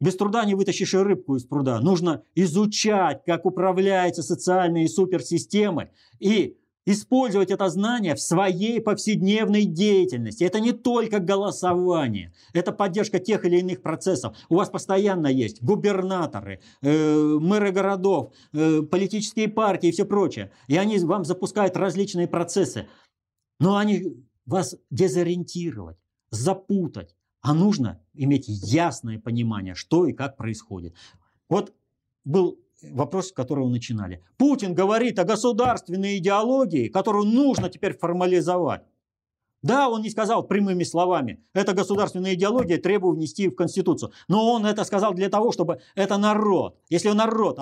Без 0.00 0.16
труда 0.16 0.44
не 0.44 0.54
вытащишь 0.54 0.94
и 0.94 0.98
рыбку 0.98 1.36
из 1.36 1.44
пруда. 1.44 1.80
Нужно 1.80 2.22
изучать, 2.34 3.22
как 3.24 3.46
управляются 3.46 4.22
социальные 4.22 4.88
суперсистемы 4.88 5.90
и 6.18 6.56
использовать 6.86 7.50
это 7.50 7.68
знание 7.68 8.14
в 8.14 8.20
своей 8.20 8.80
повседневной 8.80 9.64
деятельности. 9.64 10.44
Это 10.44 10.60
не 10.60 10.72
только 10.72 11.18
голосование, 11.18 12.32
это 12.52 12.72
поддержка 12.72 13.18
тех 13.18 13.44
или 13.44 13.58
иных 13.58 13.82
процессов. 13.82 14.36
У 14.48 14.54
вас 14.54 14.70
постоянно 14.70 15.26
есть 15.26 15.62
губернаторы, 15.62 16.60
э, 16.82 17.38
мэры 17.40 17.72
городов, 17.72 18.32
э, 18.52 18.82
политические 18.82 19.48
партии 19.48 19.88
и 19.88 19.92
все 19.92 20.04
прочее. 20.04 20.52
И 20.68 20.76
они 20.76 20.98
вам 21.00 21.24
запускают 21.24 21.76
различные 21.76 22.28
процессы. 22.28 22.86
Но 23.58 23.76
они 23.76 24.24
вас 24.46 24.76
дезориентировать, 24.90 25.96
запутать. 26.30 27.16
А 27.42 27.54
нужно 27.54 28.00
иметь 28.14 28.46
ясное 28.48 29.18
понимание, 29.18 29.74
что 29.74 30.06
и 30.06 30.12
как 30.12 30.36
происходит. 30.36 30.94
Вот 31.48 31.72
был 32.24 32.58
вопрос, 32.82 33.28
с 33.28 33.32
которого 33.32 33.68
начинали. 33.68 34.22
Путин 34.36 34.74
говорит 34.74 35.18
о 35.18 35.24
государственной 35.24 36.18
идеологии, 36.18 36.88
которую 36.88 37.26
нужно 37.26 37.68
теперь 37.68 37.96
формализовать. 37.96 38.82
Да, 39.62 39.88
он 39.88 40.02
не 40.02 40.10
сказал 40.10 40.46
прямыми 40.46 40.84
словами, 40.84 41.42
это 41.52 41.72
государственная 41.72 42.34
идеология, 42.34 42.78
требую 42.78 43.16
внести 43.16 43.48
в 43.48 43.56
Конституцию. 43.56 44.12
Но 44.28 44.52
он 44.52 44.66
это 44.66 44.84
сказал 44.84 45.12
для 45.14 45.28
того, 45.28 45.50
чтобы 45.50 45.80
это 45.94 46.18
народ. 46.18 46.78
Если 46.88 47.08
народ 47.10 47.58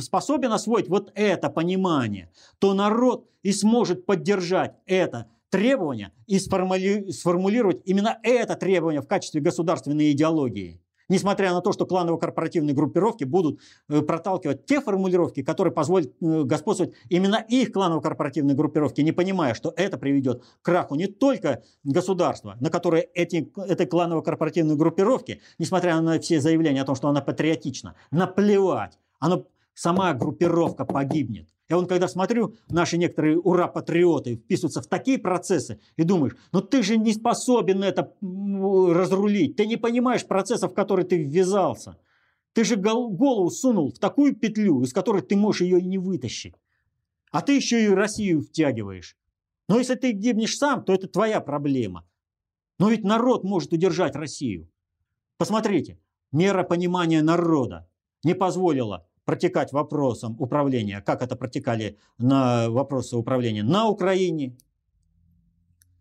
способен 0.00 0.52
освоить 0.52 0.88
вот 0.88 1.10
это 1.14 1.50
понимание, 1.50 2.30
то 2.58 2.74
народ 2.74 3.28
и 3.42 3.52
сможет 3.52 4.06
поддержать 4.06 4.76
это 4.86 5.26
требование 5.50 6.12
и 6.26 6.38
сформулировать 6.38 7.82
именно 7.84 8.18
это 8.22 8.54
требование 8.54 9.00
в 9.00 9.08
качестве 9.08 9.40
государственной 9.40 10.12
идеологии. 10.12 10.80
Несмотря 11.08 11.54
на 11.54 11.62
то, 11.62 11.72
что 11.72 11.86
кланово-корпоративные 11.86 12.74
группировки 12.74 13.24
будут 13.24 13.60
э, 13.88 14.02
проталкивать 14.02 14.66
те 14.66 14.80
формулировки, 14.82 15.42
которые 15.42 15.72
позволят 15.72 16.12
э, 16.20 16.42
господствовать 16.42 16.94
именно 17.08 17.36
их 17.48 17.72
кланово-корпоративные 17.72 18.54
группировки, 18.54 19.00
не 19.00 19.12
понимая, 19.12 19.54
что 19.54 19.72
это 19.74 19.96
приведет 19.96 20.42
к 20.42 20.66
краху 20.66 20.96
не 20.96 21.06
только 21.06 21.62
государства, 21.82 22.58
на 22.60 22.68
которое 22.68 23.08
эти, 23.14 23.50
этой 23.56 23.86
кланово-корпоративной 23.86 24.76
группировки, 24.76 25.40
несмотря 25.58 25.98
на 26.02 26.20
все 26.20 26.40
заявления 26.40 26.82
о 26.82 26.84
том, 26.84 26.94
что 26.94 27.08
она 27.08 27.22
патриотична, 27.22 27.94
наплевать. 28.10 28.98
Она, 29.18 29.44
сама 29.72 30.12
группировка 30.12 30.84
погибнет. 30.84 31.48
Я 31.68 31.76
вон 31.76 31.86
когда 31.86 32.08
смотрю, 32.08 32.56
наши 32.68 32.96
некоторые 32.96 33.38
ура-патриоты 33.38 34.36
вписываются 34.36 34.80
в 34.80 34.86
такие 34.86 35.18
процессы 35.18 35.80
и 35.96 36.02
думаешь, 36.02 36.34
ну 36.50 36.62
ты 36.62 36.82
же 36.82 36.96
не 36.96 37.12
способен 37.12 37.82
это 37.82 38.14
разрулить, 38.22 39.56
ты 39.56 39.66
не 39.66 39.76
понимаешь 39.76 40.26
процессов, 40.26 40.72
в 40.72 40.74
которые 40.74 41.06
ты 41.06 41.22
ввязался. 41.22 41.98
Ты 42.54 42.64
же 42.64 42.76
голову 42.76 43.50
сунул 43.50 43.92
в 43.92 43.98
такую 43.98 44.34
петлю, 44.34 44.82
из 44.82 44.92
которой 44.94 45.20
ты 45.22 45.36
можешь 45.36 45.60
ее 45.60 45.78
и 45.78 45.86
не 45.86 45.98
вытащить. 45.98 46.54
А 47.30 47.42
ты 47.42 47.54
еще 47.54 47.84
и 47.84 47.88
Россию 47.88 48.40
втягиваешь. 48.40 49.16
Но 49.68 49.78
если 49.78 49.94
ты 49.94 50.12
гибнешь 50.12 50.56
сам, 50.56 50.82
то 50.82 50.94
это 50.94 51.06
твоя 51.06 51.40
проблема. 51.40 52.08
Но 52.78 52.88
ведь 52.88 53.04
народ 53.04 53.44
может 53.44 53.72
удержать 53.74 54.16
Россию. 54.16 54.70
Посмотрите, 55.36 56.00
мера 56.32 56.64
понимания 56.64 57.22
народа 57.22 57.88
не 58.24 58.34
позволила 58.34 59.06
протекать 59.28 59.72
вопросам 59.72 60.40
управления, 60.40 61.02
как 61.02 61.20
это 61.20 61.36
протекали 61.36 61.98
на 62.16 62.70
вопросы 62.70 63.14
управления 63.14 63.62
на 63.62 63.86
Украине, 63.86 64.56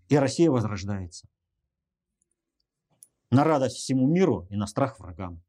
и 0.08 0.16
Россия 0.16 0.50
возрождается. 0.50 1.28
На 3.30 3.44
радость 3.44 3.76
всему 3.76 4.08
миру 4.08 4.48
и 4.50 4.56
на 4.56 4.66
страх 4.66 4.98
врагам. 5.02 5.44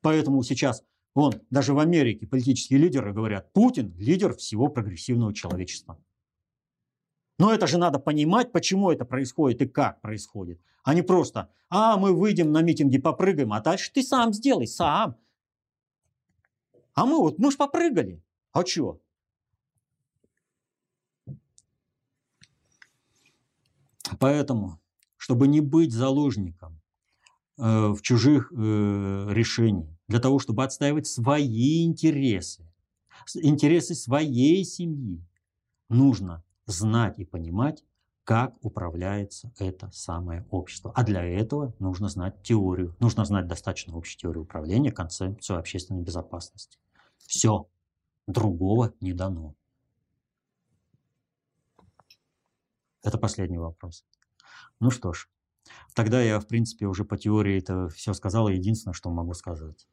Поэтому 0.00 0.44
сейчас 0.44 0.84
он, 1.14 1.42
даже 1.50 1.74
в 1.74 1.80
Америке 1.80 2.28
политические 2.28 2.78
лидеры 2.78 3.12
говорят, 3.12 3.52
Путин– 3.52 3.92
лидер 3.98 4.36
всего 4.36 4.68
прогрессивного 4.68 5.34
человечества. 5.34 5.98
Но 7.40 7.52
это 7.52 7.66
же 7.66 7.78
надо 7.78 7.98
понимать, 7.98 8.52
почему 8.52 8.92
это 8.92 9.04
происходит 9.04 9.60
и 9.60 9.66
как 9.66 10.00
происходит. 10.02 10.60
А 10.84 10.94
не 10.94 11.02
просто, 11.02 11.50
а 11.68 11.96
мы 11.96 12.14
выйдем 12.14 12.52
на 12.52 12.62
митинги, 12.62 12.98
попрыгаем, 12.98 13.52
а 13.52 13.60
дальше 13.60 13.90
ты 13.92 14.04
сам 14.04 14.32
сделай, 14.32 14.68
сам. 14.68 15.16
А 17.00 17.06
мы 17.06 17.16
вот, 17.16 17.38
мы 17.38 17.50
ж 17.50 17.56
попрыгали. 17.56 18.22
А 18.52 18.62
чё? 18.62 19.00
Поэтому, 24.18 24.78
чтобы 25.16 25.48
не 25.48 25.62
быть 25.62 25.94
заложником 25.94 26.82
э, 27.56 27.88
в 27.88 28.02
чужих 28.02 28.52
э, 28.52 29.28
решениях, 29.30 29.96
для 30.08 30.20
того, 30.20 30.38
чтобы 30.40 30.62
отстаивать 30.62 31.06
свои 31.06 31.86
интересы, 31.86 32.70
интересы 33.34 33.94
своей 33.94 34.62
семьи, 34.66 35.24
нужно 35.88 36.44
знать 36.66 37.18
и 37.18 37.24
понимать, 37.24 37.82
как 38.24 38.62
управляется 38.62 39.54
это 39.58 39.90
самое 39.94 40.46
общество. 40.50 40.92
А 40.94 41.02
для 41.02 41.24
этого 41.24 41.74
нужно 41.78 42.10
знать 42.10 42.42
теорию, 42.42 42.94
нужно 43.00 43.24
знать 43.24 43.46
достаточно 43.46 43.96
общую 43.96 44.18
теорию 44.18 44.42
управления, 44.42 44.92
концепцию 44.92 45.58
общественной 45.58 46.02
безопасности. 46.02 46.78
Все, 47.26 47.68
другого 48.26 48.92
не 49.00 49.12
дано. 49.12 49.54
Это 53.02 53.18
последний 53.18 53.58
вопрос. 53.58 54.04
Ну 54.78 54.90
что 54.90 55.12
ж, 55.12 55.28
тогда 55.94 56.20
я, 56.22 56.38
в 56.38 56.46
принципе, 56.46 56.86
уже 56.86 57.04
по 57.04 57.16
теории 57.16 57.58
это 57.58 57.88
все 57.88 58.12
сказал. 58.14 58.48
Единственное, 58.48 58.94
что 58.94 59.10
могу 59.10 59.34
сказать. 59.34 59.88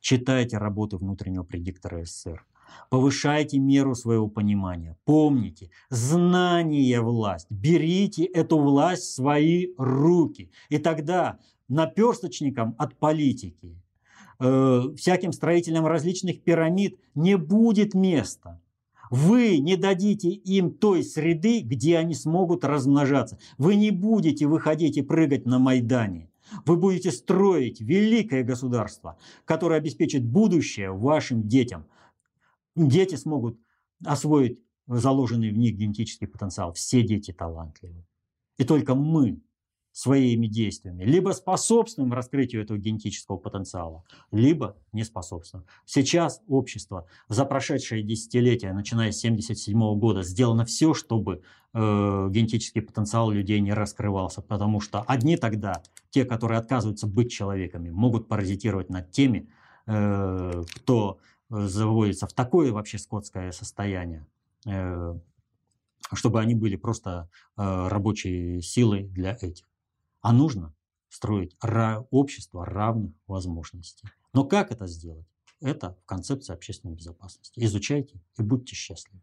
Читайте 0.00 0.58
работы 0.58 0.96
внутреннего 0.96 1.44
предиктора 1.44 2.04
СССР. 2.04 2.44
Повышайте 2.90 3.58
меру 3.58 3.94
своего 3.94 4.28
понимания. 4.28 4.98
Помните, 5.04 5.70
знание– 5.90 7.00
власть. 7.02 7.46
Берите 7.50 8.24
эту 8.24 8.58
власть 8.58 9.04
в 9.04 9.14
свои 9.14 9.68
руки. 9.78 10.50
И 10.68 10.78
тогда 10.78 11.38
наперсточникам 11.68 12.74
от 12.78 12.98
политики, 12.98 13.80
э, 14.38 14.82
всяким 14.96 15.32
строителям 15.32 15.86
различных 15.86 16.42
пирамид 16.42 16.98
не 17.14 17.36
будет 17.36 17.94
места. 17.94 18.60
Вы 19.10 19.58
не 19.58 19.76
дадите 19.76 20.30
им 20.30 20.72
той 20.72 21.04
среды, 21.04 21.60
где 21.60 21.98
они 21.98 22.14
смогут 22.14 22.64
размножаться. 22.64 23.38
Вы 23.58 23.74
не 23.74 23.90
будете 23.90 24.46
выходить 24.46 24.96
и 24.96 25.02
прыгать 25.02 25.44
на 25.44 25.58
Майдане. 25.58 26.30
Вы 26.64 26.76
будете 26.76 27.10
строить 27.10 27.80
великое 27.80 28.42
государство, 28.42 29.18
которое 29.44 29.76
обеспечит 29.76 30.24
будущее 30.24 30.92
вашим 30.92 31.46
детям. 31.46 31.84
Дети 32.74 33.16
смогут 33.16 33.58
освоить 34.04 34.58
заложенный 34.86 35.50
в 35.50 35.58
них 35.58 35.76
генетический 35.76 36.26
потенциал. 36.26 36.72
Все 36.72 37.02
дети 37.02 37.32
талантливы. 37.32 38.06
И 38.58 38.64
только 38.64 38.94
мы 38.94 39.40
своими 39.92 40.46
действиями 40.46 41.04
либо 41.04 41.30
способствуем 41.30 42.12
раскрытию 42.12 42.62
этого 42.62 42.78
генетического 42.78 43.36
потенциала, 43.36 44.04
либо 44.30 44.76
не 44.92 45.04
способствуем. 45.04 45.66
Сейчас 45.84 46.40
общество 46.48 47.06
за 47.28 47.44
прошедшие 47.44 48.02
десятилетия, 48.02 48.72
начиная 48.72 49.12
с 49.12 49.18
1977 49.18 49.98
года, 49.98 50.22
сделано 50.22 50.64
все, 50.64 50.94
чтобы 50.94 51.42
э, 51.74 51.78
генетический 52.30 52.80
потенциал 52.80 53.30
людей 53.30 53.60
не 53.60 53.74
раскрывался, 53.74 54.40
потому 54.40 54.80
что 54.80 55.02
одни 55.02 55.36
тогда, 55.36 55.82
те, 56.10 56.24
которые 56.24 56.58
отказываются 56.58 57.06
быть 57.06 57.30
человеками, 57.30 57.90
могут 57.90 58.28
паразитировать 58.28 58.88
над 58.88 59.10
теми, 59.10 59.50
э, 59.86 60.62
кто 60.74 61.18
заводится 61.50 62.26
в 62.26 62.32
такое 62.32 62.72
вообще 62.72 62.96
скотское 62.98 63.52
состояние, 63.52 64.26
э, 64.66 65.18
чтобы 66.14 66.40
они 66.40 66.54
были 66.54 66.76
просто 66.76 67.28
э, 67.58 67.88
рабочей 67.88 68.62
силой 68.62 69.04
для 69.04 69.36
этих. 69.40 69.66
А 70.22 70.32
нужно 70.32 70.74
строить 71.08 71.56
общество 72.10 72.64
равных 72.64 73.12
возможностей. 73.26 74.08
Но 74.32 74.44
как 74.44 74.70
это 74.72 74.86
сделать? 74.86 75.26
Это 75.60 75.94
в 76.02 76.06
концепции 76.06 76.54
общественной 76.54 76.94
безопасности. 76.94 77.60
Изучайте 77.60 78.20
и 78.38 78.42
будьте 78.42 78.74
счастливы. 78.74 79.20